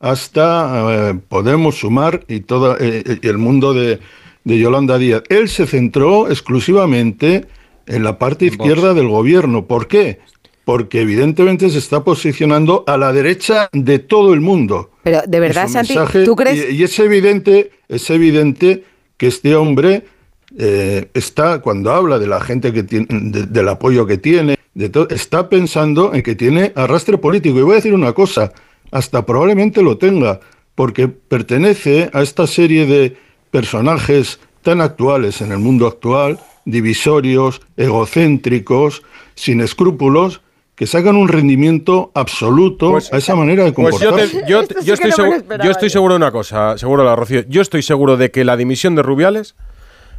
hasta 0.00 1.10
eh, 1.10 1.14
Podemos 1.28 1.78
Sumar 1.78 2.24
y 2.28 2.40
todo 2.40 2.76
eh, 2.78 3.02
eh, 3.06 3.18
el 3.22 3.38
mundo 3.38 3.74
de, 3.74 3.98
de 4.44 4.58
Yolanda 4.58 4.98
Díaz. 4.98 5.22
Él 5.28 5.48
se 5.48 5.66
centró 5.66 6.28
exclusivamente 6.30 7.46
en 7.86 8.04
la 8.04 8.18
parte 8.18 8.46
izquierda 8.46 8.94
del 8.94 9.08
gobierno. 9.08 9.66
¿Por 9.66 9.88
qué? 9.88 10.20
Porque 10.64 11.00
evidentemente 11.00 11.70
se 11.70 11.78
está 11.78 12.04
posicionando 12.04 12.84
a 12.86 12.96
la 12.98 13.12
derecha 13.12 13.68
de 13.72 13.98
todo 13.98 14.34
el 14.34 14.40
mundo. 14.40 14.90
Pero 15.02 15.22
de 15.26 15.40
verdad, 15.40 15.68
Santi, 15.68 15.94
mensaje- 15.94 16.24
¿tú 16.24 16.36
crees? 16.36 16.70
Y, 16.70 16.76
y 16.76 16.82
es 16.82 16.98
evidente, 16.98 17.70
es 17.88 18.10
evidente 18.10 18.84
que 19.16 19.26
este 19.28 19.56
hombre 19.56 20.04
eh, 20.58 21.08
está, 21.14 21.60
cuando 21.60 21.92
habla 21.92 22.18
de 22.18 22.26
la 22.26 22.40
gente 22.40 22.72
que 22.72 22.82
tiene, 22.82 23.06
de- 23.10 23.46
del 23.46 23.68
apoyo 23.68 24.06
que 24.06 24.18
tiene, 24.18 24.56
de 24.74 24.88
todo, 24.90 25.08
está 25.08 25.48
pensando 25.48 26.12
en 26.14 26.22
que 26.22 26.34
tiene 26.34 26.72
arrastre 26.76 27.16
político. 27.18 27.58
Y 27.58 27.62
voy 27.62 27.72
a 27.72 27.76
decir 27.76 27.94
una 27.94 28.12
cosa, 28.12 28.52
hasta 28.90 29.24
probablemente 29.26 29.82
lo 29.82 29.98
tenga, 29.98 30.40
porque 30.74 31.08
pertenece 31.08 32.10
a 32.12 32.22
esta 32.22 32.46
serie 32.46 32.86
de 32.86 33.16
personajes 33.50 34.40
tan 34.62 34.80
actuales 34.80 35.40
en 35.40 35.52
el 35.52 35.58
mundo 35.58 35.86
actual, 35.86 36.38
divisorios, 36.64 37.60
egocéntricos, 37.76 39.02
sin 39.34 39.60
escrúpulos, 39.60 40.42
que 40.74 40.86
sacan 40.86 41.16
un 41.16 41.26
rendimiento 41.28 42.12
absoluto 42.14 42.96
a 42.96 43.16
esa 43.16 43.34
manera 43.34 43.64
de 43.64 43.72
Pues 43.72 43.98
yo, 43.98 44.10
comportarse. 44.10 44.42
te- 44.42 44.48
yo- 44.50 44.62
yo 44.84 44.94
estoy 44.94 45.10
seguro, 45.12 45.38
yo 45.64 45.70
estoy 45.70 45.90
seguro 45.90 46.14
de 46.14 46.18
una 46.18 46.30
cosa, 46.30 46.78
seguro 46.78 47.02
la 47.04 47.16
Rocío. 47.16 47.42
Yo 47.48 47.62
estoy 47.62 47.82
seguro 47.82 48.16
de 48.16 48.30
que 48.30 48.44
la 48.44 48.56
dimisión 48.56 48.94
de 48.94 49.02
Rubiales 49.02 49.56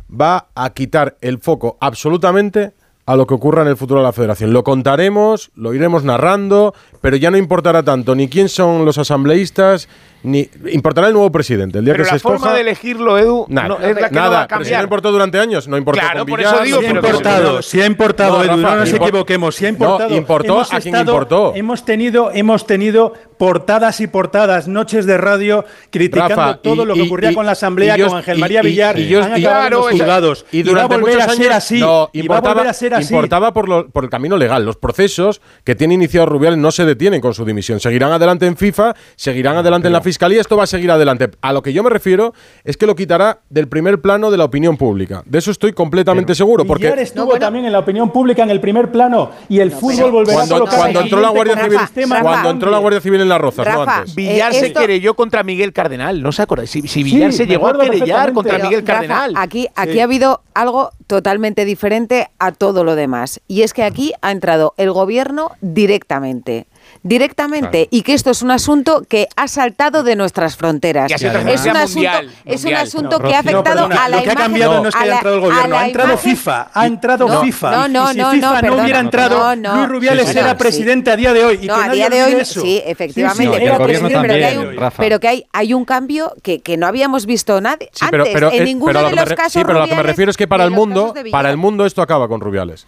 va 0.09 0.49
a 0.55 0.72
quitar 0.72 1.17
el 1.22 1.39
foco 1.39 1.78
absolutamente 1.80 2.72
a 3.10 3.16
lo 3.16 3.26
que 3.26 3.34
ocurra 3.34 3.64
en 3.64 3.68
el 3.68 3.76
futuro 3.76 4.01
de 4.01 4.05
la 4.05 4.14
federación. 4.14 4.53
Lo 4.53 4.64
contaremos, 4.64 5.49
lo 5.55 5.74
iremos 5.74 6.03
narrando, 6.03 6.76
pero 7.01 7.18
ya 7.18 7.32
no 7.32 7.38
importará 7.38 7.82
tanto 7.82 8.14
ni 8.14 8.28
quién 8.28 8.49
son 8.49 8.86
los 8.86 8.99
asambleístas, 8.99 9.89
ni 10.24 10.49
importará 10.72 11.07
el 11.07 11.13
nuevo 11.13 11.32
presidente. 11.32 11.80
El 11.80 11.86
día 11.86 11.93
Pero 11.93 12.03
que 12.03 12.07
la 12.07 12.11
se 12.11 12.17
escoja, 12.17 12.38
forma 12.39 12.53
de 12.55 12.61
elegirlo, 12.61 13.17
Edu, 13.17 13.45
nada, 13.49 13.67
no, 13.70 13.76
es 13.80 13.95
la 13.95 14.09
que 14.09 14.15
no 14.15 14.22
nada, 14.22 14.30
va 14.30 14.41
a 14.43 14.47
pero 14.47 14.59
si 14.59 14.70
no 14.72 14.74
cambiar. 14.76 14.84
importó 14.84 15.11
durante 15.11 15.39
años, 15.39 15.67
no 15.67 15.78
importó 15.78 15.99
Claro, 16.01 16.20
con 16.20 16.28
por 16.28 16.39
Villar, 16.39 16.55
eso 16.55 16.63
digo, 16.63 16.76
no 16.78 16.82
Sí 16.82 16.88
ha 16.88 16.95
importado, 16.99 17.61
sí 17.61 17.82
ha 17.82 17.86
importado, 17.86 18.38
No, 18.38 18.43
Edu, 18.43 18.61
Rafa, 18.61 18.76
no 18.76 18.80
nos 18.82 18.93
import- 18.93 19.07
equivoquemos, 19.07 19.55
sí 19.55 19.65
ha 19.65 19.70
No, 19.72 19.74
importado. 19.76 20.15
importó 20.15 20.53
Hemos 20.53 20.74
a 20.74 20.80
quien 20.82 20.95
estado- 20.95 21.11
importó. 21.13 21.53
Hemos 21.55 21.86
tenido, 21.86 22.32
hemos 22.34 22.65
tenido 22.67 23.13
portadas 23.38 24.01
y 24.01 24.07
portadas, 24.07 24.67
noches 24.67 25.05
de 25.05 25.17
radio 25.17 25.63
criticando 25.89 26.36
Rafa, 26.36 26.57
todo 26.61 26.84
y- 26.84 26.86
lo 26.86 26.93
que 26.93 26.99
y- 27.03 27.05
ocurría 27.07 27.32
y- 27.32 27.36
con 27.36 27.45
la 27.45 27.53
Asamblea, 27.53 27.97
y 27.97 28.01
con 28.01 28.17
Ángel 28.17 28.38
y- 28.38 28.41
María 28.41 28.59
y- 28.61 28.65
Villar, 28.65 28.99
y 28.99 29.15
han 29.15 29.38
y- 29.39 29.45
acabado 29.45 29.70
los 29.70 29.91
juzgados. 29.91 30.45
Y 30.51 30.59
Y, 30.59 30.63
va 30.63 30.70
a 30.70 30.74
durante 30.74 30.95
volver 30.97 31.15
muchos 31.15 31.28
a 31.32 31.36
ser 31.36 31.45
años, 31.45 31.55
así. 31.55 31.80
no, 31.80 32.09
y 32.11 32.28
va 32.28 32.38
a 32.38 32.41
volver 32.41 32.67
a 32.67 32.74
ser 32.74 32.93
así. 32.95 33.13
importaba 33.13 33.53
por, 33.53 33.91
por 33.91 34.03
el 34.03 34.09
camino 34.09 34.36
legal. 34.36 34.65
Los 34.65 34.76
procesos 34.76 35.39
que 35.63 35.76
tiene 35.76 35.93
iniciado 35.93 36.26
Rubiales 36.26 36.59
no 36.59 36.72
se 36.72 36.84
detienen 36.86 37.22
con 37.22 37.34
su 37.34 37.45
dimisión. 37.45 37.80
Seguirán 37.80 38.11
adelante 38.11 38.45
en 38.45 38.57
FIFA, 38.57 38.93
seguirán 39.15 39.55
adelante 39.55 39.88
en 39.88 39.93
la 39.93 40.01
Fiscalía, 40.10 40.41
esto 40.41 40.57
va 40.57 40.64
a 40.64 40.68
seguir 40.68 40.89
adelante. 40.89 41.30
A 41.39 41.53
lo 41.53 41.62
que 41.62 41.72
yo 41.72 41.84
me 41.84 41.91
refiero 41.91 42.34
es 42.64 42.78
que 42.78 42.88
lo 42.88 42.95
quitará 42.95 43.41
del 43.51 43.68
primer 43.68 44.01
plano 44.01 44.32
de 44.32 44.38
la 44.38 44.45
opinión 44.45 44.76
pública. 44.76 45.22
De 45.28 45.38
eso 45.38 45.51
estoy 45.51 45.72
completamente 45.72 46.34
seguro. 46.34 46.66
Porque 46.66 46.86
Villar 46.86 46.97
estuvo 46.97 47.38
también 47.38 47.66
en 47.66 47.72
la 47.72 47.78
opinión 47.78 48.12
pública 48.12 48.41
en 48.41 48.49
el 48.49 48.60
primer 48.60 48.91
plano 48.91 49.30
y 49.49 49.60
el 49.60 49.72
fútbol 49.72 50.10
volverá 50.10 50.38
cuando, 50.38 50.55
a 50.55 50.57
colocar 50.57 50.80
cuando 50.80 50.99
el 51.01 51.05
entró 51.05 51.22
la 51.22 51.30
Guardia 51.30 51.64
Civil, 51.64 51.80
cuando 52.24 52.49
entró 52.49 52.72
la 52.72 52.80
Guardia 52.80 53.01
Civil 53.01 53.22
en 53.22 53.30
las 53.30 53.39
Rozas, 53.39 53.68
no 53.68 53.84
antes. 53.84 54.16
Villar 54.16 54.51
Eh, 54.51 54.60
se 54.60 54.74
querelló 54.74 55.14
contra 55.14 55.43
Miguel 55.43 55.74
Cardenal, 55.74 56.24
¿no 56.24 56.32
se 56.32 56.41
acuerda? 56.41 56.66
Si, 56.66 56.82
si 56.88 57.03
Villar 57.03 57.32
Sí, 57.32 57.38
se 57.38 57.45
llegó 57.45 57.68
a 57.68 57.78
querellar 57.78 58.34
contra 58.34 58.55
Pero, 58.55 58.68
Miguel 58.68 58.88
Rafa, 58.88 59.01
Cardenal. 59.01 59.34
aquí, 59.38 59.68
aquí 59.76 59.99
ha 59.99 60.05
habido 60.05 60.41
algo 60.55 60.89
totalmente 61.05 61.66
diferente 61.66 62.30
a 62.39 62.51
todo 62.51 62.84
lo 62.84 62.95
demás. 62.95 63.41
Y 63.47 63.62
es 63.62 63.74
que 63.74 63.84
aquí 63.84 64.14
ha 64.24 64.32
entrado 64.32 64.74
el 64.78 64.91
gobierno 64.91 65.51
directamente. 65.62 66.66
Directamente. 67.04 67.88
Y 67.91 68.02
que 68.02 68.14
esto 68.14 68.30
es 68.32 68.41
un 68.41 68.52
asunto 68.52 69.04
que 69.08 69.28
ha 69.36 69.47
saltado 69.47 70.04
de 70.04 70.16
nuestras 70.16 70.58
fronteras. 70.58 71.12
Ha 71.12 71.16
es 71.16 71.66
un 71.66 71.78
asunto, 71.78 72.10
es 72.45 72.66
un 72.66 72.74
asunto 72.74 73.20
No, 73.20 73.28
que 73.28 73.36
ha 73.36 73.39
afectado 73.39 73.64
perdona, 73.64 74.06
a 74.06 74.10
la 74.10 74.18
lo 74.18 74.24
que 74.24 74.30
ha 74.30 74.34
imagen. 74.34 74.43
cambiado 74.52 74.84
no 74.84 74.89
es 74.89 74.95
que 74.95 75.04
haya 75.04 75.14
entrado 75.16 75.36
el 75.36 75.41
gobierno, 75.41 75.78
ha 75.78 75.86
entrado 75.88 76.10
imagen- 76.14 76.32
FIFA, 76.38 76.68
ha 76.74 76.86
entrado 76.88 77.28
No, 77.28 77.41
FIFA. 77.41 77.72
no, 77.72 77.88
no, 77.88 78.10
y 78.12 78.14
si 78.14 78.20
no, 78.20 78.32
FIFA 78.32 78.47
no, 78.47 78.54
no, 78.56 78.62
perdona. 78.62 78.84
hubiera 78.84 79.00
entrado, 79.00 79.39
No, 79.39 79.56
no. 79.56 79.76
Luis 79.78 79.89
Rubiales 79.89 80.26
Sí, 80.28 80.34
sí, 80.34 80.39
era 80.39 80.52
sí. 80.52 80.56
presidente 80.58 81.12
a 81.12 81.16
día 81.16 81.34
de 81.34 81.45
hoy. 81.45 81.60
Y 81.62 81.68
No, 81.68 81.76
que 81.76 81.82
a 81.82 81.89
día 81.89 82.10
de 82.10 82.24
hoy 82.24 82.34
eso. 82.34 82.62
sí, 82.62 82.82
efectivamente. 82.86 83.43
Sí, 83.43 83.50
sí, 83.50 83.58
No, 83.60 83.64
y 83.64 83.68
el 83.68 83.78
presidente 83.84 84.18
pero 84.20 84.34
que 84.34 84.45
hay 84.45 84.54
también, 84.56 84.84
un, 84.84 84.91
pero 84.97 85.20
que 85.20 85.28
hay, 85.28 85.45
hay 85.54 85.74
un 85.74 85.86
cambio 85.86 86.34
que, 86.43 86.60
que 86.60 86.78
no 86.78 86.86
habíamos 86.88 87.26
visto 87.26 87.60
nadie 87.62 87.89
Sí, 87.93 88.06
antes. 88.06 88.10
pero, 88.12 88.26
pero, 88.34 88.52
en 88.52 88.64
ninguno 88.66 88.93
pero 88.93 89.10
de 89.10 89.16
los 89.16 89.34
casos 89.34 89.54
sí, 89.54 89.62
pero 89.66 89.78
a 89.80 89.82
lo 89.84 89.88
que 89.88 89.95
me 89.95 90.04
refiero 90.04 90.32
es 90.32 90.38
que 90.38 90.47
para 90.47 90.64
el 90.66 90.72
mundo, 90.72 91.14
para 91.32 91.50
el 91.50 91.58
mundo 91.58 91.86
esto 91.86 92.02
acaba 92.02 92.28
con 92.28 92.41
Rubiales. 92.41 92.86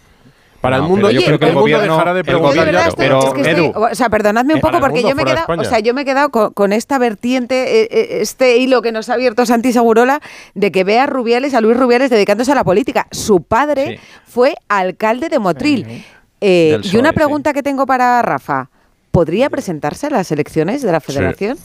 Para 0.62 0.78
el 0.78 0.84
mundo, 0.84 1.10
yo 1.10 1.22
creo 1.24 1.40
que 1.40 1.46
el 1.46 1.54
mundo 1.54 1.62
gobierno- 1.62 1.94
dejará 1.94 2.14
de 2.14 2.20
el 2.20 2.26
preguntar 2.26 2.72
ya. 2.72 2.90
pero, 2.96 3.20
es 3.20 3.34
que 3.34 3.42
estoy- 3.42 3.66
Edu, 3.66 3.74
o 3.76 3.96
sea, 3.96 4.10
perdonadme 4.10 4.54
un 4.54 4.60
eh, 4.60 4.62
poco 4.62 4.76
el 4.76 4.82
porque 4.82 5.02
yo 5.02 5.16
me 5.16 5.26
quedado, 5.26 5.46
o 5.60 5.64
sea, 5.64 5.80
yo 5.80 5.94
me 5.96 6.02
he 6.02 6.06
quedado 6.06 6.30
con, 6.30 6.54
con 6.54 6.72
esta 6.72 7.00
vertiente, 7.00 7.82
eh, 7.82 7.88
eh, 7.92 8.08
este 8.22 8.58
hilo 8.58 8.82
que 8.84 8.92
nos 8.92 9.10
ha 9.10 9.16
abierto 9.16 9.46
Santi 9.46 9.74
Segurola 9.74 10.22
de 10.54 10.72
que 10.72 10.84
vea 10.84 11.04
a 11.04 11.08
Rubiales, 11.08 11.56
a 11.56 11.62
Luis 11.62 11.76
Rubiales 11.78 12.10
dedicándose 12.12 12.52
a 12.52 12.56
la 12.56 12.64
política. 12.64 13.08
Su 13.12 13.42
padre 13.42 14.00
fue 14.28 14.56
alcalde 14.70 15.30
de 15.30 15.40
Motril. 15.40 16.06
Eh, 16.42 16.80
y 16.84 16.98
una 16.98 17.10
sí. 17.10 17.16
pregunta 17.16 17.54
que 17.54 17.64
tengo 17.64 17.86
para 17.86 18.22
Rafa. 18.22 18.70
¿Podría 19.12 19.50
presentarse 19.50 20.08
a 20.08 20.10
las 20.12 20.32
elecciones 20.32 20.82
de 20.82 20.92
la 20.92 21.00
Federación? 21.02 21.58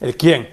¿El 0.00 0.16
quién? 0.16 0.48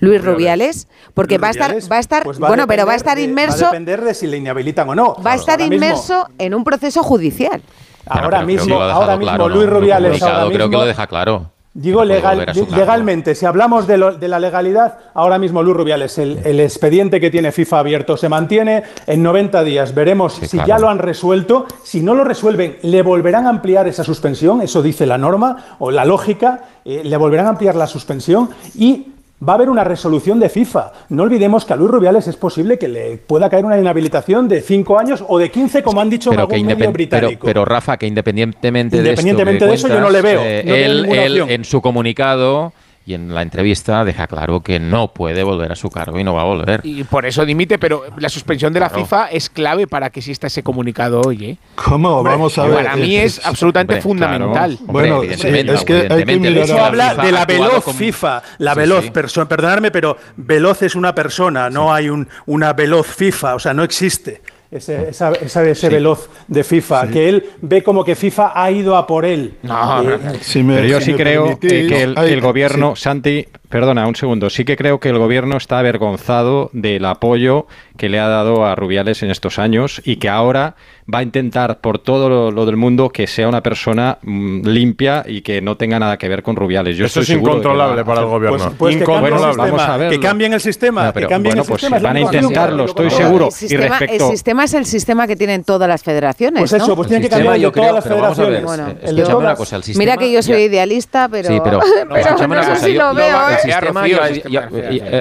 Luis 0.00 0.24
Rubiales, 0.24 0.88
porque 1.14 1.34
Luis 1.34 1.42
va 1.44 1.48
a 1.48 1.50
estar, 1.50 1.66
Rubiales, 1.70 1.90
va 1.92 1.96
a 1.96 2.00
estar, 2.00 2.22
pues 2.24 2.38
bueno, 2.38 2.66
pero 2.66 2.86
va 2.86 2.92
a 2.92 2.96
estar 2.96 3.16
de- 3.16 3.22
inmerso, 3.24 3.62
Va 3.64 3.68
a 3.68 3.72
depender 3.72 4.00
de 4.02 4.14
si 4.14 4.26
le 4.26 4.36
inhabilitan 4.38 4.88
o 4.88 4.94
no. 4.94 5.16
va 5.24 5.32
a 5.32 5.36
estar 5.36 5.58
mismo- 5.58 5.74
inmerso 5.74 6.26
en 6.38 6.54
un 6.54 6.64
proceso 6.64 7.02
judicial. 7.02 7.62
Ahora 8.06 8.42
Bueno, 8.42 8.46
mismo, 8.46 8.80
ahora 8.82 9.16
mismo. 9.16 9.48
Luis 9.48 9.68
Rubiales 9.68 10.22
ahora 10.22 10.52
creo 10.52 10.68
que 10.68 10.76
lo 10.76 10.84
deja 10.84 11.06
claro. 11.06 11.50
Digo 11.74 12.04
legal- 12.04 12.44
legalmente, 12.76 13.34
si 13.34 13.46
hablamos 13.46 13.86
de, 13.86 13.96
lo- 13.96 14.12
de 14.18 14.28
la 14.28 14.38
legalidad, 14.38 14.98
ahora 15.14 15.38
mismo 15.38 15.62
Luis 15.62 15.74
Rubiales, 15.74 16.18
el, 16.18 16.38
el 16.44 16.60
expediente 16.60 17.18
que 17.18 17.30
tiene 17.30 17.50
FIFA 17.50 17.78
abierto 17.78 18.18
se 18.18 18.28
mantiene. 18.28 18.82
En 19.06 19.22
90 19.22 19.64
días 19.64 19.94
veremos 19.94 20.34
si 20.34 20.48
claro. 20.58 20.68
ya 20.68 20.78
lo 20.78 20.90
han 20.90 20.98
resuelto. 20.98 21.66
Si 21.82 22.02
no 22.02 22.12
lo 22.14 22.24
resuelven, 22.24 22.76
le 22.82 23.00
volverán 23.00 23.46
a 23.46 23.48
ampliar 23.48 23.88
esa 23.88 24.04
suspensión, 24.04 24.60
eso 24.60 24.82
dice 24.82 25.06
la 25.06 25.16
norma 25.16 25.76
o 25.78 25.90
la 25.90 26.04
lógica, 26.04 26.60
eh, 26.84 27.00
le 27.04 27.16
volverán 27.16 27.46
a 27.46 27.50
ampliar 27.50 27.74
la 27.74 27.86
suspensión 27.86 28.50
y 28.74 29.06
va 29.46 29.54
a 29.54 29.56
haber 29.56 29.68
una 29.68 29.84
resolución 29.84 30.38
de 30.38 30.48
FIFA. 30.48 30.92
No 31.08 31.24
olvidemos 31.24 31.64
que 31.64 31.72
a 31.72 31.76
Luis 31.76 31.90
Rubiales 31.90 32.28
es 32.28 32.36
posible 32.36 32.78
que 32.78 32.88
le 32.88 33.16
pueda 33.18 33.50
caer 33.50 33.64
una 33.64 33.78
inhabilitación 33.78 34.48
de 34.48 34.60
5 34.60 34.98
años 34.98 35.24
o 35.26 35.38
de 35.38 35.50
15, 35.50 35.82
como 35.82 36.00
han 36.00 36.10
dicho 36.10 36.30
en 36.30 36.36
pero, 36.36 36.48
que 36.48 36.54
algún 36.54 36.66
medio 36.66 36.78
pero, 36.78 36.92
británico. 36.92 37.46
pero, 37.46 37.64
Rafa, 37.64 37.96
que 37.96 38.06
independientemente, 38.06 38.98
Independientemente 38.98 39.64
de 39.64 39.70
de 39.70 39.76
eso, 39.76 39.88
que 39.88 39.94
yo 39.94 40.00
no 40.00 40.10
le 40.10 40.22
veo, 40.22 40.40
no 40.40 40.44
veo 40.44 41.14
él, 41.14 41.44
en 41.48 41.64
su 41.64 41.80
comunicado 41.80 42.72
y 43.04 43.14
en 43.14 43.34
la 43.34 43.42
entrevista 43.42 44.04
deja 44.04 44.26
claro 44.26 44.60
que 44.60 44.78
no 44.78 45.08
puede 45.12 45.42
volver 45.42 45.72
a 45.72 45.76
su 45.76 45.90
cargo 45.90 46.18
y 46.20 46.24
no 46.24 46.34
va 46.34 46.42
a 46.42 46.44
volver. 46.44 46.80
Y 46.84 47.02
por 47.04 47.26
eso 47.26 47.44
dimite, 47.44 47.78
pero 47.78 48.04
la 48.16 48.28
suspensión 48.28 48.72
de 48.72 48.80
la 48.80 48.88
Claro. 48.88 49.04
FIFA 49.04 49.26
es 49.30 49.50
clave 49.50 49.86
para 49.86 50.10
que 50.10 50.20
exista 50.20 50.46
ese 50.46 50.62
comunicado 50.62 51.20
hoy. 51.20 51.44
¿eh? 51.44 51.56
¿Cómo? 51.74 52.18
Hombre, 52.18 52.32
Vamos 52.34 52.56
a 52.58 52.66
ver. 52.66 52.74
Para 52.84 52.96
mí 52.96 53.16
es 53.16 53.44
absolutamente 53.44 53.94
Hombre, 53.94 54.02
fundamental. 54.02 54.76
claro. 54.78 54.92
Bueno, 54.92 55.18
Hombre, 55.20 55.36
sí, 55.36 55.46
evidentemente, 55.48 55.74
es 55.74 55.84
que 56.08 56.14
hay 56.14 56.24
que 56.24 56.38
mirar 56.38 56.70
a 56.70 56.74
la 56.76 56.86
habla 56.86 57.10
FIFA 57.10 57.22
de 57.24 57.32
la 57.32 57.44
veloz 57.46 57.84
como- 57.84 57.98
FIFA, 57.98 58.42
la 58.58 58.72
Sí, 58.74 58.78
veloz 58.78 59.04
sí. 59.04 59.10
persona. 59.10 59.48
Perdonadme, 59.48 59.90
pero 59.90 60.16
veloz 60.36 60.82
es 60.82 60.94
una 60.94 61.14
persona, 61.14 61.70
no 61.70 61.92
hay 61.92 62.08
un, 62.08 62.28
una 62.46 62.72
veloz 62.72 63.06
FIFA, 63.08 63.54
o 63.56 63.58
sea, 63.58 63.74
no 63.74 63.82
existe 63.82 64.42
ese, 64.72 65.10
esa- 65.10 65.32
esa- 65.32 65.64
ese 65.68 65.88
veloz 65.90 66.28
de 66.48 66.64
FIFA, 66.64 67.08
que 67.08 67.28
él 67.28 67.44
ve 67.60 67.82
como 67.82 68.04
que 68.04 68.14
FIFA 68.16 68.52
ha 68.54 68.70
ido 68.70 68.96
a 68.96 69.06
por 69.06 69.24
él. 69.24 69.54
No, 69.62 70.02
Eh, 70.02 70.18
Si 70.40 70.62
me- 70.62 70.76
Pero 70.76 70.88
yo 70.88 70.98
si 71.00 71.12
sí 71.12 71.14
creo 71.14 71.46
eh, 71.50 71.56
permitís, 71.60 71.88
que 71.92 72.02
el, 72.02 72.14
hay- 72.18 72.28
que 72.28 72.34
el 72.34 72.40
gobierno, 72.40 72.96
sí. 72.96 73.02
Santi, 73.02 73.46
perdona, 73.68 74.06
un 74.08 74.16
segundo, 74.16 74.48
sí 74.50 74.64
que 74.64 74.76
creo 74.76 74.98
que 74.98 75.10
el 75.10 75.18
gobierno 75.18 75.56
está 75.56 75.78
avergonzado 75.78 76.70
del 76.72 77.04
apoyo 77.04 77.66
que 77.96 78.08
le 78.08 78.18
ha 78.18 78.28
dado 78.28 78.64
a 78.66 78.74
Rubiales 78.74 79.22
en 79.22 79.30
estos 79.30 79.58
años 79.58 80.00
y 80.04 80.16
que 80.16 80.28
ahora 80.28 80.74
va 81.12 81.18
a 81.18 81.22
intentar 81.22 81.80
por 81.80 81.98
todo 81.98 82.28
lo, 82.28 82.50
lo 82.50 82.66
del 82.66 82.76
mundo 82.76 83.08
que 83.10 83.26
sea 83.26 83.48
una 83.48 83.62
persona 83.62 84.18
mm, 84.22 84.62
limpia 84.66 85.24
y 85.26 85.42
que 85.42 85.60
no 85.60 85.76
tenga 85.76 85.98
nada 85.98 86.16
que 86.16 86.28
ver 86.28 86.42
con 86.42 86.54
Rubiales. 86.56 86.96
Yo 86.96 87.06
estoy 87.06 87.22
es 87.22 87.28
que 87.28 87.34
incontrolable 87.34 88.04
para 88.04 88.20
el 88.20 88.26
gobierno. 88.26 88.58
Pues, 88.58 88.74
pues 88.78 88.96
que 88.96 89.04
cambien 89.04 89.24
el 89.34 89.40
incontrolable. 89.40 89.56
Vamos 89.62 89.80
sistema, 89.80 89.94
a 89.94 89.96
verlo. 89.96 90.10
que 90.20 90.26
cambien 90.26 90.52
el 90.52 90.60
sistema, 90.60 91.04
No, 91.06 91.12
pero 91.12 91.28
que 91.28 91.32
cambien 91.34 91.50
bueno, 91.56 91.62
el 91.62 91.68
pues 91.68 91.80
sistema. 91.80 91.98
van 92.00 92.16
a 92.16 92.20
intentarlo, 92.20 92.84
estoy 92.84 93.10
seguro. 93.10 93.46
El 93.46 93.52
sistema, 93.52 93.84
y 93.84 93.88
respecto, 93.88 94.24
el 94.26 94.30
sistema 94.32 94.64
es 94.64 94.74
el 94.74 94.86
sistema 94.86 95.26
que 95.26 95.36
tienen 95.36 95.64
todas 95.64 95.88
las 95.88 96.02
federaciones. 96.02 96.60
Pues 96.60 96.72
¿no? 96.72 96.78
eso, 96.84 96.96
pues 96.96 97.06
El 97.06 97.08
tienen 97.08 97.22
que 97.22 97.34
cambiar 97.34 97.56
yo 97.56 97.72
creo- 97.72 97.82
todas 97.88 97.94
las 97.96 98.04
pero 98.04 98.16
vamos 98.22 98.38
a 98.38 98.42
ver, 98.42 98.50
federaciones. 98.54 98.86
Bueno, 98.86 99.00
eh, 99.02 99.08
el 99.10 99.16
de 99.16 99.34
una 99.34 99.54
cosa, 99.54 99.76
el 99.76 99.82
sistema 99.82 100.02
Mira 100.04 100.16
que 100.16 100.32
yo 100.32 100.42
soy 100.42 100.54
ya- 100.54 100.60
idealista, 100.60 101.28
pero, 101.28 101.48
Sí, 101.48 101.60
pero, 101.62 101.80
pero 101.80 102.16
escúchame 102.20 102.54
no 102.54 102.60
una 102.60 102.62
sé 102.64 102.70
cosa, 102.74 102.86
si 102.86 102.92
yo- 102.94 103.02
lo 103.02 103.14
veo. 103.14 103.48
el 103.48 103.54
¿eh? 103.54 103.58
sistema, 103.62 104.00
Rocío, 104.02 104.18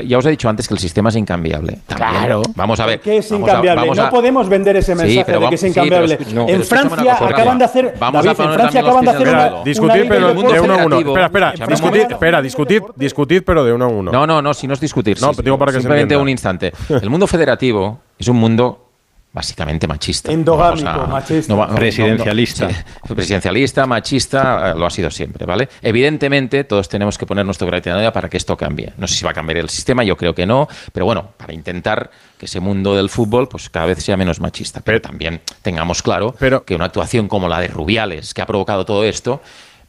ya, 0.08 0.18
os 0.18 0.26
he 0.26 0.30
dicho 0.30 0.50
antes 0.50 0.68
que 0.68 0.74
el 0.74 0.80
sistema 0.80 1.10
es 1.10 1.16
incambiable. 1.16 1.80
También. 1.88 2.10
Claro. 2.12 2.42
Vamos 2.56 2.80
a 2.80 2.86
ver. 2.86 3.00
¿Qué 3.00 3.18
es 3.18 3.32
incambiable? 3.32 3.90
no 3.96 4.04
a- 4.04 4.10
podemos 4.10 4.48
vender 4.48 4.78
ese 4.78 4.94
Sí, 4.94 4.98
mensaje 5.02 5.24
pero 5.26 5.40
de 5.42 5.50
que 5.50 5.56
es 5.56 5.64
sí, 5.74 5.80
incambiable. 5.80 6.14
escucha- 6.16 6.34
no, 6.36 6.48
en 6.48 6.64
Francia 6.64 6.98
cosa, 7.14 7.28
acaban 7.28 7.58
de 7.58 7.66
hacer. 7.66 7.94
Vamos 8.00 8.20
a 8.20 8.24
David, 8.24 8.30
en 8.30 8.36
poner 8.38 8.54
Francia 8.60 8.82
acaban 8.82 9.06
de 9.06 9.12
hacer 9.12 9.28
en 9.28 9.34
una. 9.34 9.64
Discutir, 9.64 10.06
pero 10.08 10.28
del 10.28 10.36
mundo 10.36 10.52
de 10.54 10.60
uno 10.60 10.74
a 10.74 10.76
uno. 10.78 10.96
federativo. 10.98 11.18
Espera, 11.20 11.50
espera, 11.54 11.68
discutir, 11.68 12.08
espera, 12.10 12.42
discutir, 12.42 12.84
discutir, 12.96 13.46
pero 13.46 13.64
de 13.64 13.74
uno 13.74 13.86
a 13.86 13.88
uno. 13.88 14.12
No, 14.12 14.28
no, 14.28 14.42
no, 14.42 14.54
si 14.54 14.68
no 14.68 14.74
es 14.74 14.80
discutir. 14.80 15.20
No, 15.22 15.34
sí, 15.34 15.42
digo 15.44 15.58
para 15.58 15.72
que 15.72 15.80
Simplemente 15.80 16.16
un 16.18 16.30
instante. 16.30 16.72
El 16.90 17.10
mundo 17.10 17.28
federativo 17.28 18.00
es 18.18 18.28
un 18.28 18.38
mundo 18.38 18.91
básicamente 19.34 19.88
machista. 19.88 20.32
Endogámico, 20.32 20.90
a- 20.90 21.08
machista. 21.08 21.76
Presidencialista. 21.76 22.70
sí, 22.70 22.76
presidencialista, 23.16 23.86
machista, 23.86 24.72
eh, 24.72 24.74
lo 24.78 24.86
ha 24.86 24.90
sido 24.90 25.10
siempre, 25.10 25.46
¿vale? 25.46 25.70
Evidentemente, 25.82 26.64
todos 26.64 26.90
tenemos 26.90 27.18
que 27.18 27.26
poner 27.26 27.46
nuestro 27.46 27.68
granito 27.68 27.90
de 27.90 27.96
arena 27.96 28.12
para 28.12 28.30
que 28.30 28.38
esto 28.38 28.58
cambie. 28.58 28.94
No 28.98 29.08
sé 29.08 29.16
si 29.16 29.26
va 29.26 29.32
a 29.32 29.34
cambiar 29.34 29.58
el 29.58 29.70
sistema, 29.70 30.04
yo 30.04 30.18
creo 30.18 30.36
que 30.36 30.46
no, 30.46 30.68
pero 30.92 31.06
bueno, 31.06 31.30
para 31.38 31.54
intentar 31.54 32.12
que 32.38 32.46
ese 32.46 32.60
mundo 32.60 32.96
del 32.96 33.10
fútbol 33.10 33.48
pues 33.48 33.70
cada 33.70 33.86
vez 33.86 34.04
sea 34.04 34.18
menos 34.18 34.40
machista. 34.40 34.82
Pero, 34.82 35.02
también 35.02 35.42
tengamos 35.62 36.02
claro 36.02 36.36
que 36.66 36.76
una 36.76 36.86
actuación 36.86 37.28
como 37.28 37.48
la 37.48 37.60
de 37.60 37.68
Rubiales, 37.68 38.34
que 38.34 38.42
ha 38.42 38.46
provocado 38.46 38.86
todo 38.86 39.04
esto, 39.04 39.42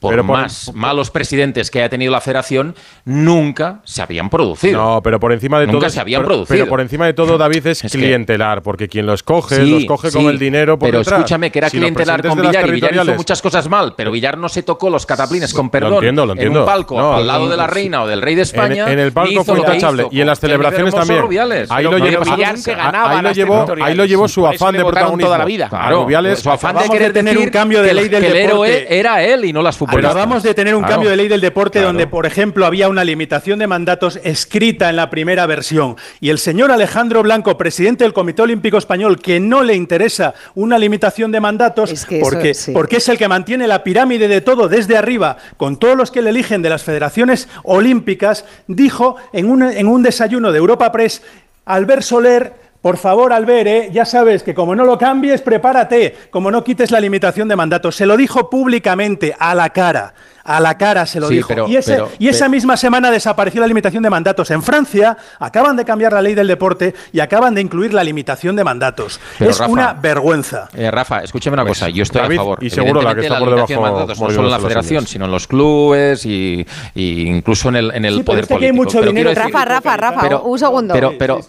por 0.02 0.10
Pero 0.10 0.26
por- 0.26 0.36
más 0.36 0.70
malos 0.74 1.10
presidentes 1.10 1.70
que 1.70 1.78
haya 1.78 1.88
tenido 1.88 2.10
la 2.12 2.20
federación, 2.20 2.74
nunca 3.04 3.80
se 3.84 4.02
habían 4.02 4.28
producido. 4.28 4.78
No, 4.82 5.00
pero 5.02 5.20
por 5.20 5.32
encima 5.32 5.60
de 5.60 5.66
Nunca 5.68 5.78
todo. 5.86 5.90
se 5.90 6.00
habían 6.00 6.20
pero, 6.22 6.28
producido. 6.28 6.54
Pero 6.56 6.68
por 6.68 6.80
encima 6.80 7.06
de 7.06 7.14
todo, 7.14 7.38
David, 7.38 7.66
es, 7.68 7.84
Es 7.84 7.92
que- 7.92 7.98
clientelar, 7.98 8.62
porque 8.62 8.88
quien 8.88 9.06
los 9.06 9.22
coge, 9.22 9.56
Sí, 9.56 9.70
los 9.70 9.84
coge 9.84 10.10
con 10.10 10.26
el 10.26 10.38
dinero 10.38 10.78
por 10.78 10.88
Pero 10.88 10.98
detrás. 10.98 11.20
escúchame, 11.20 11.50
que 11.52 11.58
era 11.60 11.70
Si 11.70 11.78
clientelar 11.78 12.20
con 12.26 12.40
Villar 12.40 12.66
y 12.66 12.70
Villar 12.72 12.94
hizo 12.94 13.14
muchas 13.14 13.40
cosas 13.40 13.68
mal, 13.68 13.94
pero 13.96 14.10
Villar 14.10 14.36
no 14.36 14.48
se 14.48 14.62
tocó 14.62 14.90
los 14.90 15.06
cataplines 15.06 15.54
con 15.54 15.70
perdón 15.70 15.90
Lo 15.92 15.96
entiendo, 15.98 16.26
lo 16.26 16.32
en 16.36 16.56
un 16.56 16.64
palco 16.64 16.98
No, 16.98 17.14
al 17.14 17.26
lado 17.26 17.44
no, 17.44 17.50
de 17.50 17.56
la 17.56 17.66
sí. 17.68 17.74
reina 17.74 18.02
o 18.02 18.06
del 18.08 18.20
rey 18.22 18.34
de 18.34 18.42
España. 18.42 18.86
En, 18.86 18.94
en 18.94 18.98
el 18.98 19.12
palco 19.12 19.44
fue 19.44 19.58
intachable. 19.58 20.08
Y 20.10 20.20
en 20.20 20.26
las 20.26 20.40
celebraciones 20.40 20.94
también. 20.94 21.20
Rubiales. 21.22 21.70
Ahí 21.70 21.84
lo 21.84 21.90
Pero 21.90 22.04
llevó, 22.06 22.24
Villar 22.24 22.54
ahí 22.56 23.22
lo 23.22 23.32
llevó, 23.32 23.66
ahí 23.84 23.94
lo 23.94 24.04
llevó 24.04 24.28
su 24.28 24.46
afán 24.46 24.74
de 24.74 24.80
protagonismo. 24.80 25.26
toda 25.26 25.38
la 25.38 25.44
vida. 25.44 25.68
A 25.70 25.90
Rubiales, 25.90 26.40
su 26.40 26.50
afán 26.50 26.76
de 26.76 26.88
querer 26.88 27.12
tener 27.12 27.38
un 27.38 27.48
cambio 27.50 27.82
de 27.82 27.94
ley 27.94 28.04
el- 28.06 28.10
del 28.10 28.22
que 28.22 28.28
el 28.28 28.36
héroe 28.36 28.68
deporte. 28.70 28.98
era 28.98 29.22
él 29.22 29.44
y 29.44 29.52
no 29.52 29.62
las 29.62 29.76
futbolistas. 29.76 29.91
Acabamos 29.98 30.42
de 30.42 30.54
tener 30.54 30.74
un 30.74 30.80
Claro. 30.82 30.94
cambio 30.94 31.10
de 31.10 31.16
ley 31.16 31.28
del 31.28 31.40
deporte 31.40 31.78
Claro. 31.78 31.88
donde, 31.88 32.06
por 32.06 32.26
ejemplo, 32.26 32.66
había 32.66 32.88
una 32.88 33.04
limitación 33.04 33.58
de 33.58 33.66
mandatos 33.66 34.18
escrita 34.24 34.90
en 34.90 34.96
la 34.96 35.10
primera 35.10 35.46
versión. 35.46 35.96
Y 36.20 36.30
el 36.30 36.38
señor 36.38 36.70
Alejandro 36.72 37.22
Blanco, 37.22 37.56
presidente 37.58 38.04
del 38.04 38.12
Comité 38.12 38.42
Olímpico 38.42 38.78
Español, 38.78 39.20
que 39.20 39.40
no 39.40 39.62
le 39.62 39.74
interesa 39.74 40.34
una 40.54 40.78
limitación 40.78 41.32
de 41.32 41.40
mandatos 41.40 42.04
que 42.04 42.18
eso, 42.20 42.28
porque, 42.30 42.54
sí. 42.54 42.72
porque 42.72 42.96
es 42.96 43.08
el 43.08 43.18
que 43.18 43.28
mantiene 43.28 43.66
la 43.66 43.84
pirámide 43.84 44.28
de 44.28 44.40
todo 44.40 44.68
desde 44.68 44.96
arriba, 44.96 45.36
con 45.56 45.76
todos 45.76 45.96
los 45.96 46.10
que 46.10 46.22
le 46.22 46.30
eligen 46.30 46.62
de 46.62 46.70
las 46.70 46.82
federaciones 46.82 47.48
olímpicas, 47.64 48.44
dijo 48.66 49.16
en 49.32 49.50
un, 49.50 49.62
en 49.62 49.86
un 49.86 50.02
desayuno 50.02 50.52
de 50.52 50.58
Europa 50.58 50.92
Press, 50.92 51.22
Albert 51.64 52.02
Soler, 52.02 52.52
por 52.82 52.96
favor, 52.98 53.32
Albert, 53.32 53.66
¿eh? 53.68 53.88
ya 53.92 54.04
sabes 54.04 54.42
que 54.42 54.54
como 54.54 54.74
no 54.74 54.84
lo 54.84 54.98
cambies, 54.98 55.40
prepárate, 55.40 56.16
como 56.30 56.50
no 56.50 56.64
quites 56.64 56.90
la 56.90 56.98
limitación 57.00 57.46
de 57.48 57.54
mandatos. 57.56 57.94
Se 57.94 58.06
lo 58.06 58.16
dijo 58.16 58.50
públicamente, 58.50 59.34
a 59.38 59.54
la 59.54 59.70
cara, 59.70 60.14
a 60.42 60.58
la 60.58 60.76
cara 60.76 61.06
se 61.06 61.20
lo 61.20 61.28
Sí, 61.28 61.36
dijo. 61.36 61.46
pero- 61.46 61.68
y 61.68 61.76
ese- 61.76 61.92
pero- 61.92 62.10
y 62.18 62.26
esa 62.26 62.46
pero- 62.46 62.50
misma 62.50 62.76
semana 62.76 63.12
desapareció 63.12 63.60
la 63.60 63.68
limitación 63.68 64.02
de 64.02 64.10
mandatos. 64.10 64.50
En 64.50 64.64
Francia 64.64 65.16
acaban 65.38 65.76
de 65.76 65.84
cambiar 65.84 66.12
la 66.12 66.20
ley 66.20 66.34
del 66.34 66.48
deporte 66.48 66.92
y 67.12 67.20
acaban 67.20 67.54
de 67.54 67.60
incluir 67.60 67.94
la 67.94 68.02
limitación 68.02 68.56
de 68.56 68.64
mandatos. 68.64 69.20
Es 69.38 69.58
Rafa, 69.60 69.70
una 69.70 69.92
vergüenza. 69.92 70.68
Eh, 70.74 70.90
Rafa, 70.90 71.20
escúchame 71.20 71.54
una 71.54 71.62
Pues, 71.64 71.78
cosa, 71.78 71.88
yo 71.88 72.02
estoy 72.02 72.22
David, 72.22 72.34
a 72.36 72.40
favor. 72.40 72.58
y 72.64 72.70
seguro 72.70 73.00
la 73.00 73.14
que 73.14 73.20
está 73.20 73.38
por 73.38 73.46
limitación 73.46 73.78
de 73.78 73.82
debajo, 73.84 73.96
mandatos, 74.00 74.20
no 74.20 74.30
solo 74.30 74.48
en 74.48 74.50
la 74.50 74.58
federación, 74.58 75.06
sino 75.06 75.26
en 75.26 75.30
los 75.30 75.46
clubes 75.46 76.26
y, 76.26 76.66
y 76.96 77.28
incluso 77.28 77.68
en 77.68 77.76
el, 77.76 77.90
en 77.94 78.04
el 78.04 78.14
Sí, 78.14 78.22
pero 78.22 78.24
poder 78.26 78.46
que 78.48 78.54
aquí 78.54 78.64
hay 78.64 78.70
político. 78.72 78.84
mucho 78.84 78.98
Pero 78.98 79.10
dinero. 79.12 79.30
decir- 79.30 79.44
Rafa, 79.44 79.64
Rafa, 79.64 79.96
Rafa, 79.96 80.20
pero- 80.20 80.42
un 80.42 80.58
segundo. 80.58 80.94
Pero, 80.94 81.12
pero, 81.16 81.40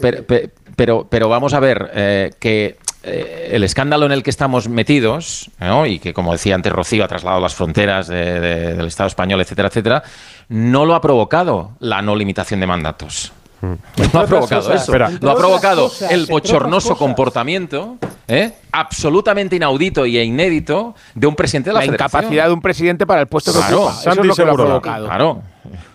pero, 0.76 1.08
pero, 1.10 1.30
vamos 1.30 1.54
a 1.54 1.60
ver 1.60 1.92
eh, 1.94 2.32
que 2.40 2.78
eh, 3.04 3.50
el 3.52 3.64
escándalo 3.64 4.06
en 4.06 4.12
el 4.12 4.24
que 4.24 4.30
estamos 4.30 4.70
metidos, 4.70 5.50
¿no? 5.60 5.86
y 5.86 6.00
que, 6.00 6.14
como 6.14 6.32
decía 6.32 6.56
antes 6.56 6.72
Rocío, 6.72 7.04
ha 7.04 7.08
trasladado 7.08 7.42
las 7.42 7.54
fronteras 7.56 8.08
de- 8.08 8.40
de- 8.40 8.74
del 8.76 8.88
Estado 8.88 9.08
español, 9.08 9.42
etcétera, 9.42 9.68
etcétera, 9.68 10.04
no 10.50 10.86
lo 10.86 10.96
ha 10.96 11.02
provocado 11.02 11.72
la 11.80 12.02
no 12.02 12.16
limitación 12.16 12.60
de 12.60 12.68
mandatos. 12.68 13.34
No 13.62 14.20
ha 14.20 14.26
provocado 14.26 14.62
cosas, 14.62 14.82
eso. 14.84 14.92
espera. 14.92 15.10
Lo 15.22 15.32
ha 15.32 15.38
provocado 15.38 15.84
cosas, 15.84 16.12
el 16.12 16.26
bochornoso 16.26 16.98
comportamiento, 16.98 17.98
¿eh? 18.28 18.52
absolutamente 18.74 19.56
inaudito 19.56 20.06
y 20.06 20.20
inédito, 20.20 20.96
de 21.16 21.28
un 21.28 21.36
presidente 21.36 21.70
de 21.70 21.74
la, 21.76 21.80
La 21.80 21.86
federación. 21.86 22.20
incapacidad 22.20 22.48
de 22.48 22.54
un 22.54 22.62
presidente 22.62 23.06
para 23.06 23.22
el 23.22 23.28
puesto 23.28 23.54
que 23.54 23.60
Claro, 23.60 23.84
ocupa. 23.86 24.00
Eso 24.02 24.10
es 24.10 24.16
lo 24.28 24.36
que 24.36 24.46
lo 24.46 24.52
ha 24.52 24.56
provocado. 24.56 25.06
Claro, 25.06 25.42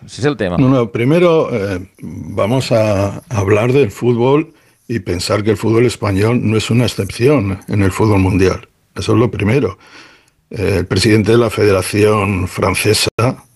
ese 0.07 0.21
es 0.23 0.25
el 0.25 0.39
tema. 0.39 0.57
No, 0.57 0.69
no, 0.71 0.91
primero 0.91 1.51
eh, 1.53 1.91
vamos 2.01 2.73
a 2.73 3.21
hablar 3.29 3.73
del 3.75 3.91
fútbol 3.91 4.55
y 4.89 5.01
pensar 5.01 5.45
que 5.45 5.51
el 5.51 5.59
fútbol 5.59 5.85
español 5.85 6.41
no 6.43 6.57
es 6.57 6.71
una 6.71 6.85
excepción 6.85 7.61
en 7.69 7.83
el 7.83 7.93
fútbol 7.93 8.21
mundial. 8.21 8.69
Eso 8.97 9.13
es 9.13 9.19
lo 9.19 9.31
primero. 9.31 9.79
Eh, 10.51 10.77
el 10.79 10.87
presidente 10.87 11.33
de 11.33 11.39
la 11.39 11.51
Federación 11.51 12.49
Francesa, 12.49 13.11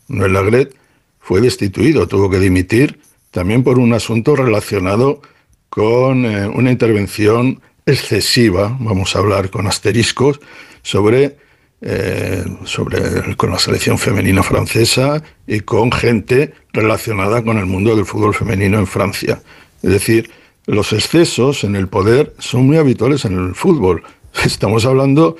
Noël 0.08 0.34
Lagret, 0.34 0.76
fue 1.18 1.40
destituido, 1.40 2.06
tuvo 2.06 2.28
que 2.28 2.38
dimitir 2.38 3.00
también 3.30 3.64
por 3.64 3.78
un 3.78 3.94
asunto 3.94 4.36
relacionado 4.36 5.22
con 5.70 6.26
eh, 6.26 6.46
una 6.46 6.70
intervención 6.70 7.62
excesiva, 7.86 8.76
vamos 8.78 9.16
a 9.16 9.20
hablar 9.20 9.48
con 9.48 9.66
asteriscos, 9.66 10.38
sobre, 10.82 11.38
eh, 11.80 12.44
sobre 12.64 13.36
con 13.36 13.50
la 13.50 13.58
selección 13.58 13.98
femenina 13.98 14.42
francesa 14.42 15.22
y 15.46 15.60
con 15.60 15.90
gente 15.90 16.52
relacionada 16.72 17.42
con 17.42 17.56
el 17.56 17.66
mundo 17.66 17.96
del 17.96 18.04
fútbol 18.04 18.34
femenino 18.34 18.78
en 18.78 18.86
Francia. 18.86 19.40
Es 19.82 19.90
decir, 19.90 20.30
los 20.66 20.92
excesos 20.92 21.64
en 21.64 21.76
el 21.76 21.88
poder 21.88 22.34
son 22.38 22.66
muy 22.66 22.76
habituales 22.76 23.24
en 23.24 23.38
el 23.38 23.54
fútbol. 23.54 24.02
Estamos 24.44 24.84
hablando 24.84 25.36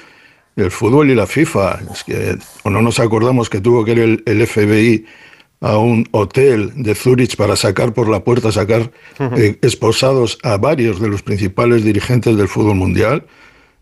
del 0.57 0.70
fútbol 0.70 1.11
y 1.11 1.14
la 1.14 1.27
FIFA. 1.27 1.81
Es 1.93 2.05
que 2.05 2.37
o 2.64 2.70
no 2.70 2.83
nos 2.83 3.01
acordamos 3.01 3.49
que 3.49 3.61
tuvo 3.61 3.85
que 3.85 3.93
ir 3.93 3.99
el, 4.01 4.23
el 4.27 4.47
FBI 4.47 5.07
a 5.62 5.79
un 5.79 6.09
hotel 6.11 6.73
de 6.75 6.95
Zurich 6.95 7.37
para 7.37 7.55
sacar 7.55 7.95
por 7.95 8.09
la 8.09 8.25
puerta, 8.25 8.51
sacar 8.51 8.91
eh, 9.37 9.59
esposados 9.62 10.39
a 10.43 10.57
varios 10.57 11.01
de 11.01 11.09
los 11.09 11.23
principales 11.23 11.85
dirigentes 11.85 12.37
del 12.37 12.49
fútbol 12.49 12.75
mundial. 12.75 13.25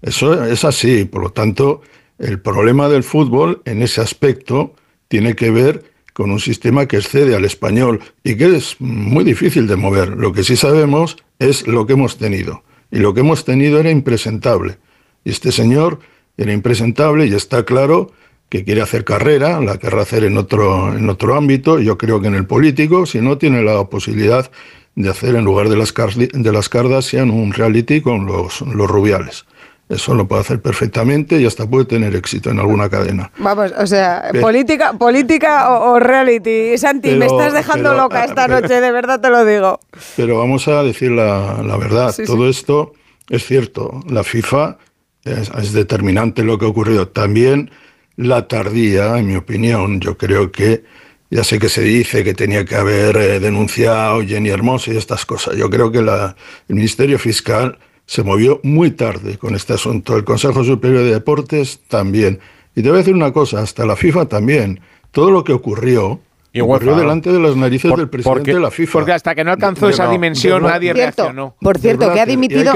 Eso 0.02 0.44
es 0.44 0.64
así. 0.64 1.06
Por 1.06 1.22
lo 1.22 1.30
tanto, 1.30 1.80
el 2.18 2.38
problema 2.38 2.90
del 2.90 3.02
fútbol 3.02 3.62
en 3.64 3.82
ese 3.82 4.02
aspecto 4.02 4.74
tiene 5.08 5.34
que 5.34 5.50
ver 5.50 5.89
con 6.20 6.32
un 6.32 6.38
sistema 6.38 6.84
que 6.84 6.98
excede 6.98 7.34
al 7.34 7.46
español 7.46 8.00
y 8.22 8.36
que 8.36 8.54
es 8.54 8.76
muy 8.78 9.24
difícil 9.24 9.66
de 9.66 9.76
mover. 9.76 10.10
Lo 10.18 10.34
que 10.34 10.44
sí 10.44 10.54
sabemos 10.54 11.16
es 11.38 11.66
lo 11.66 11.86
que 11.86 11.94
hemos 11.94 12.18
tenido. 12.18 12.62
Y 12.90 12.98
lo 12.98 13.14
que 13.14 13.20
hemos 13.20 13.46
tenido 13.46 13.80
era 13.80 13.90
impresentable. 13.90 14.76
Y 15.24 15.30
este 15.30 15.50
señor 15.50 16.00
era 16.36 16.52
impresentable 16.52 17.26
y 17.26 17.32
está 17.32 17.64
claro 17.64 18.12
que 18.50 18.64
quiere 18.64 18.82
hacer 18.82 19.02
carrera, 19.02 19.62
la 19.62 19.78
querrá 19.78 20.02
hacer 20.02 20.24
en 20.24 20.36
otro, 20.36 20.94
en 20.94 21.08
otro 21.08 21.36
ámbito, 21.36 21.78
yo 21.78 21.96
creo 21.96 22.20
que 22.20 22.28
en 22.28 22.34
el 22.34 22.44
político, 22.44 23.06
si 23.06 23.22
no 23.22 23.38
tiene 23.38 23.62
la 23.62 23.82
posibilidad 23.84 24.50
de 24.96 25.08
hacer 25.08 25.36
en 25.36 25.46
lugar 25.46 25.70
de 25.70 25.76
las, 25.78 25.94
de 25.94 26.52
las 26.52 26.68
Kardashian 26.68 27.30
un 27.30 27.54
reality 27.54 28.02
con 28.02 28.26
los, 28.26 28.60
los 28.60 28.90
rubiales. 28.90 29.46
Eso 29.90 30.14
lo 30.14 30.28
puede 30.28 30.42
hacer 30.42 30.62
perfectamente 30.62 31.40
y 31.40 31.46
hasta 31.46 31.68
puede 31.68 31.84
tener 31.84 32.14
éxito 32.14 32.48
en 32.50 32.60
alguna 32.60 32.88
cadena. 32.88 33.32
Vamos, 33.38 33.72
o 33.76 33.86
sea, 33.88 34.30
política, 34.40 34.92
política 34.92 35.68
o, 35.68 35.98
reality. 35.98 36.78
Santi, 36.78 37.16
me 37.16 37.26
estás 37.26 37.52
dejando 37.52 37.92
loca 37.94 38.24
esta 38.24 38.46
noche, 38.46 38.80
de 38.80 38.92
verdad 38.92 39.20
te 39.20 39.30
lo 39.30 39.44
digo. 39.44 39.80
Pero 40.16 40.38
vamos 40.38 40.68
a 40.68 40.84
decir 40.84 41.10
la, 41.10 41.60
la 41.64 41.76
verdad. 41.76 42.14
Todo 42.24 42.48
esto 42.48 42.92
es 43.28 43.44
cierto. 43.44 44.00
La 44.08 44.22
FIFA 44.22 44.78
es, 45.24 45.50
es, 45.60 45.72
determinante 45.72 46.44
lo 46.44 46.56
que 46.56 46.66
ha 46.66 46.68
ocurrido. 46.68 47.08
También 47.08 47.72
la 48.14 48.46
tardía, 48.46 49.18
en 49.18 49.26
mi 49.26 49.34
opinión, 49.34 49.98
yo 49.98 50.16
creo 50.16 50.52
que 50.52 50.84
ya 51.30 51.42
sé 51.42 51.58
que 51.58 51.68
se 51.68 51.82
dice 51.82 52.22
que 52.22 52.34
tenía 52.34 52.64
que 52.64 52.76
haber 52.76 53.16
eh, 53.16 53.40
denunciado 53.40 54.20
Jenny 54.22 54.50
Hermoso 54.50 54.92
y 54.92 54.96
estas 54.96 55.26
cosas. 55.26 55.56
Yo 55.56 55.68
creo 55.68 55.90
que 55.90 56.00
la, 56.00 56.36
el 56.68 56.76
Ministerio 56.76 57.18
Fiscal 57.18 57.76
se 58.10 58.24
movió 58.24 58.58
muy 58.64 58.90
tarde 58.90 59.38
con 59.38 59.54
este 59.54 59.74
asunto. 59.74 60.16
El 60.16 60.24
Consejo 60.24 60.64
Superior 60.64 61.04
de 61.04 61.12
Deportes 61.12 61.78
también. 61.86 62.40
Y 62.74 62.82
te 62.82 62.88
voy 62.88 62.96
a 62.96 62.98
decir 62.98 63.14
una 63.14 63.32
cosa, 63.32 63.60
hasta 63.60 63.86
la 63.86 63.94
FIFA 63.94 64.26
también. 64.26 64.80
Todo 65.12 65.30
lo 65.30 65.44
que 65.44 65.52
ocurrió, 65.52 66.18
ocurrió 66.60 66.96
delante 66.96 67.30
de 67.30 67.38
las 67.38 67.54
narices 67.54 67.94
del 67.94 68.08
presidente 68.08 68.52
de 68.52 68.58
la 68.58 68.72
FIFA. 68.72 68.92
Porque 68.94 69.12
hasta 69.12 69.32
que 69.36 69.44
no 69.44 69.52
alcanzó 69.52 69.88
esa 69.88 70.10
dimensión 70.10 70.64
nadie 70.64 70.92
reaccionó. 70.92 71.54
Por 71.60 71.78
cierto, 71.78 72.12
que 72.12 72.18
ha 72.18 72.26
dimitido... 72.26 72.72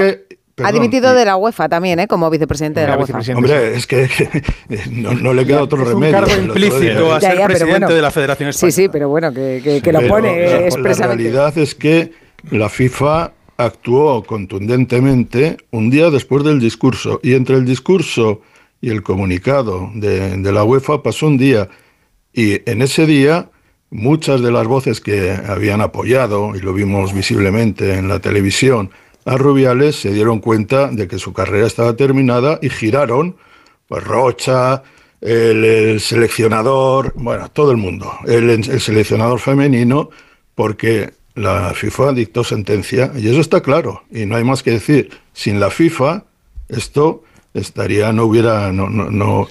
ha 0.63 0.71
dimitido 0.71 1.13
de 1.13 1.25
la 1.25 1.35
UEFA 1.35 1.67
también, 1.67 1.99
¿eh? 1.99 2.07
como 2.07 2.29
vicepresidente 2.29 2.79
de 2.79 2.87
la 2.87 2.97
UEFA. 2.97 3.19
Hombre, 3.35 3.75
es 3.75 3.87
que, 3.87 4.07
no, 4.89 5.33
le 5.33 5.45
queda 5.45 5.63
otro 5.63 5.83
remedio. 5.83 6.17
un 6.17 6.23
cargo 6.23 6.43
implícito 6.43 7.13
a 7.13 7.19
ser 7.19 7.43
presidente 7.43 7.93
de 7.93 8.01
la 8.01 8.11
Federación 8.11 8.49
Española. 8.51 8.71
Sí, 8.71 8.83
sí, 8.83 8.87
pero 8.89 9.09
bueno, 9.09 9.33
que, 9.33 9.81
que, 9.83 9.91
lo 9.91 9.99
pone 10.07 10.65
expresamente. 10.65 11.25
La 11.25 11.29
realidad 11.29 11.57
es 11.57 11.75
que 11.75 12.13
la 12.51 12.69
FIFA 12.69 13.33
actuó 13.57 14.23
contundentemente 14.23 15.57
un 15.71 15.89
día 15.89 16.09
después 16.09 16.43
del 16.43 16.59
discurso 16.59 17.19
y 17.23 17.33
entre 17.33 17.55
el 17.55 17.65
discurso 17.65 18.41
y 18.81 18.89
el 18.89 19.03
comunicado 19.03 19.89
de, 19.95 20.37
la 20.51 20.63
UEFA 20.63 21.01
pasó 21.01 21.27
un 21.27 21.37
día 21.37 21.69
y 22.33 22.69
en 22.69 22.81
ese 22.81 23.05
día 23.05 23.49
muchas 23.89 24.41
de 24.41 24.51
las 24.51 24.67
voces 24.67 24.99
que 24.99 25.31
habían 25.31 25.79
apoyado, 25.79 26.53
y 26.55 26.59
lo 26.59 26.73
vimos 26.73 27.13
visiblemente 27.13 27.93
en 27.93 28.09
la 28.09 28.19
televisión, 28.19 28.91
a 29.23 29.37
Rubiales 29.37 29.95
se 29.95 30.11
dieron 30.11 30.39
cuenta 30.39 30.87
de 30.87 31.07
que 31.07 31.17
su 31.17 31.31
carrera 31.31 31.65
estaba 31.65 31.95
terminada 31.95 32.59
y 32.61 32.69
giraron, 32.69 33.37
pues 33.87 34.03
Rocha, 34.03 34.83
el, 35.21 35.99
seleccionador, 36.01 37.13
bueno, 37.15 37.49
todo 37.49 37.71
el 37.71 37.77
mundo, 37.77 38.11
el 38.27 38.63
seleccionador 38.81 39.39
femenino, 39.39 40.09
porque 40.55 41.13
la 41.35 41.73
FIFA 41.73 42.13
dictó 42.13 42.43
sentencia 42.43 43.11
y 43.15 43.27
eso 43.27 43.41
está 43.41 43.61
claro 43.61 44.03
y 44.09 44.25
no 44.25 44.35
hay 44.35 44.43
más 44.43 44.63
que 44.63 44.71
decir. 44.71 45.09
Sin 45.33 45.59
la 45.59 45.69
FIFA 45.69 46.23
esto 46.69 47.23
estaría 47.55 48.11
no 48.11 48.25
hubiera 48.25 48.71
no 48.71 48.89
no, 48.89 49.09
no. 49.09 49.47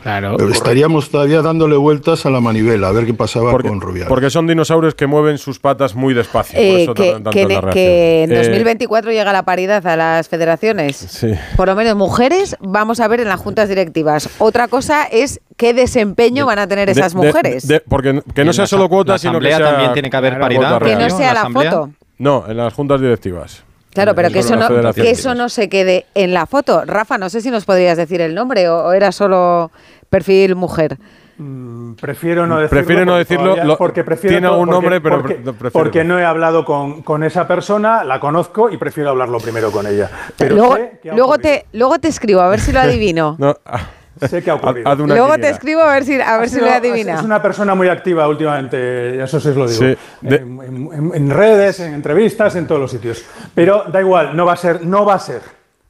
Estaríamos 0.53 1.11
todavía 1.11 1.41
dándole 1.43 1.77
vueltas 1.77 2.27
a 2.27 2.31
la 2.31 2.41
manivela 2.41 2.89
a 2.89 2.93
ver 2.93 3.07
qué 3.07 3.15
pasaba 3.15 3.51
con 3.59 3.81
Rubiales. 3.81 4.09
porque 4.09 4.31
son 4.31 4.47
dinosaurios 4.47 4.95
que 4.95 5.07
mueven 5.07 5.39
sus 5.39 5.59
patas 5.59 5.95
muy 5.95 6.13
despacio 6.13 6.55
por 6.55 6.63
eh, 6.63 6.83
eso 6.83 6.95
que, 6.95 7.23
que, 7.33 7.71
que, 7.73 8.23
en 8.25 8.31
2024 8.31 9.11
eh, 9.11 9.15
llega 9.15 9.33
la 9.33 9.45
paridad 9.45 9.87
a 9.87 9.97
las 9.97 10.29
federaciones. 10.29 10.97
Sí. 10.97 11.33
por 11.57 11.69
lo 11.69 11.75
menos 11.75 11.97
mujeres 11.97 12.57
vamos 12.61 13.01
a 13.01 13.09
ver 13.09 13.21
en 13.21 13.29
las 13.29 13.41
juntas 13.41 13.69
directivas. 13.69 14.29
Otra 14.39 14.69
cosa 14.69 15.05
es 15.05 15.41
qué 15.57 15.73
desempeño 15.73 16.47
van 16.47 16.59
a 16.59 16.69
tener 16.69 16.91
esas 16.91 17.15
mujeres. 17.15 17.67
porque 17.89 18.23
que 18.35 18.45
no 18.45 18.53
sea 18.53 18.67
solo 18.67 18.89
cuotas 18.89 19.23
sino 19.23 19.41
que 19.41 19.49
sea 19.49 19.59
también 19.59 19.93
tiene 19.95 20.11
que 20.11 20.17
haber 20.17 20.39
paridad. 20.39 20.81
que 20.83 20.97
no 20.97 21.11
sea 21.11 21.33
la 21.33 21.51
foto. 21.51 21.91
No 22.19 22.45
en 22.47 22.57
las 22.59 22.75
juntas 22.75 23.01
directivas 23.01 23.65
Claro, 23.95 24.15
pero 24.15 24.31
que 24.31 24.41
eso, 24.41 24.57
no, 24.57 24.93
que 24.93 25.11
eso 25.11 25.35
no 25.35 25.49
se 25.49 25.69
quede 25.69 26.07
en 26.15 26.35
la 26.35 26.47
foto. 26.47 26.85
Rafa, 26.85 27.17
no 27.17 27.31
sé 27.31 27.41
si 27.41 27.51
nos 27.51 27.65
podrías 27.65 27.97
decir 27.97 28.21
el 28.21 28.35
nombre 28.35 28.69
o, 28.69 28.93
era 28.93 29.13
solo 29.13 29.71
perfil 30.11 30.57
mujer. 30.57 30.99
Mm, 31.39 31.95
prefiero 31.95 32.47
no 32.47 32.59
decirlo. 32.59 32.77
Prefiero 32.77 33.05
no 33.05 33.17
decirlo. 33.17 33.77
porque 33.79 34.05
prefiero 34.05 34.35
tiene 34.35 34.47
algún 34.49 34.69
nombre, 34.69 35.01
pero 35.01 35.23
porque, 35.73 36.05
no 36.05 36.19
he 36.19 36.25
hablado 36.25 36.65
con, 36.65 37.03
con, 37.03 37.23
esa 37.23 37.47
persona, 37.47 38.05
la 38.05 38.21
conozco 38.21 38.69
y 38.69 38.77
prefiero 38.77 39.11
hablarlo 39.11 39.39
primero 39.39 39.71
con 39.71 39.87
ella. 39.87 40.11
Pero 40.37 40.57
luego, 40.57 40.79
luego 41.05 41.39
te, 41.39 41.67
luego 41.73 41.99
te 41.99 42.09
escribo 42.09 42.41
a 42.41 42.49
ver 42.49 42.61
si 42.61 42.73
lo 42.73 42.81
adivino. 42.81 43.37
no. 43.39 43.57
Sé 44.29 44.43
que 44.43 44.51
ha 44.51 44.55
ocurrido. 44.55 44.95
Luego 45.07 45.37
te 45.39 45.49
escribo 45.49 45.83
a 45.83 45.95
ver 45.95 46.05
si, 46.05 46.21
a 46.21 46.39
ver 46.39 46.49
si 46.49 46.61
lo 46.61 46.71
adivina. 46.71 47.15
Es 47.15 47.23
una 47.23 47.41
persona 47.43 47.75
muy 47.75 47.89
activa 47.89 48.29
últimamente, 48.29 49.23
eso 49.23 49.41
sí 49.41 49.49
os 49.49 49.57
lo 49.57 49.69
digo. 49.69 49.99
en, 50.23 51.31
redes, 51.31 51.81
en 51.81 51.95
entrevistas, 51.95 52.57
en 52.57 52.67
todos 52.67 52.81
los 52.81 52.91
sitios. 52.91 53.25
Pero 53.55 53.85
da 53.85 54.01
igual, 54.01 54.37
no 54.37 54.47
va 54.47 54.55
a 54.55 54.57
ser, 54.57 54.85
no 54.85 55.05
va 55.05 55.15
a 55.15 55.19
ser. 55.19 55.43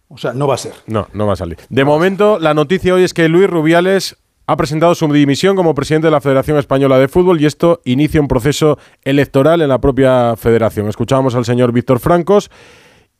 O 0.08 0.18
sea, 0.18 0.32
no 0.32 0.46
va 0.46 0.54
a 0.54 0.58
ser. 0.58 0.74
No, 0.86 1.08
no 1.12 1.26
va 1.26 1.32
a 1.32 1.36
salir. 1.36 1.58
De 1.68 1.84
momento, 1.84 2.38
la 2.38 2.54
noticia 2.54 2.94
hoy 2.94 3.04
es 3.04 3.14
que 3.14 3.28
Luis 3.28 3.48
Rubiales 3.48 4.16
ha 4.46 4.56
presentado 4.56 4.94
su 4.94 5.10
dimisión 5.10 5.56
como 5.56 5.74
presidente 5.74 6.08
de 6.08 6.10
la 6.10 6.20
Federación 6.20 6.58
Española 6.58 6.98
de 6.98 7.08
Fútbol 7.08 7.40
y 7.40 7.46
esto 7.46 7.80
inicia 7.84 8.20
un 8.20 8.28
proceso 8.28 8.78
electoral 9.02 9.62
en 9.62 9.68
la 9.68 9.78
propia 9.78 10.36
federación. 10.36 10.88
Escuchábamos 10.88 11.34
al 11.34 11.44
señor 11.44 11.72
Víctor 11.72 11.98
Francos 11.98 12.50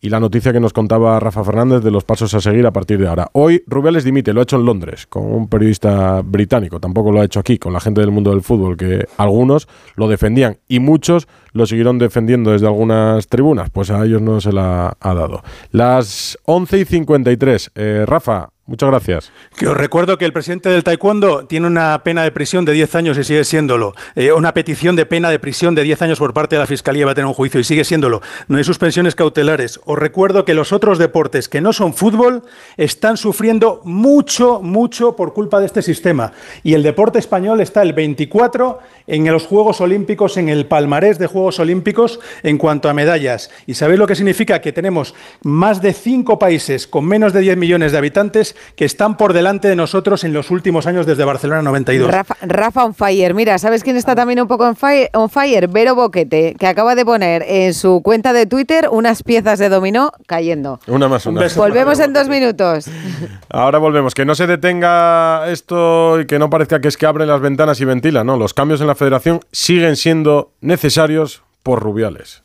y 0.01 0.11
la 0.11 0.20
noticia 0.20 0.53
que 0.53 0.61
nos 0.61 0.72
contaba 0.72 1.18
Rafa 1.18 1.45
Fernández 1.45 1.82
de 1.82 1.90
los 1.90 2.05
pasos 2.05 2.34
a 2.34 2.40
seguir 2.40 2.66
a 2.66 2.72
partir 2.72 2.99
de 2.99 3.09
ahora. 3.09 3.28
Hoy 3.32 3.62
Rubiales 3.66 4.05
dimite, 4.05 4.32
lo 4.32 4.40
ha 4.40 4.42
hecho 4.42 4.57
en 4.57 4.64
Londres 4.64 5.07
con 5.07 5.24
un 5.24 5.49
periodista 5.49 6.20
británico, 6.22 6.80
tampoco 6.80 7.11
lo 7.11 7.20
ha 7.20 7.24
hecho 7.24 7.40
aquí 7.40 7.59
con 7.59 7.72
la 7.72 7.80
gente 7.80 8.01
del 8.01 8.11
mundo 8.11 8.30
del 8.30 8.42
fútbol, 8.42 8.76
que 8.76 9.07
algunos 9.16 9.68
lo 9.97 10.09
defendían 10.09 10.59
y 10.68 10.80
muchos 10.80 11.26
lo 11.53 11.66
siguieron 11.66 11.99
defendiendo 11.99 12.51
desde 12.51 12.66
algunas 12.66 13.28
tribunas, 13.28 13.70
pues 13.70 13.90
a 13.90 14.05
ellos 14.05 14.20
no 14.20 14.40
se 14.40 14.53
la 14.53 14.97
ha 15.01 15.14
dado. 15.14 15.42
Las 15.70 16.38
11 16.45 16.78
y 16.78 16.84
53. 16.84 17.70
Eh, 17.74 18.05
Rafa, 18.07 18.51
Muchas 18.66 18.88
gracias. 18.88 19.32
Que 19.58 19.68
os 19.68 19.76
recuerdo 19.76 20.16
que 20.16 20.24
el 20.24 20.32
presidente 20.32 20.70
del 20.70 20.84
Taekwondo 20.84 21.44
tiene 21.44 21.66
una 21.66 22.02
pena 22.02 22.22
de 22.22 22.32
prisión 22.32 22.64
de 22.64 22.72
10 22.72 22.94
años 22.94 23.18
y 23.18 23.24
sigue 23.24 23.44
siéndolo. 23.44 23.92
Eh, 24.14 24.32
una 24.32 24.54
petición 24.54 24.96
de 24.96 25.04
pena 25.04 25.28
de 25.28 25.38
prisión 25.38 25.74
de 25.74 25.82
10 25.82 26.00
años 26.00 26.18
por 26.18 26.32
parte 26.32 26.56
de 26.56 26.60
la 26.60 26.66
Fiscalía 26.66 27.04
va 27.04 27.12
a 27.12 27.14
tener 27.14 27.26
un 27.26 27.34
juicio 27.34 27.60
y 27.60 27.64
sigue 27.64 27.84
siéndolo. 27.84 28.22
No 28.48 28.56
hay 28.56 28.64
suspensiones 28.64 29.14
cautelares. 29.14 29.80
Os 29.84 29.98
recuerdo 29.98 30.46
que 30.46 30.54
los 30.54 30.72
otros 30.72 30.98
deportes 30.98 31.50
que 31.50 31.60
no 31.60 31.74
son 31.74 31.92
fútbol 31.92 32.42
están 32.78 33.18
sufriendo 33.18 33.82
mucho, 33.84 34.62
mucho 34.62 35.14
por 35.14 35.34
culpa 35.34 35.60
de 35.60 35.66
este 35.66 35.82
sistema. 35.82 36.32
Y 36.62 36.72
el 36.72 36.82
deporte 36.82 37.18
español 37.18 37.60
está 37.60 37.82
el 37.82 37.92
24 37.92 38.78
en 39.06 39.30
los 39.30 39.44
Juegos 39.44 39.82
Olímpicos, 39.82 40.38
en 40.38 40.48
el 40.48 40.64
palmarés 40.64 41.18
de 41.18 41.26
Juegos 41.26 41.60
Olímpicos 41.60 42.18
en 42.42 42.56
cuanto 42.56 42.88
a 42.88 42.94
medallas. 42.94 43.50
¿Y 43.66 43.74
sabéis 43.74 43.98
lo 43.98 44.06
que 44.06 44.16
significa? 44.16 44.62
Que 44.62 44.72
tenemos 44.72 45.14
más 45.42 45.82
de 45.82 45.92
5 45.92 46.38
países 46.38 46.86
con 46.86 47.04
menos 47.04 47.34
de 47.34 47.40
10 47.40 47.58
millones 47.58 47.92
de 47.92 47.98
habitantes 47.98 48.53
que 48.76 48.84
están 48.84 49.16
por 49.16 49.32
delante 49.32 49.68
de 49.68 49.76
nosotros 49.76 50.24
en 50.24 50.32
los 50.32 50.50
últimos 50.50 50.86
años 50.86 51.07
desde 51.07 51.24
Barcelona 51.24 51.62
92. 51.62 52.11
Rafa, 52.11 52.36
Rafa 52.42 52.84
on 52.84 52.94
fire. 52.94 53.34
Mira, 53.34 53.59
¿sabes 53.59 53.82
quién 53.82 53.96
está 53.96 54.14
también 54.14 54.40
un 54.40 54.48
poco 54.48 54.66
on 54.66 54.76
fire? 54.76 55.11
on 55.14 55.30
fire? 55.30 55.68
Vero 55.68 55.94
Boquete, 55.94 56.55
que 56.59 56.66
acaba 56.66 56.94
de 56.94 57.05
poner 57.05 57.44
en 57.46 57.74
su 57.74 58.02
cuenta 58.02 58.32
de 58.32 58.46
Twitter 58.46 58.88
unas 58.90 59.22
piezas 59.22 59.59
de 59.59 59.68
dominó 59.68 60.12
cayendo. 60.26 60.80
Una 60.86 61.09
más 61.09 61.26
una. 61.26 61.46
Volvemos 61.57 62.00
en 62.00 62.12
dos 62.12 62.28
minutos. 62.28 62.86
Ahora 63.48 63.78
volvemos. 63.78 64.14
Que 64.14 64.24
no 64.24 64.34
se 64.34 64.46
detenga 64.46 65.50
esto 65.50 66.20
y 66.20 66.26
que 66.26 66.38
no 66.38 66.50
parezca 66.50 66.80
que 66.80 66.88
es 66.88 66.96
que 66.96 67.07
abren 67.07 67.28
las 67.28 67.40
ventanas 67.40 67.80
y 67.80 67.84
ventilan. 67.84 68.26
No, 68.26 68.36
los 68.36 68.55
cambios 68.55 68.80
en 68.80 68.86
la 68.86 68.94
federación 68.94 69.40
siguen 69.52 69.96
siendo 69.96 70.52
necesarios 70.61 71.42
por 71.62 71.80
Rubiales. 71.82 72.42